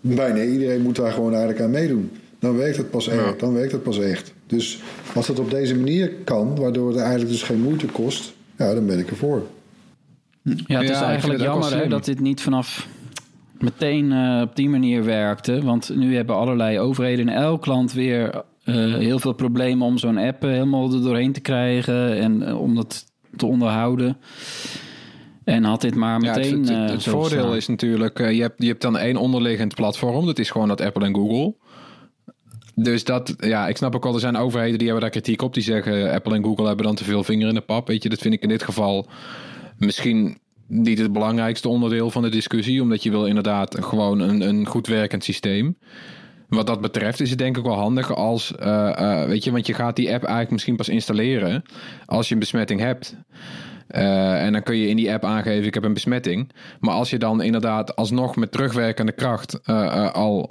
bijna 0.00 0.42
iedereen 0.42 0.82
moet 0.82 0.96
daar 0.96 1.12
gewoon 1.12 1.30
eigenlijk 1.30 1.60
aan 1.60 1.70
meedoen. 1.70 2.10
Dan 2.38 2.56
werkt 2.56 2.76
het 2.76 2.90
pas 2.90 3.08
echt. 3.08 3.40
Dan 3.40 3.52
werkt 3.52 3.72
het 3.72 3.82
pas 3.82 3.98
echt. 3.98 4.32
Dus 4.46 4.82
als 5.14 5.28
het 5.28 5.38
op 5.38 5.50
deze 5.50 5.76
manier 5.76 6.12
kan, 6.24 6.56
waardoor 6.56 6.88
het 6.88 6.98
eigenlijk 6.98 7.30
dus 7.30 7.42
geen 7.42 7.60
moeite 7.60 7.86
kost, 7.86 8.32
ja, 8.58 8.74
dan 8.74 8.86
ben 8.86 8.98
ik 8.98 9.10
ervoor. 9.10 9.42
Ja, 10.42 10.80
het 10.80 10.90
is 10.90 11.00
eigenlijk 11.00 11.40
jammer 11.40 11.76
hè, 11.76 11.88
dat 11.88 12.04
dit 12.04 12.20
niet 12.20 12.40
vanaf 12.40 12.88
meteen 13.62 14.12
eh, 14.12 14.40
op 14.42 14.56
die 14.56 14.68
manier 14.68 15.04
werkte. 15.04 15.62
Want 15.62 15.90
nu 15.94 16.16
hebben 16.16 16.36
allerlei 16.36 16.78
overheden 16.78 17.28
in 17.28 17.34
elk 17.34 17.66
land 17.66 17.92
weer 17.92 18.44
eh, 18.64 18.74
heel 18.94 19.18
veel 19.18 19.32
problemen 19.32 19.86
om 19.86 19.98
zo'n 19.98 20.18
app 20.18 20.44
eh, 20.44 20.50
helemaal 20.50 20.92
er 20.92 21.02
doorheen 21.02 21.32
te 21.32 21.40
krijgen 21.40 22.18
en 22.18 22.54
om 22.54 22.74
dat 22.74 23.04
te 23.36 23.46
onderhouden. 23.46 24.16
En 25.44 25.64
had 25.64 25.80
dit 25.80 25.94
maar 25.94 26.22
Ja, 26.22 26.32
het, 26.32 26.36
meteen. 26.36 26.60
het, 26.60 26.70
eh, 26.70 26.88
het, 26.88 27.02
voordeel 27.02 27.42
staan. 27.42 27.56
is 27.56 27.66
natuurlijk, 27.66 28.18
je, 28.18 28.40
hebt, 28.40 28.62
je 28.62 28.68
hebt 28.68 28.82
dan 28.82 28.98
één 28.98 29.16
onderliggend 29.16 29.74
platform. 29.74 30.26
Dat 30.26 30.38
is 30.38 30.50
gewoon 30.50 30.68
dat 30.68 30.80
Apple 30.80 31.04
en 31.04 31.14
Google. 31.14 31.54
Dus 32.74 33.04
dat, 33.04 33.34
ja, 33.38 33.68
ik 33.68 33.76
snap 33.76 33.94
ook 33.94 34.04
wel, 34.04 34.14
er 34.14 34.20
zijn 34.20 34.36
overheden 34.36 34.78
die 34.78 34.86
hebben 34.86 35.02
daar 35.02 35.20
kritiek 35.20 35.42
op. 35.42 35.54
Die 35.54 35.62
zeggen, 35.62 36.12
Apple 36.12 36.34
en 36.34 36.44
Google 36.44 36.66
hebben 36.66 36.84
dan 36.84 36.94
te 36.94 37.04
veel 37.04 37.24
vinger 37.24 37.48
in 37.48 37.54
de 37.54 37.60
pap. 37.60 37.86
Weet 37.86 38.02
je, 38.02 38.08
dat 38.08 38.18
vind 38.18 38.34
ik 38.34 38.42
in 38.42 38.48
dit 38.48 38.62
geval 38.62 39.06
misschien 39.78 40.38
niet 40.72 40.98
het 40.98 41.12
belangrijkste 41.12 41.68
onderdeel 41.68 42.10
van 42.10 42.22
de 42.22 42.28
discussie. 42.28 42.82
Omdat 42.82 43.02
je 43.02 43.10
wil 43.10 43.26
inderdaad 43.26 43.84
gewoon 43.84 44.20
een, 44.20 44.40
een 44.40 44.66
goed 44.66 44.86
werkend 44.86 45.24
systeem. 45.24 45.76
Wat 46.48 46.66
dat 46.66 46.80
betreft 46.80 47.20
is 47.20 47.30
het 47.30 47.38
denk 47.38 47.56
ik 47.56 47.64
wel 47.64 47.76
handig 47.76 48.14
als, 48.14 48.56
eh, 48.56 49.20
eh, 49.20 49.28
weet 49.28 49.44
je, 49.44 49.50
want 49.50 49.66
je 49.66 49.74
gaat 49.74 49.96
die 49.96 50.12
app 50.12 50.22
eigenlijk 50.22 50.50
misschien 50.50 50.76
pas 50.76 50.88
installeren 50.88 51.62
als 52.06 52.28
je 52.28 52.34
een 52.34 52.40
besmetting 52.40 52.80
hebt. 52.80 53.16
Eh, 53.86 54.44
en 54.44 54.52
dan 54.52 54.62
kun 54.62 54.76
je 54.76 54.88
in 54.88 54.96
die 54.96 55.12
app 55.12 55.24
aangeven, 55.24 55.66
ik 55.66 55.74
heb 55.74 55.84
een 55.84 55.92
besmetting. 55.92 56.52
Maar 56.80 56.94
als 56.94 57.10
je 57.10 57.18
dan 57.18 57.42
inderdaad 57.42 57.96
alsnog 57.96 58.36
met 58.36 58.52
terugwerkende 58.52 59.12
kracht 59.12 59.66
al 60.12 60.50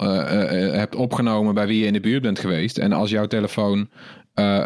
hebt 0.72 0.94
opgenomen 0.94 1.54
bij 1.54 1.66
wie 1.66 1.80
je 1.80 1.86
in 1.86 1.92
de 1.92 2.00
buurt 2.00 2.22
bent 2.22 2.38
geweest. 2.38 2.78
En 2.78 2.92
als 2.92 3.10
jouw 3.10 3.26
telefoon, 3.26 3.88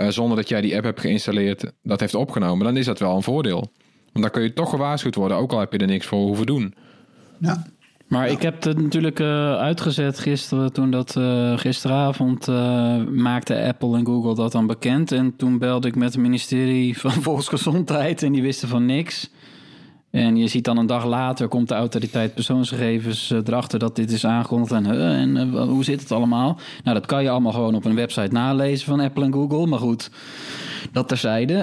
zonder 0.08 0.36
dat 0.36 0.48
jij 0.48 0.60
die 0.60 0.74
app 0.74 0.84
hebt 0.84 1.00
geïnstalleerd, 1.00 1.72
dat 1.82 2.00
heeft 2.00 2.14
opgenomen, 2.14 2.66
dan 2.66 2.76
is 2.76 2.86
dat 2.86 2.98
wel 2.98 3.16
een 3.16 3.22
voordeel. 3.22 3.72
Want 4.16 4.32
dan 4.32 4.42
kun 4.42 4.42
je 4.42 4.52
toch 4.52 4.70
gewaarschuwd 4.70 5.14
worden, 5.14 5.36
ook 5.36 5.52
al 5.52 5.58
heb 5.58 5.72
je 5.72 5.78
er 5.78 5.86
niks 5.86 6.06
voor 6.06 6.18
hoeven 6.18 6.46
doen. 6.46 6.74
Ja. 7.38 7.66
Maar 8.06 8.28
ik 8.28 8.42
heb 8.42 8.64
het 8.64 8.80
natuurlijk 8.80 9.20
eh, 9.20 9.56
uitgezet 9.56 10.18
gisteren, 10.18 10.72
toen 10.72 10.90
dat 10.90 11.16
eh, 11.16 11.58
gisteravond 11.58 12.48
eh, 12.48 13.04
maakte 13.04 13.62
Apple 13.62 13.96
en 13.96 14.06
Google 14.06 14.34
dat 14.34 14.52
dan 14.52 14.66
bekend. 14.66 15.12
En 15.12 15.36
toen 15.36 15.58
belde 15.58 15.88
ik 15.88 15.96
met 15.96 16.12
het 16.12 16.22
ministerie 16.22 16.98
van 17.00 17.10
Volksgezondheid 17.10 18.22
en 18.22 18.32
die 18.32 18.42
wisten 18.42 18.68
van 18.68 18.86
niks. 18.86 19.30
En 20.10 20.36
je 20.36 20.48
ziet 20.48 20.64
dan 20.64 20.76
een 20.76 20.86
dag 20.86 21.04
later 21.04 21.48
komt 21.48 21.68
de 21.68 21.74
autoriteit 21.74 22.34
persoonsgegevens 22.34 23.30
erachter 23.30 23.78
dat 23.78 23.96
dit 23.96 24.10
is 24.10 24.26
aangekondigd. 24.26 24.72
En, 24.72 24.90
huh, 24.90 25.20
en 25.20 25.50
hoe 25.50 25.84
zit 25.84 26.00
het 26.00 26.12
allemaal? 26.12 26.58
Nou, 26.84 26.98
dat 26.98 27.06
kan 27.06 27.22
je 27.22 27.30
allemaal 27.30 27.52
gewoon 27.52 27.74
op 27.74 27.84
een 27.84 27.94
website 27.94 28.32
nalezen 28.32 28.86
van 28.86 29.00
Apple 29.00 29.24
en 29.24 29.32
Google. 29.32 29.66
Maar 29.66 29.78
goed, 29.78 30.10
dat 30.92 31.08
terzijde. 31.08 31.54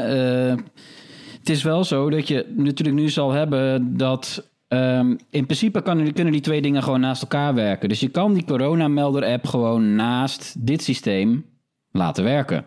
Het 1.44 1.52
is 1.52 1.64
wel 1.64 1.84
zo 1.84 2.10
dat 2.10 2.28
je 2.28 2.54
natuurlijk 2.56 2.98
nu 2.98 3.10
zal 3.10 3.32
hebben 3.32 3.98
dat 3.98 4.50
ehm, 4.68 5.16
in 5.30 5.46
principe 5.46 5.82
kan, 5.82 6.14
kunnen 6.14 6.34
die 6.34 6.42
twee 6.42 6.62
dingen 6.62 6.84
gewoon 6.84 7.00
naast 7.00 7.22
elkaar 7.22 7.54
werken. 7.54 7.90
Dus 7.90 8.00
je 8.00 8.10
kan 8.10 8.34
die 8.34 8.46
coronamelder-app 8.46 9.48
gewoon 9.48 9.96
naast 9.96 10.56
dit 10.66 10.84
systeem 10.84 11.46
laten 11.92 12.24
werken. 12.24 12.66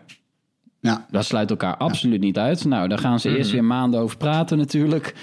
Ja. 0.79 1.05
Dat 1.11 1.25
sluit 1.25 1.49
elkaar 1.49 1.77
absoluut 1.77 2.19
niet 2.21 2.37
uit. 2.37 2.65
Nou, 2.65 2.87
daar 2.87 2.97
gaan 2.97 3.19
ze 3.19 3.37
eerst 3.37 3.51
weer 3.51 3.63
maanden 3.63 3.99
over 3.99 4.17
praten 4.17 4.57
natuurlijk. 4.57 5.13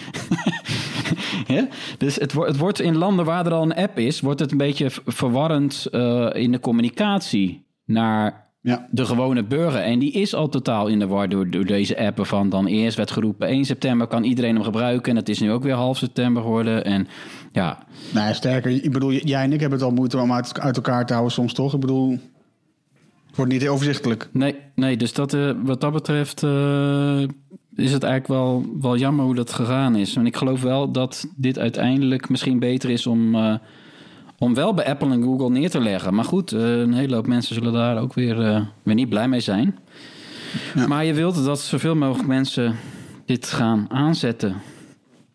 Ja? 1.47 1.69
Dus 1.99 2.17
het, 2.17 2.33
wo- 2.33 2.45
het 2.47 2.57
wordt 2.57 2.81
in 2.81 2.97
landen 2.97 3.25
waar 3.25 3.47
er 3.47 3.53
al 3.53 3.63
een 3.63 3.75
app 3.75 3.99
is... 3.99 4.21
wordt 4.21 4.41
het 4.41 4.51
een 4.53 4.59
beetje 4.59 4.91
verwarrend 5.07 5.87
eh, 5.91 6.29
in 6.33 6.53
de 6.53 6.61
communicatie 6.61 7.67
naar 7.85 8.44
Ja. 8.65 8.87
de 8.91 9.05
gewone 9.05 9.43
burger. 9.43 9.81
En 9.81 9.99
die 9.99 10.13
is 10.13 10.35
al 10.35 10.49
totaal 10.49 10.87
in 10.87 10.99
de 10.99 11.07
war 11.07 11.29
door, 11.29 11.51
door 11.51 11.65
deze 11.65 11.99
appen 11.99 12.27
van... 12.27 12.49
dan 12.49 12.67
eerst 12.67 12.97
werd 12.97 13.11
geroepen 13.11 13.49
1 13.49 13.65
september 13.65 14.07
kan 14.07 14.25
iedereen 14.25 14.55
hem 14.55 14.65
gebruiken... 14.65 15.11
en 15.11 15.19
het 15.19 15.29
is 15.29 15.41
nu 15.41 15.51
ook 15.51 15.63
weer 15.63 15.75
half 15.75 15.99
september 15.99 16.43
geworden. 16.43 16.85
En 16.85 17.09
ja, 17.53 17.87
Nou, 18.13 18.35
sterker, 18.35 18.71
ik 18.85 18.93
bedoel, 18.93 19.13
jij 19.13 19.43
en 19.43 19.53
ik 19.53 19.61
hebben 19.61 19.79
het 19.79 19.89
al 19.89 19.95
moeite 19.95 20.19
om 20.19 20.33
uit, 20.33 20.61
uit 20.61 20.77
elkaar 20.77 21.07
te 21.07 21.13
houden 21.13 21.35
soms, 21.35 21.53
toch? 21.53 21.75
Ik 21.75 21.81
bedoel, 21.81 22.11
het 23.27 23.37
wordt 23.37 23.53
niet 23.53 23.63
heel 23.63 23.73
overzichtelijk. 23.73 24.29
Nee, 24.33 24.57
nee 24.75 24.97
dus 24.97 25.13
dat, 25.13 25.35
eh, 25.35 25.51
wat 25.63 25.81
dat 25.81 25.93
betreft 25.93 26.43
eh, 26.43 27.21
is 27.75 27.93
het 27.93 28.03
eigenlijk 28.03 28.27
wel, 28.27 28.65
wel 28.81 28.97
jammer 28.97 29.25
hoe 29.25 29.35
dat 29.35 29.53
gegaan 29.53 29.97
is. 29.97 30.17
En 30.17 30.27
ik 30.27 30.37
geloof 30.37 30.63
wel 30.63 30.91
dat 30.91 31.27
dit 31.37 31.59
uiteindelijk 31.59 32.29
misschien 32.29 32.59
beter 32.59 32.91
is 32.91 33.07
om, 33.07 33.35
eh, 33.35 33.55
om 34.45 34.55
wel 34.55 34.75
bij 34.75 34.85
Apple 34.87 35.11
en 35.11 35.23
Google 35.23 35.51
neer 35.51 35.71
te 35.71 35.81
leggen. 35.81 36.15
Maar 36.15 36.25
goed, 36.25 36.53
eh, 36.53 36.79
een 36.79 36.95
hele 36.95 37.15
hoop 37.15 37.27
mensen 37.27 37.55
zullen 37.55 37.73
daar 37.73 37.99
ook 37.99 38.15
weer, 38.15 38.41
eh, 38.41 38.61
weer 38.83 38.95
niet 38.95 39.09
blij 39.09 39.29
mee 39.29 39.41
zijn. 39.41 39.79
Maar 40.89 41.05
je 41.05 41.13
wilt 41.13 41.45
dat 41.45 41.61
zoveel 41.61 41.95
mogelijk 41.95 42.29
mensen 42.29 42.77
dit 43.27 43.47
gaan 43.47 43.87
aanzetten. 43.89 44.57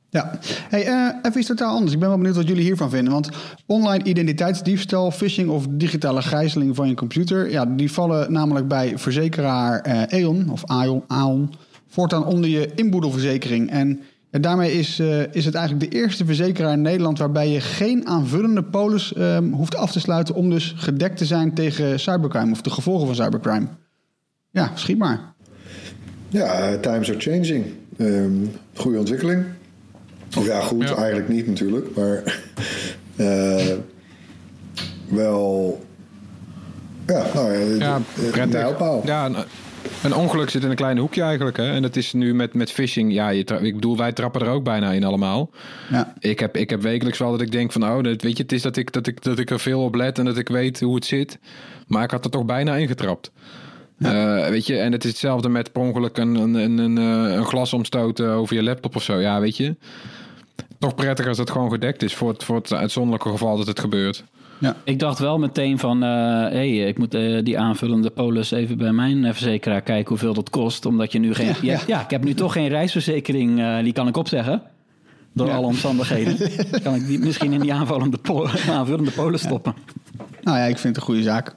Ja, 0.09 0.39
hey, 0.69 0.85
eh, 0.85 1.15
even 1.21 1.39
iets 1.39 1.47
totaal 1.47 1.73
anders. 1.73 1.93
Ik 1.93 1.99
ben 1.99 2.07
wel 2.07 2.17
benieuwd 2.17 2.35
wat 2.35 2.47
jullie 2.47 2.63
hiervan 2.63 2.89
vinden. 2.89 3.13
Want 3.13 3.29
online 3.65 4.03
identiteitsdiefstal, 4.03 5.11
phishing 5.11 5.49
of 5.49 5.65
digitale 5.69 6.21
gijzeling 6.21 6.75
van 6.75 6.87
je 6.87 6.95
computer... 6.95 7.51
Ja, 7.51 7.65
die 7.65 7.91
vallen 7.91 8.31
namelijk 8.31 8.67
bij 8.67 8.97
verzekeraar 8.97 9.79
eh 9.79 10.19
E.ON 10.21 10.49
of 10.49 10.65
Aon, 10.65 11.03
Aon 11.07 11.53
voortaan 11.87 12.25
onder 12.25 12.49
je 12.49 12.71
inboedelverzekering. 12.75 13.69
En 13.69 14.01
ja, 14.31 14.39
daarmee 14.39 14.71
is, 14.71 14.99
eh, 14.99 15.33
is 15.33 15.45
het 15.45 15.55
eigenlijk 15.55 15.91
de 15.91 15.97
eerste 15.97 16.25
verzekeraar 16.25 16.73
in 16.73 16.81
Nederland... 16.81 17.19
waarbij 17.19 17.49
je 17.49 17.61
geen 17.61 18.07
aanvullende 18.07 18.63
polis 18.63 19.13
ehm, 19.13 19.51
hoeft 19.51 19.75
af 19.75 19.91
te 19.91 19.99
sluiten... 19.99 20.35
om 20.35 20.49
dus 20.49 20.73
gedekt 20.77 21.17
te 21.17 21.25
zijn 21.25 21.53
tegen 21.53 21.99
cybercrime 21.99 22.51
of 22.51 22.61
de 22.61 22.69
gevolgen 22.69 23.05
van 23.05 23.15
cybercrime. 23.15 23.67
Ja, 24.51 24.71
schiet 24.75 24.97
maar. 24.97 25.33
Ja, 26.27 26.77
times 26.77 27.09
are 27.09 27.19
changing. 27.19 27.65
Ehm, 27.97 28.31
goede 28.73 28.99
ontwikkeling. 28.99 29.43
Of 30.37 30.45
ja, 30.45 30.59
goed, 30.59 30.87
Ja. 30.87 30.95
eigenlijk 30.95 31.29
niet 31.29 31.47
natuurlijk. 31.47 31.95
Maar 31.95 32.23
eh, 33.15 33.75
wel... 35.09 35.79
Ja, 37.07 37.25
nou 37.33 37.53
ja, 37.53 37.75
Ja, 37.75 37.99
prettig. 38.31 38.61
Ja, 39.03 39.45
een, 40.03 40.15
ongeluk 40.15 40.49
zit 40.49 40.63
in 40.63 40.69
een 40.69 40.75
klein 40.75 40.97
hoekje 40.97 41.21
eigenlijk. 41.21 41.57
Hè? 41.57 41.71
En 41.71 41.81
dat 41.81 41.95
is 41.95 42.13
nu 42.13 42.33
met, 42.33 42.53
met 42.53 42.71
phishing. 42.71 43.13
Ja, 43.13 43.29
je 43.29 43.43
ik 43.61 43.75
bedoel, 43.75 43.97
wij 43.97 44.11
trappen 44.11 44.41
er 44.41 44.47
ook 44.47 44.63
bijna 44.63 44.91
in 44.91 45.03
allemaal. 45.03 45.49
Ja. 45.89 46.13
Ik 46.19 46.39
heb, 46.39 46.57
ik 46.57 46.69
heb 46.69 46.81
wekelijks 46.81 47.19
wel 47.19 47.31
dat 47.31 47.41
ik 47.41 47.51
denk 47.51 47.71
van... 47.71 47.83
oh, 47.83 48.03
dat, 48.03 48.21
weet 48.21 48.37
je, 48.37 48.43
het 48.43 48.51
is 48.51 48.61
dat 48.61 48.77
ik, 48.77 48.91
dat, 48.91 49.07
ik, 49.07 49.23
dat 49.23 49.39
ik 49.39 49.49
er 49.49 49.59
veel 49.59 49.83
op 49.83 49.95
let 49.95 50.19
en 50.19 50.25
dat 50.25 50.37
ik 50.37 50.49
weet 50.49 50.79
hoe 50.79 50.95
het 50.95 51.05
zit. 51.05 51.39
Maar 51.87 52.03
ik 52.03 52.11
had 52.11 52.25
er 52.25 52.31
toch 52.31 52.45
bijna 52.45 52.75
ingetrapt. 52.75 53.31
Eh, 53.99 54.47
weet 54.47 54.65
je, 54.65 54.77
en 54.77 54.91
het 54.91 55.03
is 55.03 55.09
hetzelfde 55.09 55.49
met 55.49 55.71
per 55.71 55.81
ongeluk 55.81 56.17
een, 56.17 56.35
een, 56.35 56.53
een, 56.53 56.77
een, 56.77 56.97
eh, 56.97 57.35
een 57.35 57.45
glas 57.45 57.73
omstoten 57.73 58.29
over 58.29 58.55
je 58.55 58.63
laptop 58.63 58.95
of 58.95 59.03
zo. 59.03 59.19
Ja, 59.19 59.39
weet 59.39 59.57
je. 59.57 59.75
Toch 60.79 60.95
prettig 60.95 61.27
als 61.27 61.37
het 61.37 61.49
gewoon 61.49 61.71
gedekt 61.71 62.03
is 62.03 62.15
voor 62.15 62.29
het, 62.29 62.43
voor 62.43 62.55
het 62.55 62.73
uitzonderlijke 62.73 63.29
geval 63.29 63.57
dat 63.57 63.67
het 63.67 63.79
gebeurt. 63.79 64.23
Ik 64.83 64.99
dacht 64.99 65.19
wel 65.19 65.37
meteen 65.39 65.79
van, 65.79 66.01
hé, 66.01 66.07
hey, 66.49 66.77
ik 66.87 66.97
moet 66.97 67.13
eh, 67.13 67.43
die 67.43 67.59
aanvullende 67.59 68.09
polis 68.09 68.51
even 68.51 68.77
bij 68.77 68.91
mijn 68.91 69.25
eh, 69.25 69.31
verzekeraar 69.33 69.81
kijken 69.81 70.09
hoeveel 70.09 70.33
dat 70.33 70.49
kost. 70.49 70.85
Omdat 70.85 71.11
je 71.11 71.19
nu 71.19 71.33
geen... 71.33 71.53
Ja, 71.61 71.79
ja. 71.87 72.01
ik 72.03 72.09
heb 72.09 72.23
nu 72.23 72.33
toch 72.33 72.53
geen 72.53 72.67
reisverzekering, 72.67 73.59
eh, 73.59 73.77
die 73.83 73.93
kan 73.93 74.07
ik 74.07 74.17
opzeggen. 74.17 74.61
Door 75.33 75.47
Ja. 75.47 75.55
alle 75.55 75.65
omstandigheden. 75.65 76.37
kan 76.83 76.95
ik 76.95 77.07
die 77.07 77.19
misschien 77.19 77.53
in 77.53 77.59
die 77.59 77.73
aanvullende, 77.73 78.17
pol- 78.17 78.47
aanvullende 78.69 79.11
polis 79.11 79.41
stoppen. 79.41 79.73
Nou 80.41 80.57
ja, 80.57 80.63
ik 80.63 80.77
vind 80.77 80.83
het 80.95 80.97
een 80.97 81.01
goede 81.13 81.23
zaak. 81.23 81.55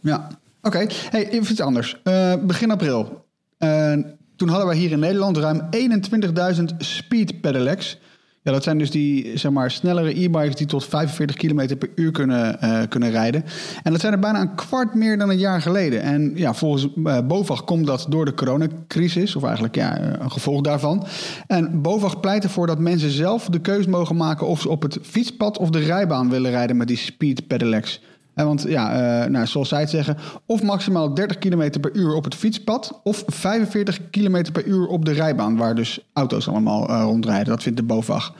Ja, 0.00 0.28
oké. 0.62 0.86
Hey, 1.10 1.28
even 1.30 1.50
iets 1.52 1.60
anders. 1.60 1.96
Eh, 2.02 2.34
begin 2.42 2.70
april. 2.70 3.24
Eh, 3.58 3.92
toen 4.36 4.48
hadden 4.48 4.66
wij 4.66 4.76
hier 4.76 4.90
in 4.90 4.98
Nederland 4.98 5.36
ruim 5.36 5.60
21.000 5.70 6.64
speed 6.78 7.40
pedelecs. 7.40 7.98
Ja, 8.46 8.52
dat 8.52 8.62
zijn 8.62 8.78
dus 8.78 8.90
die 8.90 9.38
zeg 9.38 9.52
maar, 9.52 9.70
snellere 9.70 10.20
e-bikes 10.20 10.54
die 10.54 10.66
tot 10.66 10.84
45 10.84 11.36
km 11.36 11.76
per 11.76 11.88
uur 11.94 12.10
kunnen, 12.10 12.60
eh, 12.60 12.82
kunnen 12.88 13.10
rijden. 13.10 13.44
En 13.82 13.92
dat 13.92 14.00
zijn 14.00 14.12
er 14.12 14.18
bijna 14.18 14.40
een 14.40 14.54
kwart 14.54 14.94
meer 14.94 15.18
dan 15.18 15.30
een 15.30 15.38
jaar 15.38 15.62
geleden. 15.62 16.02
En 16.02 16.32
ja, 16.34 16.54
volgens 16.54 16.88
eh, 17.04 17.18
BOVAG 17.26 17.64
komt 17.64 17.86
dat 17.86 18.06
door 18.08 18.24
de 18.24 18.34
coronacrisis, 18.34 19.36
of 19.36 19.42
eigenlijk 19.42 19.74
ja, 19.74 19.98
eh, 19.98 20.12
een 20.18 20.30
gevolg 20.30 20.60
daarvan. 20.60 21.06
En 21.46 21.82
BOVAG 21.82 22.20
pleit 22.20 22.44
ervoor 22.44 22.66
dat 22.66 22.78
mensen 22.78 23.10
zelf 23.10 23.48
de 23.48 23.60
keuze 23.60 23.88
mogen 23.88 24.16
maken 24.16 24.46
of 24.46 24.60
ze 24.60 24.68
op 24.68 24.82
het 24.82 24.98
fietspad 25.02 25.58
of 25.58 25.70
de 25.70 25.78
rijbaan 25.78 26.30
willen 26.30 26.50
rijden 26.50 26.76
met 26.76 26.88
die 26.88 26.96
speed 26.96 27.46
pedelecs. 27.46 28.00
Want 28.44 28.64
ja, 28.68 28.92
eh, 29.22 29.30
nou, 29.30 29.46
zoals 29.46 29.68
zij 29.68 29.80
het 29.80 29.90
zeggen, 29.90 30.16
of 30.46 30.62
maximaal 30.62 31.14
30 31.14 31.38
km 31.38 31.80
per 31.80 31.90
uur 31.92 32.14
op 32.14 32.24
het 32.24 32.34
fietspad, 32.34 33.00
of 33.02 33.24
45 33.26 34.10
km 34.10 34.44
per 34.52 34.64
uur 34.64 34.86
op 34.86 35.04
de 35.04 35.12
rijbaan, 35.12 35.56
waar 35.56 35.74
dus 35.74 36.06
auto's 36.12 36.48
allemaal 36.48 36.88
eh, 36.88 37.02
rondrijden. 37.02 37.46
Dat 37.46 37.62
vindt 37.62 37.78
de 37.78 37.84
BOVAG. 37.84 38.34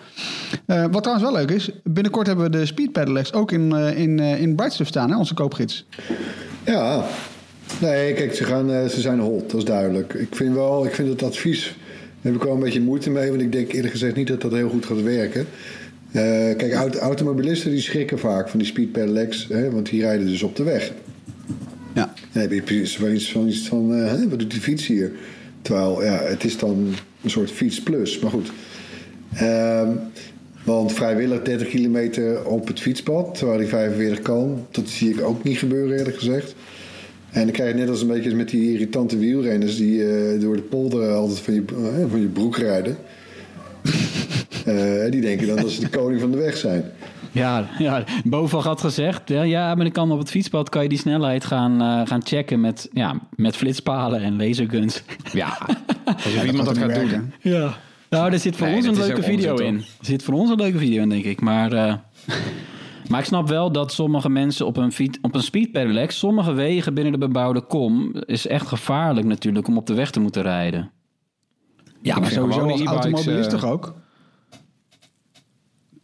Eh, 0.66 0.84
wat 0.90 1.02
trouwens 1.02 1.30
wel 1.30 1.38
leuk 1.38 1.50
is, 1.50 1.70
binnenkort 1.84 2.26
hebben 2.26 2.44
we 2.44 2.58
de 2.58 2.66
speed 2.66 2.92
pedelecs 2.92 3.32
ook 3.32 3.52
in, 3.52 3.72
in, 3.72 4.18
in 4.18 4.54
Brightstuff 4.54 4.88
staan, 4.88 5.10
hè, 5.10 5.16
onze 5.16 5.34
koopgids. 5.34 5.86
Ja, 6.64 7.04
nee, 7.80 8.12
kijk, 8.14 8.34
ze, 8.34 8.44
gaan, 8.44 8.68
ze 8.88 9.00
zijn 9.00 9.18
hot, 9.18 9.50
dat 9.50 9.60
is 9.60 9.64
duidelijk. 9.64 10.14
Ik 10.14 10.36
vind 10.36 10.54
wel, 10.54 10.84
ik 10.84 10.94
vind 10.94 11.08
het 11.08 11.22
advies, 11.22 11.64
daar 12.20 12.32
heb 12.32 12.34
ik 12.34 12.42
wel 12.42 12.54
een 12.54 12.60
beetje 12.60 12.80
moeite 12.80 13.10
mee, 13.10 13.30
want 13.30 13.42
ik 13.42 13.52
denk 13.52 13.72
eerlijk 13.72 13.92
gezegd 13.92 14.16
niet 14.16 14.28
dat 14.28 14.40
dat 14.40 14.52
heel 14.52 14.68
goed 14.68 14.86
gaat 14.86 15.02
werken. 15.02 15.46
Eh, 16.16 16.56
kijk, 16.56 16.72
auto- 16.72 16.98
automobilisten 16.98 17.70
die 17.70 17.80
schrikken 17.80 18.18
vaak 18.18 18.48
van 18.48 18.58
die 18.58 18.68
speed 18.68 18.92
pedelecs, 18.92 19.46
hè, 19.48 19.70
want 19.70 19.90
die 19.90 20.00
rijden 20.00 20.26
dus 20.26 20.42
op 20.42 20.56
de 20.56 20.62
weg. 20.62 20.92
Ja. 21.94 22.12
Dan 22.32 22.42
heb 22.42 22.52
je 22.52 22.62
precies 22.62 22.96
wel 22.96 23.10
iets 23.10 23.32
van, 23.32 23.48
iets 23.48 23.68
van 23.68 23.94
eh, 23.94 24.10
hè, 24.10 24.28
wat 24.28 24.38
doet 24.38 24.50
die 24.50 24.60
fiets 24.60 24.86
hier? 24.86 25.12
Terwijl, 25.62 26.04
ja, 26.04 26.22
het 26.22 26.44
is 26.44 26.58
dan 26.58 26.94
een 27.22 27.30
soort 27.30 27.50
fiets 27.50 27.82
plus, 27.82 28.18
maar 28.18 28.30
goed. 28.30 28.52
Ehm, 29.34 29.90
want 30.64 30.92
vrijwillig 30.92 31.42
30 31.42 31.68
kilometer 31.68 32.44
op 32.44 32.66
het 32.66 32.80
fietspad, 32.80 33.34
terwijl 33.34 33.58
die 33.58 33.68
45 33.68 34.20
kan, 34.20 34.66
dat 34.70 34.88
zie 34.88 35.10
ik 35.10 35.20
ook 35.20 35.44
niet 35.44 35.58
gebeuren 35.58 35.98
eerlijk 35.98 36.16
gezegd. 36.16 36.54
En 37.30 37.42
dan 37.42 37.52
krijg 37.52 37.70
je 37.70 37.78
net 37.78 37.88
als 37.88 38.00
een 38.00 38.08
beetje 38.08 38.34
met 38.34 38.48
die 38.48 38.72
irritante 38.72 39.18
wielrenners 39.18 39.76
die 39.76 40.04
eh, 40.04 40.40
door 40.40 40.56
de 40.56 40.62
polder 40.62 41.12
altijd 41.12 41.38
van 41.38 41.54
je, 41.54 41.62
van 42.10 42.20
je 42.20 42.28
broek 42.28 42.56
rijden. 42.56 42.96
Eh, 44.66 45.10
die 45.10 45.20
denken 45.20 45.46
dan 45.46 45.56
dat 45.56 45.70
ze 45.70 45.80
de 45.80 45.88
koning 45.88 46.20
van 46.20 46.30
de 46.30 46.36
weg 46.36 46.56
zijn. 46.56 46.84
Ja, 47.32 47.68
ja 47.78 48.04
Boval 48.24 48.62
had 48.62 48.80
gezegd, 48.80 49.28
ja, 49.28 49.42
ja, 49.42 49.74
maar 49.74 49.84
dan 49.84 49.92
kan 49.92 50.12
op 50.12 50.18
het 50.18 50.30
fietspad 50.30 50.68
kan 50.68 50.82
je 50.82 50.88
die 50.88 50.98
snelheid 50.98 51.44
gaan, 51.44 51.80
eh, 51.80 52.08
gaan 52.08 52.24
checken 52.24 52.60
met, 52.60 52.88
ja, 52.92 53.20
met 53.36 53.56
flitspalen 53.56 54.20
en 54.20 54.36
laserguns. 54.36 55.02
Ja, 55.32 55.58
alsof 56.24 56.44
iemand 56.44 56.66
dat 56.66 56.78
gaat 56.78 56.94
doen. 56.94 57.32
Ja. 57.40 57.74
Nou, 58.10 58.32
er 58.32 58.38
zit 58.38 58.56
voor 58.56 58.66
Nee, 58.66 58.76
ons 58.76 58.86
een 58.86 58.96
leuke 58.96 59.22
video 59.22 59.50
onzin, 59.50 59.66
in. 59.66 59.74
Er 59.76 59.84
zit 60.00 60.22
voor 60.22 60.34
ons 60.34 60.50
een 60.50 60.56
leuke 60.56 60.78
video 60.78 61.02
in, 61.02 61.08
denk 61.08 61.24
ik. 61.24 61.40
Maar, 61.40 61.72
eh, 61.72 61.94
maar 63.10 63.20
ik 63.20 63.26
snap 63.26 63.48
wel 63.48 63.72
dat 63.72 63.92
sommige 63.92 64.28
mensen 64.28 64.66
op 64.66 64.76
een, 64.76 64.92
fiet, 64.92 65.18
op 65.22 65.34
een 65.34 65.42
speed 65.42 65.72
pedelec... 65.72 66.10
sommige 66.10 66.52
wegen 66.52 66.94
binnen 66.94 67.12
de 67.12 67.18
bebouwde 67.18 67.60
kom... 67.60 68.14
is 68.14 68.46
echt 68.46 68.66
gevaarlijk 68.66 69.26
natuurlijk 69.26 69.68
om 69.68 69.76
op 69.76 69.86
de 69.86 69.94
weg 69.94 70.10
te 70.10 70.20
moeten 70.20 70.42
rijden. 70.42 70.90
Ja, 72.02 72.18
maar 72.18 72.30
sowieso 72.30 72.60
als 72.60 72.80
e-bikes, 72.80 72.92
automobilist 72.92 73.50
toch 73.50 73.64
ook? 73.64 73.94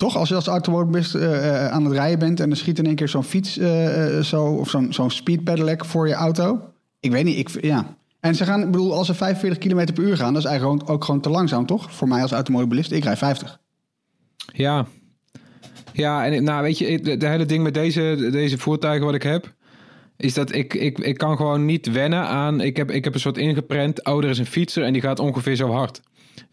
Toch, 0.03 0.16
als 0.16 0.28
je 0.28 0.34
als 0.34 0.46
automobilist 0.46 1.14
eh, 1.14 1.64
eh, 1.64 1.72
aan 1.72 1.84
het 1.84 1.92
rijden 1.92 2.18
bent 2.18 2.40
en 2.40 2.50
er 2.50 2.57
schiet 2.57 2.78
in 2.78 2.86
één 2.86 2.94
keer 2.94 3.09
zo'n 3.09 3.24
fiets 3.24 3.59
eh, 3.59 4.20
zo, 4.20 4.44
of 4.44 4.70
zo'n 4.70 4.92
zo'n 4.92 5.11
speed 5.11 5.44
pedelec 5.44 5.84
voor 5.84 6.09
je 6.09 6.14
auto. 6.14 6.61
Ik 7.00 7.11
weet 7.11 7.24
niet, 7.24 7.38
ik, 7.38 7.64
ja. 7.64 7.96
En 8.20 8.34
ze 8.34 8.44
gaan, 8.44 8.61
ik 8.61 8.70
bedoel, 8.70 8.94
als 8.94 9.07
ze 9.07 9.14
45 9.14 9.59
km 9.59 9.92
per 9.92 10.05
uur 10.05 10.16
gaan, 10.16 10.32
dat 10.32 10.42
is 10.42 10.48
eigenlijk 10.48 10.90
ook 10.90 11.05
gewoon 11.05 11.20
te 11.20 11.30
langzaam, 11.30 11.66
toch? 11.66 11.92
Voor 11.92 12.09
mij 12.09 12.22
als 12.22 12.32
automobilist, 12.32 12.92
ik 12.92 13.05
rij 13.05 13.16
50. 13.16 13.59
Ja. 14.53 14.86
Ja, 15.92 16.26
en 16.26 16.44
nou 16.44 16.62
weet 16.62 16.78
je, 16.78 17.16
de, 17.18 17.26
hele 17.26 17.46
ding 17.46 17.62
met 17.62 17.74
deze, 17.74 18.28
deze 18.30 18.59
voertuigen 18.59 19.07
wat 19.07 19.14
ik 19.14 19.22
heb. 19.22 19.55
is 20.16 20.34
dat 20.34 20.55
ik, 20.55 20.74
ik, 20.74 20.98
ik 20.98 21.18
kan 21.18 21.36
gewoon 21.36 21.64
niet 21.64 21.92
wennen 21.92 22.26
aan... 22.26 22.61
Ik 22.61 22.76
heb, 22.76 22.90
ik 22.90 23.05
heb 23.05 23.14
een 23.14 23.20
soort 23.20 23.38
ingeprent, 23.38 24.05
ouder 24.05 24.30
is 24.30 24.38
een 24.38 24.46
fietser 24.46 24.84
en 24.84 24.92
die 24.92 25.03
gaat 25.03 25.18
ongeveer 25.18 25.57
zo 25.57 25.70
hard. 25.70 26.00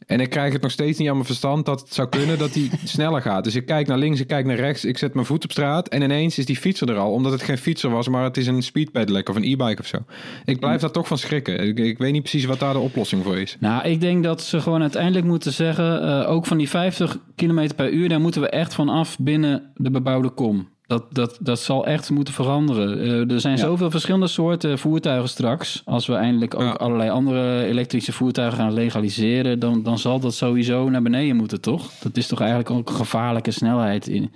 En 0.05 0.19
ik 0.19 0.30
krijg 0.30 0.53
het 0.53 0.61
nog 0.61 0.71
steeds 0.71 0.97
niet 0.97 1.07
aan 1.07 1.13
mijn 1.13 1.25
verstand 1.25 1.65
dat 1.65 1.80
het 1.80 1.93
zou 1.93 2.09
kunnen 2.09 2.38
dat 2.38 2.53
hij 2.53 2.69
sneller 2.84 3.21
gaat. 3.21 3.43
Dus 3.43 3.55
ik 3.55 3.65
kijk 3.65 3.88
naar 3.88 3.97
links, 3.97 4.19
ik 4.19 4.27
kijk 4.27 4.45
naar 4.45 4.55
rechts, 4.55 4.86
ik 4.86 4.97
zet 4.97 5.13
mijn 5.13 5.25
voet 5.25 5.43
op 5.43 5.51
straat 5.51 5.88
en 5.88 6.01
ineens 6.01 6.38
is 6.38 6.45
die 6.45 6.57
fietser 6.57 6.89
er 6.89 6.97
al. 6.97 7.11
Omdat 7.11 7.32
het 7.32 7.41
geen 7.41 7.57
fietser 7.57 7.89
was, 7.89 8.07
maar 8.07 8.23
het 8.23 8.38
is 8.38 8.47
een 8.47 8.63
speed 8.63 8.91
pedelec 8.91 9.30
of 9.30 9.36
een 9.36 9.43
e-bike 9.43 9.82
of 9.82 9.88
zo. 9.88 9.97
Ik 10.45 10.59
blijf 10.59 10.82
daar 10.82 10.91
toch 10.91 11.07
van 11.07 11.17
schrikken. 11.17 11.67
Ik, 11.67 11.80
ik 11.80 11.97
weet 11.97 12.11
niet 12.11 12.21
precies 12.21 12.45
wat 12.45 12.59
daar 12.59 12.73
de 12.73 12.80
oplossing 12.80 13.23
voor 13.23 13.38
is. 13.38 13.57
Nou, 13.59 13.88
ik 13.88 14.01
denk 14.01 14.23
dat 14.23 14.41
ze 14.41 14.61
gewoon 14.61 14.82
uiteindelijk 14.82 15.25
moeten 15.25 15.53
zeggen... 15.53 16.01
eh, 16.01 16.32
ook 16.32 16.45
van 16.45 16.57
die 16.57 16.69
50 16.69 17.17
km 17.36 17.69
per 17.75 17.91
uur... 17.91 18.09
daar 18.09 18.21
moeten 18.21 18.41
we 18.41 18.49
echt 18.49 18.73
van 18.73 18.89
af 18.89 19.17
binnen 19.19 19.71
de 19.75 19.91
bebouwde 19.91 20.30
kom. 20.30 20.67
Dat, 20.90 21.04
dat, 21.12 21.38
dat 21.42 21.60
zal 21.60 21.86
echt 21.86 22.10
moeten 22.10 22.34
veranderen. 22.34 23.00
Eh, 23.02 23.32
er 23.34 23.40
zijn 23.40 23.58
zoveel 23.58 23.92
verschillende 23.92 24.28
soorten 24.28 24.80
voertuigen 24.80 25.30
straks. 25.30 25.82
Als 25.86 26.08
we 26.08 26.14
eindelijk 26.14 26.54
ook 26.56 26.62
Ja. 26.62 26.72
allerlei 26.72 27.10
andere 27.10 27.66
elektrische 27.66 28.12
voertuigen 28.12 28.58
gaan 28.60 28.74
legaliseren... 28.74 29.60
Dan, 29.60 29.84
dan 29.84 30.00
zal 30.00 30.20
dat 30.20 30.34
sowieso 30.34 30.90
naar 30.90 31.02
beneden 31.02 31.36
moeten, 31.36 31.62
toch? 31.62 31.92
Dat 32.00 32.18
is 32.18 32.28
toch 32.28 32.40
eigenlijk 32.40 32.70
ook 32.70 32.90
een 32.90 32.96
gevaarlijke 32.96 33.52
snelheid... 33.52 34.08
in 34.08 34.32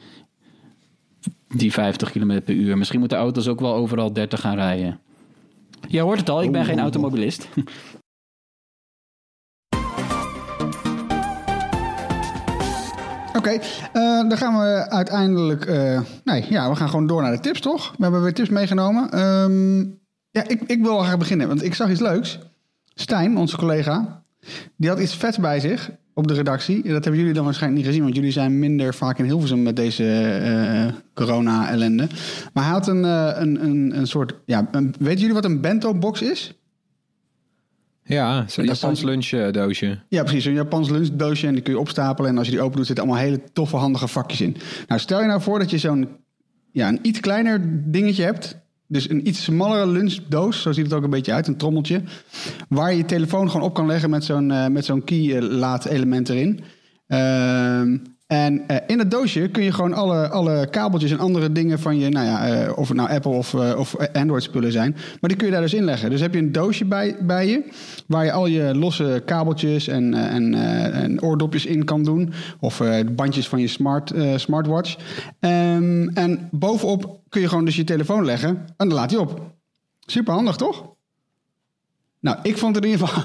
die 1.47 1.71
50 1.71 2.11
km 2.11 2.41
per 2.45 2.55
uur. 2.55 2.77
Misschien 2.77 2.99
moeten 2.99 3.17
auto's 3.17 3.47
ook 3.47 3.59
wel 3.59 3.73
overal 3.73 4.13
30 4.13 4.39
gaan 4.41 4.55
rijden. 4.55 4.99
Je 5.87 5.99
hoort 5.99 6.19
het 6.19 6.29
al, 6.29 6.43
ik 6.43 6.51
ben 6.51 6.65
geen 6.65 6.79
automobilist. 6.79 7.47
Oké, 13.43 13.59
eh, 13.93 14.29
dan 14.29 14.37
gaan 14.37 14.53
we 14.59 14.89
uiteindelijk... 14.89 15.65
eh, 15.65 16.01
nee, 16.23 16.45
ja, 16.49 16.69
we 16.69 16.75
gaan 16.75 16.89
gewoon 16.89 17.07
door 17.07 17.21
naar 17.21 17.31
de 17.31 17.39
tips, 17.39 17.59
toch? 17.59 17.93
We 17.97 18.03
hebben 18.03 18.23
weer 18.23 18.33
tips 18.33 18.49
meegenomen. 18.49 19.11
Ehm, 19.11 19.79
ja, 20.29 20.47
ik, 20.47 20.61
ik 20.67 20.81
wil 20.81 20.99
graag 20.99 21.17
beginnen, 21.17 21.47
want 21.47 21.63
ik 21.63 21.73
zag 21.73 21.89
iets 21.89 21.99
leuks. 21.99 22.39
Stijn, 22.93 23.37
onze 23.37 23.57
collega, 23.57 24.23
die 24.75 24.89
had 24.89 24.99
iets 24.99 25.15
vets 25.15 25.37
bij 25.37 25.59
zich 25.59 25.91
op 26.13 26.27
de 26.27 26.33
redactie. 26.33 26.83
Dat 26.83 27.03
hebben 27.03 27.17
jullie 27.17 27.33
dan 27.33 27.43
waarschijnlijk 27.43 27.81
niet 27.81 27.89
gezien, 27.89 28.03
want 28.03 28.15
jullie 28.15 28.31
zijn 28.31 28.59
minder 28.59 28.93
vaak 28.93 29.17
in 29.17 29.25
Hilversum 29.25 29.63
met 29.63 29.75
deze 29.75 30.05
eh, 30.21 30.93
corona-ellende. 31.13 32.07
Maar 32.53 32.63
hij 32.63 32.73
had 32.73 32.87
een, 32.87 33.03
een, 33.03 33.63
een, 33.63 33.97
een 33.97 34.07
soort... 34.07 34.33
Ja, 34.45 34.67
een, 34.71 34.95
weten 34.99 35.19
jullie 35.19 35.35
wat 35.35 35.45
een 35.45 35.61
bento-box 35.61 36.21
is? 36.21 36.62
Ja, 38.05 38.45
zo'n 38.47 38.65
Ja, 38.65 38.71
Japans 38.71 39.01
lunchdoosje. 39.01 39.99
Ja, 40.09 40.23
precies. 40.23 40.43
Zo'n 40.43 40.53
Japans 40.53 40.89
lunchdoosje 40.89 41.47
en 41.47 41.53
die 41.53 41.63
kun 41.63 41.73
je 41.73 41.79
opstapelen. 41.79 42.29
En 42.29 42.37
als 42.37 42.47
je 42.47 42.53
die 42.53 42.61
open 42.61 42.77
doet, 42.77 42.85
zitten 42.85 43.05
allemaal 43.05 43.23
hele 43.23 43.41
toffe, 43.53 43.75
handige 43.75 44.07
vakjes 44.07 44.41
in. 44.41 44.57
Nou, 44.87 44.99
stel 44.99 45.21
je 45.21 45.27
nou 45.27 45.41
voor 45.41 45.59
dat 45.59 45.69
je 45.69 45.77
zo'n 45.77 46.09
ja, 46.71 46.87
een 46.87 46.99
iets 47.01 47.19
kleiner 47.19 47.61
dingetje 47.91 48.23
hebt. 48.23 48.61
Dus 48.87 49.09
een 49.09 49.27
iets 49.27 49.43
smallere 49.43 49.87
lunchdoos, 49.87 50.61
zo 50.61 50.71
ziet 50.71 50.85
het 50.85 50.93
ook 50.93 51.03
een 51.03 51.09
beetje 51.09 51.33
uit, 51.33 51.47
een 51.47 51.57
trommeltje. 51.57 52.01
Waar 52.69 52.91
je 52.91 52.97
je 52.97 53.05
telefoon 53.05 53.51
gewoon 53.51 53.67
op 53.67 53.73
kan 53.73 53.85
leggen 53.85 54.09
met 54.09 54.23
zo'n 54.23 54.51
eh, 54.51 54.67
met 54.67 54.85
zo'n 54.85 55.03
key-laad-element 55.03 56.29
erin. 56.29 56.59
Ehm, 57.07 57.97
en 58.27 58.67
eh, 58.67 58.77
in 58.87 58.99
het 58.99 59.11
doosje 59.11 59.47
kun 59.47 59.63
je 59.63 59.71
gewoon 59.71 59.93
alle, 59.93 60.29
alle 60.29 60.67
kabeltjes 60.69 61.11
en 61.11 61.19
andere 61.19 61.51
dingen 61.51 61.79
van 61.79 61.97
je, 61.97 62.09
nou 62.09 62.25
ja, 62.25 62.47
eh, 62.47 62.77
of 62.77 62.87
het 62.87 62.97
nou 62.97 63.09
Apple 63.09 63.31
of, 63.31 63.53
eh, 63.53 63.73
of 63.77 63.95
Android-spullen 64.13 64.71
zijn, 64.71 64.95
maar 65.19 65.29
die 65.29 65.37
kun 65.37 65.47
je 65.47 65.53
daar 65.53 65.61
dus 65.61 65.73
in 65.73 65.83
leggen. 65.83 66.09
Dus 66.09 66.21
heb 66.21 66.33
je 66.33 66.39
een 66.39 66.51
doosje 66.51 66.85
bij, 66.85 67.15
bij 67.21 67.47
je, 67.47 67.63
waar 68.07 68.25
je 68.25 68.31
al 68.31 68.45
je 68.45 68.75
losse 68.75 69.21
kabeltjes 69.25 69.87
en, 69.87 70.13
en, 70.13 70.53
en 70.93 71.21
oordopjes 71.21 71.65
in 71.65 71.85
kan 71.85 72.03
doen, 72.03 72.33
of 72.59 72.81
bandjes 73.15 73.47
van 73.47 73.59
je 73.59 73.67
smart, 73.67 74.13
smartwatch. 74.35 74.97
Ehm, 75.39 76.07
en 76.07 76.47
bovenop 76.51 77.19
kun 77.29 77.41
je 77.41 77.47
gewoon 77.47 77.65
dus 77.65 77.75
je 77.75 77.83
telefoon 77.83 78.25
leggen 78.25 78.49
en 78.49 78.87
dan 78.87 78.93
laat 78.93 79.11
hij 79.11 79.19
op. 79.19 79.41
Super 79.99 80.33
handig, 80.33 80.55
toch? 80.55 80.93
Nou, 82.23 82.37
ik 82.43 82.57
vond 82.57 82.75
het 82.75 82.85
in 82.85 82.91
ieder 82.91 83.07
geval. 83.07 83.23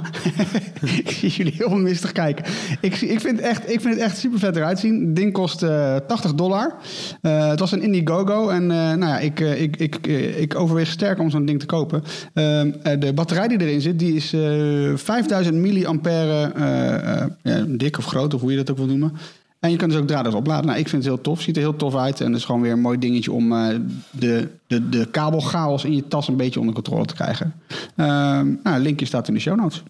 ik 1.05 1.11
zie 1.11 1.29
jullie 1.31 1.53
heel 1.57 1.77
mistig 1.77 2.13
kijken. 2.13 2.45
Ik, 2.81 3.01
ik, 3.01 3.21
vind, 3.21 3.41
echt, 3.41 3.71
ik 3.71 3.81
vind 3.81 3.95
het 3.95 4.03
echt 4.03 4.19
super 4.19 4.39
vet 4.39 4.57
eruit 4.57 4.79
zien. 4.79 5.01
Het 5.01 5.17
ding 5.17 5.33
kost 5.33 5.63
eh 5.63 5.97
80 6.07 6.35
dollar. 6.35 6.75
Eh, 7.21 7.49
het 7.49 7.61
was 7.61 7.73
een 7.73 7.83
Indiegogo. 7.83 8.49
En 8.49 8.63
eh, 8.71 8.77
nou 8.77 8.99
ja, 8.99 9.19
ik, 9.19 9.41
eh, 9.41 9.63
ik, 9.63 9.77
ik, 9.77 10.07
eh, 10.07 10.41
ik 10.41 10.55
overweeg 10.55 10.87
sterk 10.91 11.19
om 11.19 11.31
zo'n 11.31 11.45
ding 11.45 11.61
te 11.61 11.67
kopen. 11.67 12.03
Ehm, 12.35 12.71
eh, 12.83 13.01
de 13.01 13.13
batterij 13.13 13.49
die 13.49 13.61
erin 13.61 13.81
zit, 13.81 13.99
die 13.99 14.15
is 14.15 14.33
eh 14.33 14.93
5000 14.95 15.55
milliampère. 15.57 16.53
eh, 16.55 17.23
eh, 17.59 17.65
dik 17.69 17.99
of 17.99 18.05
groot, 18.05 18.35
of 18.35 18.41
hoe 18.41 18.51
je 18.51 18.57
dat 18.57 18.71
ook 18.71 18.77
wil 18.77 18.87
noemen. 18.87 19.13
En 19.61 19.71
je 19.71 19.77
kan 19.77 19.89
dus 19.89 19.99
ook 19.99 20.07
draadloos 20.07 20.35
opladen. 20.35 20.67
Nou, 20.67 20.79
ik 20.79 20.89
vind 20.89 21.05
het 21.05 21.13
heel 21.13 21.23
tof. 21.23 21.41
Ziet 21.41 21.57
er 21.57 21.63
heel 21.63 21.77
tof 21.77 21.97
uit. 21.97 22.21
En 22.21 22.27
het 22.27 22.37
is 22.37 22.45
gewoon 22.45 22.61
weer 22.61 22.73
een 22.73 22.81
mooi 22.81 22.99
dingetje 22.99 23.33
om 23.33 23.53
eh, 23.53 23.77
de, 24.11 24.49
de, 24.67 24.89
de 24.89 25.07
kabelchaos 25.11 25.85
in 25.85 25.95
je 25.95 26.09
tas 26.09 26.29
een 26.29 26.37
beetje 26.37 26.61
onder 26.61 26.75
controle 26.75 27.05
te 27.05 27.15
krijgen. 27.15 27.55
Ehm 27.97 28.55
nou, 28.63 28.81
linkje 28.81 29.07
staat 29.07 29.29
in 29.29 29.35
de 29.35 29.41
show 29.41 29.57
notes. 29.57 29.83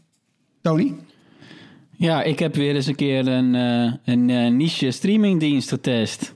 Tony? 0.60 0.94
Ja, 1.96 2.22
ik 2.22 2.38
heb 2.38 2.54
weer 2.54 2.74
eens 2.74 2.86
een 2.86 2.94
keer 2.94 3.26
een, 3.26 3.54
eh, 3.54 3.92
een 4.14 4.30
eh, 4.30 4.50
niche 4.50 4.90
streamingdienst 4.90 5.68
getest. 5.68 6.34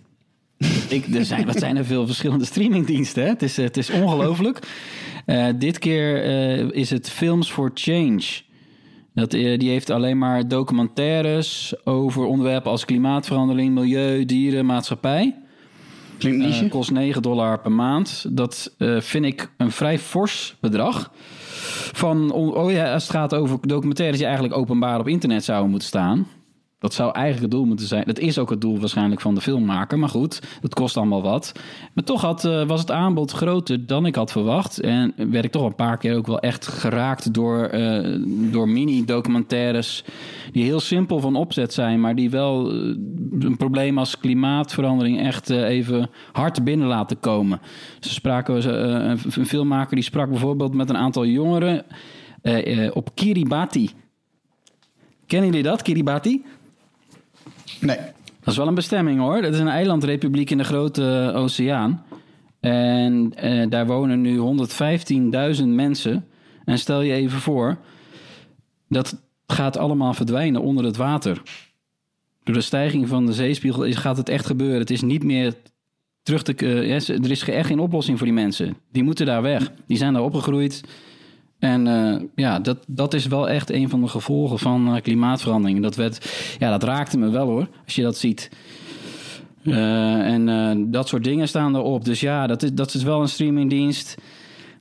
ik, 0.89 1.14
er 1.14 1.24
zijn, 1.24 1.47
wat 1.47 1.59
zijn 1.59 1.76
er 1.76 1.85
veel 1.85 2.07
verschillende 2.07 2.45
streamingdiensten, 2.45 3.22
hè? 3.22 3.28
Het 3.28 3.43
is, 3.43 3.57
het 3.57 3.76
is 3.76 3.91
ongelooflijk. 3.91 4.59
Dit 5.59 5.78
keer 5.78 6.24
is 6.74 6.91
het 6.91 7.11
Films 7.11 7.51
for 7.51 7.70
Change. 7.74 8.22
Dat, 9.15 9.35
eh, 9.35 9.59
die 9.59 9.69
heeft 9.69 9.91
alleen 9.91 10.19
maar 10.19 10.49
documentaires 10.49 11.75
over 11.85 12.25
onderwerpen 12.25 12.71
als 12.71 12.85
klimaatverandering, 12.85 13.75
milieu, 13.75 14.25
dieren, 14.25 14.67
maatschappij. 14.67 15.37
Klinkt 16.19 16.61
Eh, 16.63 16.71
kost 16.71 16.91
9 16.91 17.23
dollar 17.23 17.61
per 17.61 17.73
maand. 17.73 18.27
Dat 18.31 18.75
eh, 18.79 19.01
vind 19.01 19.25
ik 19.25 19.53
een 19.57 19.71
vrij 19.71 19.99
fors 19.99 20.57
bedrag. 20.61 21.11
Van, 21.93 22.33
oh 22.33 22.73
ja, 22.73 22.93
als 22.93 23.03
het 23.03 23.13
gaat 23.13 23.35
over 23.35 23.59
documentaires 23.61 24.17
die 24.17 24.27
eigenlijk 24.27 24.57
openbaar 24.57 25.01
op 25.01 25.09
internet 25.09 25.45
zouden 25.45 25.71
moeten 25.71 25.89
staan. 25.89 26.27
Dat 26.83 26.95
zou 26.95 27.12
eigenlijk 27.12 27.43
het 27.43 27.51
doel 27.51 27.64
moeten 27.64 27.87
zijn. 27.87 28.05
Dat 28.07 28.18
is 28.18 28.39
ook 28.39 28.51
het 28.51 28.61
doel 28.61 28.78
waarschijnlijk 28.78 29.20
van 29.20 29.35
de 29.35 29.41
filmmaker. 29.41 29.99
Maar 29.99 30.09
goed, 30.09 30.41
het 30.61 30.74
kost 30.74 30.97
allemaal 30.97 31.22
wat. 31.22 31.53
Maar 31.95 32.05
toch 32.05 32.20
had, 32.20 32.45
eh, 32.45 32.66
was 32.66 32.80
het 32.80 32.91
aanbod 32.91 33.30
groter 33.30 33.87
dan 33.87 34.07
ik 34.07 34.14
had 34.14 34.33
verwacht. 34.33 34.80
En 34.80 35.14
werd 35.16 35.45
ik 35.45 35.51
toch 35.51 35.66
een 35.66 35.74
paar 35.74 35.99
keer 35.99 36.16
ook 36.16 36.26
wel 36.26 36.41
echt 36.41 36.66
geraakt 36.66 37.35
door, 37.35 37.64
eh, 37.64 38.18
door 38.26 38.68
mini-documentaires. 38.68 40.05
Die 40.53 40.64
heel 40.64 40.80
simpel 40.80 41.20
van 41.20 41.37
opzet 41.37 41.72
zijn. 41.72 42.01
Maar 42.01 42.14
die 42.14 42.30
wel 42.30 42.70
eh, 42.70 42.76
een 43.39 43.57
probleem 43.57 43.99
als 43.99 44.18
klimaatverandering 44.18 45.20
echt 45.20 45.51
even 45.51 46.11
hard 46.33 46.64
binnen 46.64 46.87
laten 46.87 47.20
komen. 47.20 47.61
Ze 48.01 48.12
spraken, 48.12 48.74
een, 49.09 49.18
filmmaker 49.47 49.95
die 49.95 50.05
sprak 50.05 50.28
bijvoorbeeld 50.28 50.74
met 50.74 50.89
een 50.89 50.97
aantal 50.97 51.26
jongeren 51.26 51.85
op 52.93 53.11
Kiribati. 53.14 53.91
Kennen 55.26 55.49
jullie 55.49 55.62
dat, 55.62 55.83
Kiribati? 55.83 56.43
Nee. 57.83 57.97
Dat 58.41 58.53
is 58.53 58.57
wel 58.57 58.66
een 58.66 58.74
bestemming 58.74 59.20
hoor. 59.20 59.43
Dat 59.43 59.55
is 59.55 59.59
een 59.61 59.68
eilandrepubliek 59.68 60.51
in 60.51 60.59
de 60.59 60.64
grote 60.64 61.30
eh, 61.33 61.41
oceaan. 61.41 62.03
En 62.61 63.33
eh, 63.35 63.70
daar 63.70 63.87
wonen 63.87 64.20
nu 64.20 64.39
115.000 65.59 65.64
mensen. 65.66 66.26
En 66.64 66.78
stel 66.78 67.01
je 67.01 67.12
even 67.12 67.39
voor, 67.41 67.78
dat 68.89 69.22
gaat 69.47 69.76
allemaal 69.76 70.14
verdwijnen 70.14 70.62
onder 70.62 70.85
het 70.85 70.97
water. 70.97 71.43
Door 72.45 72.55
de 72.55 72.61
stijging 72.61 73.09
van 73.09 73.26
de 73.26 73.33
zeespiegel 73.33 73.85
is, 73.85 73.97
gaat 73.97 74.16
het 74.16 74.28
echt 74.28 74.47
gebeuren. 74.47 74.78
Het 74.78 74.91
is 74.91 75.03
niet 75.03 75.22
meer 75.24 75.55
terug 76.22 76.43
te... 76.43 76.55
ze- 77.01 77.14
er 77.22 77.30
is 77.30 77.49
echt 77.49 77.66
geen 77.66 77.78
oplossing 77.78 78.18
voor 78.18 78.26
die 78.26 78.37
mensen. 78.37 78.76
Die 78.93 79.03
moeten 79.03 79.26
daar 79.26 79.43
weg. 79.43 79.72
Die 79.87 79.97
zijn 79.97 80.12
daar 80.12 80.22
opgegroeid. 80.22 80.80
En 81.63 81.87
eh, 81.87 82.21
ja, 82.35 82.59
dat, 82.59 82.79
dat 82.87 83.15
is 83.15 83.27
wel 83.27 83.49
echt 83.49 83.71
een 83.71 83.89
van 83.89 84.01
de 84.01 84.09
gevolgen 84.09 84.59
van 84.59 84.95
eh, 84.95 85.03
klimaatverandering. 85.03 85.83
Dat, 85.83 85.95
werd, 85.97 86.31
ja, 86.59 86.71
dat 86.71 86.83
raakte 86.83 87.19
me 87.19 87.31
wel 87.31 87.47
hoor, 87.47 87.69
als 87.85 87.95
je 87.95 88.03
dat 88.03 88.17
ziet. 88.17 88.51
Eh, 89.65 90.27
en 90.27 90.91
dat 90.91 91.09
soort 91.09 91.25
dingen 91.25 91.49
staan 91.49 91.77
erop. 91.77 92.05
Dus 92.05 92.21
ja, 92.21 92.47
dat 92.47 92.63
is, 92.63 92.73
dat 92.73 92.95
is 92.95 93.03
wel 93.03 93.21
een 93.21 93.29
streamingdienst 93.29 94.15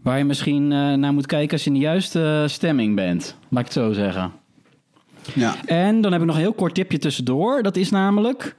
waar 0.02 0.18
je 0.18 0.24
misschien 0.24 0.68
naar 0.68 1.14
moet 1.14 1.26
kijken 1.26 1.52
als 1.52 1.64
je 1.64 1.70
in 1.70 1.76
de 1.76 1.82
juiste 1.82 2.46
stemming 2.48 2.96
bent. 2.96 3.36
Laat 3.50 3.60
ik 3.60 3.66
het 3.66 3.84
zo 3.84 3.94
zeggen. 3.94 4.32
Ja. 5.34 5.56
En 5.66 6.02
dan 6.02 6.12
heb 6.12 6.22
ik 6.22 6.28
nog 6.28 6.36
een 6.36 6.42
heel 6.42 6.54
kort 6.54 6.76
tipje 6.76 6.98
tussendoor. 6.98 7.62
Dat 7.64 7.76
is 7.76 7.90
namelijk 7.90 8.56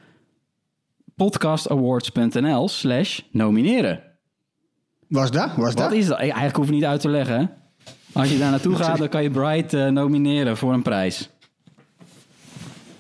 podcastawards.nl 1.17 2.69
slash 2.69 3.21
nomineren. 3.31 4.03
Was 5.09 5.31
dat? 5.31 5.55
Was 5.57 5.65
Wat 5.65 5.77
dat? 5.77 5.93
is 5.93 6.07
dat? 6.07 6.19
Eigenlijk 6.19 6.57
hoef 6.57 6.67
je 6.67 6.73
niet 6.73 6.85
uit 6.85 7.01
te 7.01 7.09
leggen. 7.09 7.62
Als 8.13 8.31
je 8.31 8.39
daar 8.39 8.51
naartoe 8.51 8.77
gaat, 8.77 8.99
dan 8.99 9.09
kan 9.09 9.23
je 9.23 9.31
Bright 9.31 9.75
eh, 9.75 9.87
nomineren 9.89 10.57
voor 10.57 10.73
een 10.73 10.83
prijs. 10.83 11.29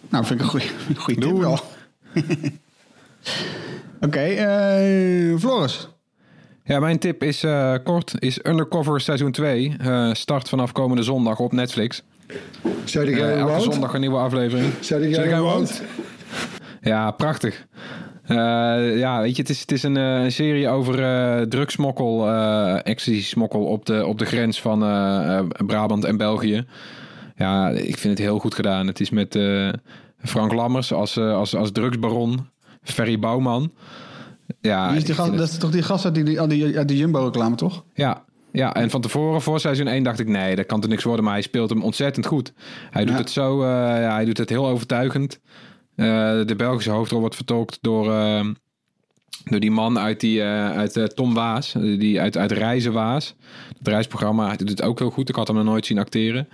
Nou, 0.09 0.25
vind 0.25 0.41
ik 0.41 0.45
een 0.47 0.51
goede, 0.51 0.67
tip 1.27 1.41
wel. 1.41 1.59
Oké, 4.01 4.21
eh, 4.21 5.39
Floris. 5.39 5.89
Ja, 6.65 6.79
mijn 6.81 6.99
tip 6.99 7.23
is 7.23 7.43
eh, 7.43 7.75
kort. 7.85 8.13
Is 8.19 8.39
Undercover 8.47 9.01
seizoen 9.01 9.33
2. 9.33 9.75
eh, 9.79 10.13
start 10.13 10.49
vanaf 10.49 10.73
komende 10.73 11.03
zondag 11.03 11.39
op 11.39 11.53
Netflix. 11.53 12.03
Zou 12.85 13.07
die 13.07 13.15
Eh, 13.23 13.39
elke 13.41 13.53
woont? 13.53 13.63
zondag 13.73 13.95
een 13.95 14.01
nieuwe 14.01 14.19
aflevering. 14.19 14.73
Zou 14.81 15.01
die 15.03 15.11
woont? 15.41 15.83
Ja, 16.81 17.11
prachtig. 17.11 17.67
Eh, 18.23 18.99
ja, 18.99 19.21
weet 19.21 19.37
je, 19.37 19.43
het 19.43 19.51
is, 19.51 19.61
het 19.61 19.73
is 19.73 19.83
een, 19.83 19.97
eh, 19.97 20.25
serie 20.29 20.69
over 20.69 21.03
eh 21.05 21.41
drugsmokkel, 21.47 22.29
ecstasy-smokkel 22.83 23.65
op 23.65 23.87
de, 23.87 24.07
op 24.07 24.19
de 24.19 24.25
grens 24.25 24.61
van 24.61 24.79
Brabant 25.67 26.05
en 26.05 26.17
België. 26.17 26.65
Ja, 27.37 27.69
ik 27.69 27.99
vind 27.99 28.19
het 28.19 28.27
heel 28.27 28.39
goed 28.39 28.55
gedaan. 28.55 28.87
Het 28.87 29.01
is 29.01 29.11
met 29.11 29.39
Frank 30.19 30.53
Lammers 30.53 30.93
als, 30.93 31.19
als, 31.19 31.55
als 31.57 31.73
drugsbaron, 31.73 32.47
Ferry 32.83 33.19
Bouwman. 33.19 33.73
Ja, 34.61 34.89
Die 34.89 34.97
is 34.97 35.05
die 35.05 35.15
gast, 35.15 35.31
dat 35.31 35.41
het- 35.41 35.51
is 35.51 35.59
toch 35.59 35.71
die 35.71 35.83
gast 35.83 36.05
uit 36.05 36.15
die, 36.15 36.41
uit 36.41 36.51
die, 36.51 36.79
uit 36.79 36.89
die 36.89 36.97
Jumbo-reclame, 36.99 37.55
toch? 37.57 37.85
ja, 37.95 38.25
ja, 38.53 38.75
en 38.75 38.91
van 38.91 39.01
tevoren, 39.01 39.43
voor 39.43 39.61
seizoen 39.61 39.87
1, 39.87 40.03
dacht 40.03 40.19
ik: 40.19 40.29
nee, 40.29 40.57
dat 40.57 40.67
kan 40.67 40.81
toch 40.81 40.91
niks 40.91 41.05
worden. 41.05 41.25
Maar 41.25 41.33
hij 41.35 41.43
speelt 41.43 41.71
hem 41.71 41.83
ontzettend 41.83 42.27
goed. 42.27 42.53
Hij 42.91 43.05
doet 43.05 43.19
het 43.19 43.31
zo, 43.31 43.65
ja, 43.67 44.13
hij 44.15 44.25
doet 44.25 44.39
het 44.39 44.49
heel 44.49 44.67
overtuigend. 44.69 45.41
Eh, 45.95 46.07
de 46.47 46.55
Belgische 46.57 46.91
hoofdrol 46.91 47.21
wordt 47.21 47.37
vertolkt 47.37 47.79
door, 47.81 48.13
eh, 48.13 48.47
door 49.45 49.61
die 49.61 49.71
man 49.71 49.99
uit, 49.99 50.21
die, 50.21 50.41
eh, 50.41 50.71
uit 50.71 50.97
eh, 50.97 51.05
Tom 51.05 51.35
Waas, 51.35 51.73
die 51.73 52.21
uit, 52.21 52.37
uit 52.37 52.53
Reizen 52.53 52.93
Waas. 52.93 53.35
Het 53.79 53.89
reisprogramma. 53.89 54.47
Hij 54.47 54.57
doet 54.57 54.69
het 54.69 54.83
ook 54.83 54.99
heel 54.99 55.11
goed. 55.11 55.29
Ik 55.29 55.35
had 55.35 55.47
hem 55.47 55.57
nog 55.57 55.65
nooit 55.65 55.87
zien 55.87 55.99
acteren. 55.99 56.49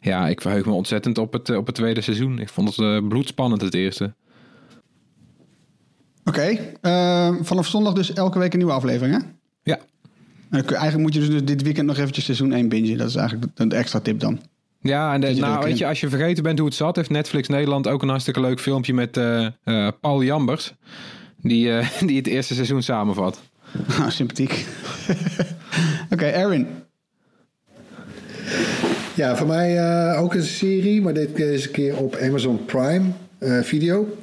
Ja, 0.00 0.28
ik 0.28 0.40
verheug 0.40 0.64
me 0.64 0.72
ontzettend 0.72 1.18
op 1.18 1.32
het, 1.32 1.56
op 1.56 1.66
het 1.66 1.74
tweede 1.74 2.00
seizoen. 2.00 2.38
Ik 2.38 2.48
vond 2.48 2.76
het 2.76 3.08
bloedspannend, 3.08 3.62
het 3.62 3.74
eerste. 3.74 4.14
Oké, 6.24 6.58
eh, 6.80 7.34
vanaf 7.40 7.66
zondag 7.66 7.92
dus 7.92 8.12
elke 8.12 8.38
week 8.38 8.52
een 8.52 8.58
nieuwe 8.58 8.74
aflevering, 8.74 9.22
hè? 9.22 9.28
Ja, 9.62 9.78
eigenlijk 10.50 10.98
moet 10.98 11.14
je 11.14 11.30
dus 11.30 11.44
dit 11.44 11.62
weekend 11.62 11.86
nog 11.86 11.96
eventjes 11.98 12.24
seizoen 12.24 12.52
1 12.52 12.68
bingen. 12.68 12.98
Dat 12.98 13.08
is 13.08 13.14
eigenlijk 13.14 13.56
de 13.56 13.76
extra 13.76 14.00
tip 14.00 14.20
dan. 14.20 14.40
Ja, 14.82 15.14
en 15.14 15.20
de- 15.20 15.30
nou, 15.34 15.58
weet 15.62 15.72
in. 15.72 15.76
je, 15.76 15.86
als 15.86 16.00
je 16.00 16.08
vergeten 16.08 16.42
bent 16.42 16.58
hoe 16.58 16.68
het 16.68 16.76
zat, 16.76 16.96
heeft 16.96 17.10
Netflix 17.10 17.48
Nederland 17.48 17.88
ook 17.88 18.02
een 18.02 18.08
hartstikke 18.08 18.40
leuk 18.40 18.60
filmpje 18.60 18.94
met 18.94 19.16
eh, 19.16 19.46
eh, 19.64 19.88
Paul 20.00 20.22
Jambers. 20.22 20.74
Die, 21.36 21.72
eh, 21.72 21.88
die 22.08 22.16
het 22.16 22.26
eerste 22.26 22.54
seizoen 22.54 22.82
samenvat. 22.82 23.40
Ah, 23.88 24.08
Sympathiek. 24.18 24.66
Oké, 26.12 26.24
Erwin. 26.24 26.66
Ja, 29.14 29.36
voor 29.36 29.46
mij 29.46 29.76
eh, 29.78 30.22
ook 30.22 30.34
een 30.34 30.42
serie, 30.42 31.02
maar 31.02 31.14
dit 31.14 31.36
deze 31.36 31.70
keer 31.70 31.96
op 31.96 32.16
Amazon 32.16 32.64
Prime 32.64 33.04
eh, 33.38 33.60
Video. 33.60 34.16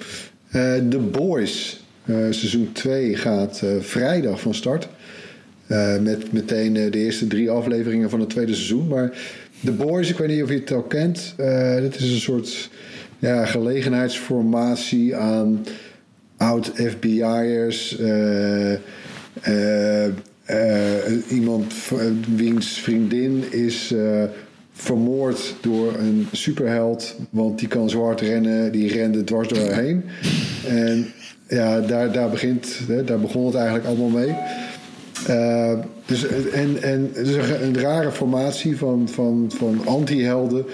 Eh 0.50 0.76
The 0.90 0.98
Boys, 1.00 1.84
eh, 2.06 2.16
seizoen 2.16 2.70
2 2.72 3.16
gaat 3.16 3.62
eh, 3.62 3.70
vrijdag 3.80 4.42
van 4.42 4.54
start. 4.54 4.88
Eh, 5.68 5.98
met 5.98 6.32
meteen 6.32 6.76
eh, 6.76 6.92
de 6.92 6.98
eerste 6.98 7.28
drie 7.28 7.50
afleveringen 7.50 8.10
van 8.10 8.20
het 8.20 8.30
tweede 8.30 8.54
seizoen. 8.54 8.88
Maar 8.88 9.12
The 9.64 9.72
Boys, 9.72 10.10
ik 10.10 10.18
weet 10.18 10.28
niet 10.28 10.44
of 10.44 10.50
je 10.50 10.56
het 10.56 10.72
al 10.72 10.82
kent. 10.82 11.34
eh 11.38 11.76
dit 11.76 11.96
is 11.96 12.12
een 12.12 12.20
soort 12.20 12.70
ja, 13.20 13.46
gelegenheidsformatie 13.46 15.16
aan 15.16 15.66
oud-FBI'ers. 16.38 17.98
eh 18.00 18.74
eh, 19.42 20.06
eh, 20.06 20.12
iemand 21.30 21.74
wiens 22.36 22.68
vriendin 22.68 23.44
is 23.52 23.94
vermoord 24.72 25.56
door 25.62 25.94
een 25.98 26.28
superheld. 26.32 27.16
Want 27.30 27.60
die 27.60 27.68
kan 27.68 27.90
zo 27.90 28.04
hard 28.04 28.22
rennen, 28.22 28.72
die 28.72 28.92
rende 28.92 29.24
dwars 29.24 29.48
door 29.48 29.58
haar 29.58 29.80
heen. 29.84 30.04
En 30.68 31.06
ja, 31.48 31.80
daar, 31.80 32.12
daar, 32.12 32.30
begint, 32.30 32.80
hè, 32.88 33.04
daar 33.04 33.20
begon 33.20 33.46
het 33.46 33.56
eigenlijk 33.56 33.86
allemaal 33.86 34.10
mee. 34.10 34.36
Eh, 35.28 35.74
dus, 36.06 36.28
en, 36.52 36.84
en 36.84 37.10
het 37.14 37.28
is 37.28 37.36
een, 37.36 37.80
rare 37.80 38.12
formatie 38.12 38.78
van, 38.78 39.08
van, 39.10 39.52
van 39.56 39.82
anti-helden 39.86 40.66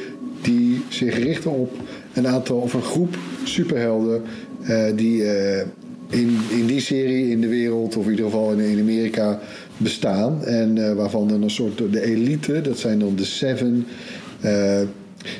die 0.42 0.84
zich 0.90 1.18
richten 1.18 1.52
op 1.52 1.72
een 2.14 2.28
aantal 2.28 2.58
of 2.58 2.74
een 2.74 2.82
groep 2.82 3.18
superhelden 3.44 4.22
eh, 4.64 4.86
die 4.96 5.24
eh, 5.24 5.66
in, 6.10 6.38
in 6.50 6.66
die 6.66 6.80
serie 6.80 7.30
in 7.30 7.42
de 7.42 7.48
wereld 7.48 7.98
of 7.98 8.04
in 8.04 8.10
ieder 8.10 8.26
geval 8.26 8.52
in, 8.52 8.60
in 8.60 8.80
Amerika 8.80 9.40
bestaan 9.78 10.44
en 10.46 10.96
waarvan 10.96 11.28
dan 11.28 11.44
een 11.44 11.50
soort 11.50 11.78
de 11.92 12.02
elite, 12.02 12.62
dat 12.62 12.78
zijn 12.78 13.00
dan 13.00 13.16
de 13.16 13.26
Seven. 13.26 13.86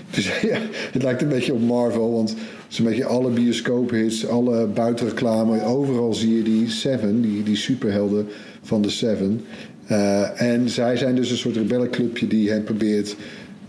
Dus 0.10 0.40
ja, 0.52 0.58
het 0.92 1.04
lijkt 1.04 1.22
een 1.22 1.30
beetje 1.30 1.54
op 1.54 1.62
Marvel, 1.62 2.12
want 2.12 2.36
zo'n 2.68 2.86
beetje 2.86 3.06
alle 3.06 3.30
bioscoophits, 3.30 4.28
alle 4.28 4.66
buitenreclame, 4.68 5.64
overal 5.64 6.14
zie 6.14 6.38
je 6.38 6.44
die 6.44 6.70
Seven, 6.70 7.22
die, 7.22 7.44
die 7.44 7.56
superhelden 7.56 8.28
van 8.62 8.82
de 8.82 8.90
Seven. 8.90 9.42
Eh, 9.88 10.42
en 10.42 10.70
zij 10.70 10.98
zijn 10.98 11.16
dus 11.16 11.32
een 11.32 11.38
soort 11.38 11.56
rebellenclubje 11.56 12.28
die 12.28 12.50
hen 12.50 12.64
probeert 12.64 13.16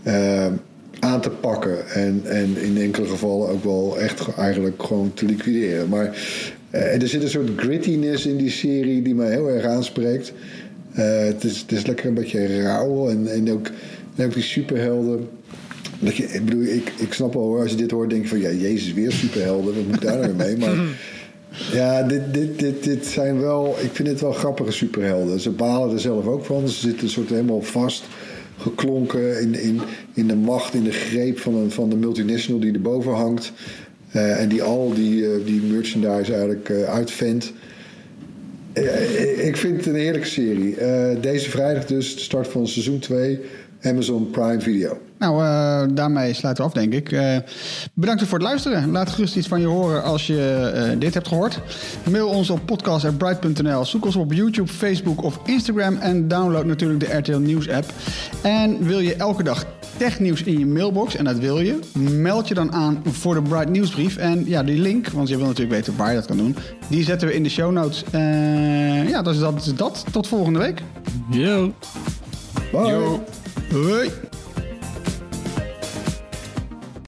eh, 0.03 0.45
aan 0.99 1.21
te 1.21 1.29
pakken. 1.29 1.89
En, 1.89 2.21
en 2.25 2.57
in 2.61 2.77
enkele 2.77 3.07
gevallen 3.07 3.49
ook 3.49 3.63
wel 3.63 3.99
echt 3.99 4.21
ge- 4.21 4.33
eigenlijk 4.37 4.83
gewoon 4.83 5.11
te 5.13 5.25
liquideren. 5.25 5.89
Maar 5.89 6.17
eh, 6.69 7.01
er 7.01 7.07
zit 7.07 7.23
een 7.23 7.29
soort 7.29 7.49
grittiness 7.55 8.25
in 8.25 8.37
die 8.37 8.49
serie 8.49 9.01
die 9.01 9.15
mij 9.15 9.29
heel 9.31 9.49
erg 9.49 9.65
aanspreekt. 9.65 10.33
Het, 10.91 11.43
is, 11.43 11.59
het 11.59 11.71
is 11.71 11.85
lekker 11.85 12.05
een 12.07 12.13
beetje 12.13 12.61
rauw 12.61 13.09
en, 13.09 13.27
en, 13.27 13.51
ook, 13.51 13.69
en 14.15 14.25
ook 14.25 14.33
die 14.33 14.43
superhelden. 14.43 15.27
Ik 15.99 16.45
bedoel, 16.45 16.63
ik, 16.63 16.93
ik 16.97 17.13
snap 17.13 17.33
hoor, 17.33 17.61
als 17.61 17.71
je 17.71 17.77
dit 17.77 17.91
hoort, 17.91 18.09
denk 18.09 18.21
je 18.21 18.27
van 18.27 18.39
ja, 18.39 18.51
Jezus, 18.51 18.93
weer 18.93 19.11
superhelden, 19.11 19.75
wat 19.75 19.85
moet 19.87 20.01
daar 20.01 20.19
nou 20.19 20.33
mee? 20.33 20.57
Maar 20.57 20.75
ja, 21.79 22.03
dit, 22.03 22.33
dit, 22.33 22.59
dit, 22.59 22.83
dit 22.83 23.05
zijn 23.05 23.39
wel, 23.39 23.75
ik 23.81 23.89
vind 23.93 24.07
het 24.07 24.21
wel 24.21 24.31
grappige 24.31 24.71
superhelden. 24.71 25.39
Ze 25.39 25.49
balen 25.49 25.93
er 25.93 25.99
zelf 25.99 26.25
ook 26.25 26.45
van. 26.45 26.69
Ze 26.69 26.79
zitten 26.79 27.03
een 27.03 27.09
soort 27.09 27.29
helemaal 27.29 27.61
vast 27.61 28.03
geklonken 28.57 29.41
in, 29.41 29.61
in, 29.61 29.81
in 30.13 30.27
de 30.27 30.35
macht, 30.35 30.73
in 30.73 30.83
de 30.83 30.91
greep 30.91 31.39
van, 31.39 31.55
een, 31.55 31.71
van 31.71 31.89
de 31.89 31.95
multinational 31.95 32.61
die 32.61 32.73
erboven 32.73 33.13
hangt. 33.13 33.51
Eh, 34.11 34.41
en 34.41 34.49
die 34.49 34.63
al 34.63 34.93
die, 34.93 35.25
eh, 35.25 35.45
die 35.45 35.61
merchandise 35.61 36.31
eigenlijk 36.31 36.69
eh, 36.69 36.83
uitvendt. 36.83 37.53
Eh, 38.73 39.47
ik 39.47 39.57
vind 39.57 39.77
het 39.77 39.85
een 39.85 39.95
heerlijke 39.95 40.27
serie. 40.27 40.75
Deze 41.21 41.49
vrijdag 41.49 41.85
dus, 41.85 42.15
de 42.15 42.21
start 42.21 42.47
van 42.47 42.67
seizoen 42.67 42.99
2, 42.99 43.39
Amazon 43.81 44.29
Prime 44.29 44.61
Video. 44.61 44.97
Nou, 45.19 45.43
eh, 45.43 45.95
daarmee 45.95 46.33
sluiten 46.33 46.63
we 46.63 46.69
af, 46.69 46.75
denk 46.75 46.93
ik. 46.93 47.11
Eh, 47.11 47.37
bedankt 47.93 48.23
voor 48.23 48.37
het 48.37 48.47
luisteren. 48.47 48.91
Laat 48.91 49.09
gerust 49.09 49.35
iets 49.35 49.47
van 49.47 49.61
je 49.61 49.67
horen 49.67 50.03
als 50.03 50.27
je 50.27 50.71
eh, 50.73 50.99
dit 50.99 51.13
hebt 51.13 51.27
gehoord. 51.27 51.59
Mail 52.09 52.27
ons 52.27 52.49
op 52.49 52.65
podcast.bright.nl. 52.65 53.85
Zoek 53.85 54.05
ons 54.05 54.15
op 54.15 54.33
YouTube, 54.33 54.71
Facebook 54.71 55.23
of 55.23 55.39
Instagram. 55.45 55.97
En 55.97 56.27
download 56.27 56.65
natuurlijk 56.65 56.99
de 56.99 57.17
RTL 57.17 57.37
Nieuws 57.37 57.69
app. 57.69 57.93
En 58.41 58.83
wil 58.83 58.99
je 58.99 59.15
elke 59.15 59.43
dag 59.43 59.65
technieuws 59.97 60.43
in 60.43 60.59
je 60.59 60.65
mailbox, 60.65 61.15
en 61.15 61.25
dat 61.25 61.37
wil 61.37 61.59
je, 61.59 61.79
meld 61.99 62.47
je 62.47 62.53
dan 62.53 62.73
aan 62.73 63.01
voor 63.05 63.33
de 63.33 63.41
Bright 63.41 63.69
Nieuwsbrief. 63.69 64.17
En 64.17 64.45
ja, 64.45 64.63
die 64.63 64.79
link, 64.79 65.07
want 65.07 65.27
je 65.27 65.37
wil 65.37 65.45
natuurlijk 65.45 65.75
weten 65.75 65.95
waar 65.97 66.09
je 66.09 66.15
dat 66.15 66.25
kan 66.25 66.37
doen, 66.37 66.55
die 66.87 67.03
zetten 67.03 67.27
we 67.27 67.33
in 67.33 67.43
de 67.43 67.49
show 67.49 67.71
notes. 67.71 68.03
Ja, 69.07 69.21
dat 69.21 69.35
is 69.35 69.73
dat. 69.75 70.05
Tot 70.11 70.27
volgende 70.27 70.59
week. 70.59 70.81
Yo. 71.29 71.73
Bye! 72.71 73.19
Hoi! 73.71 74.11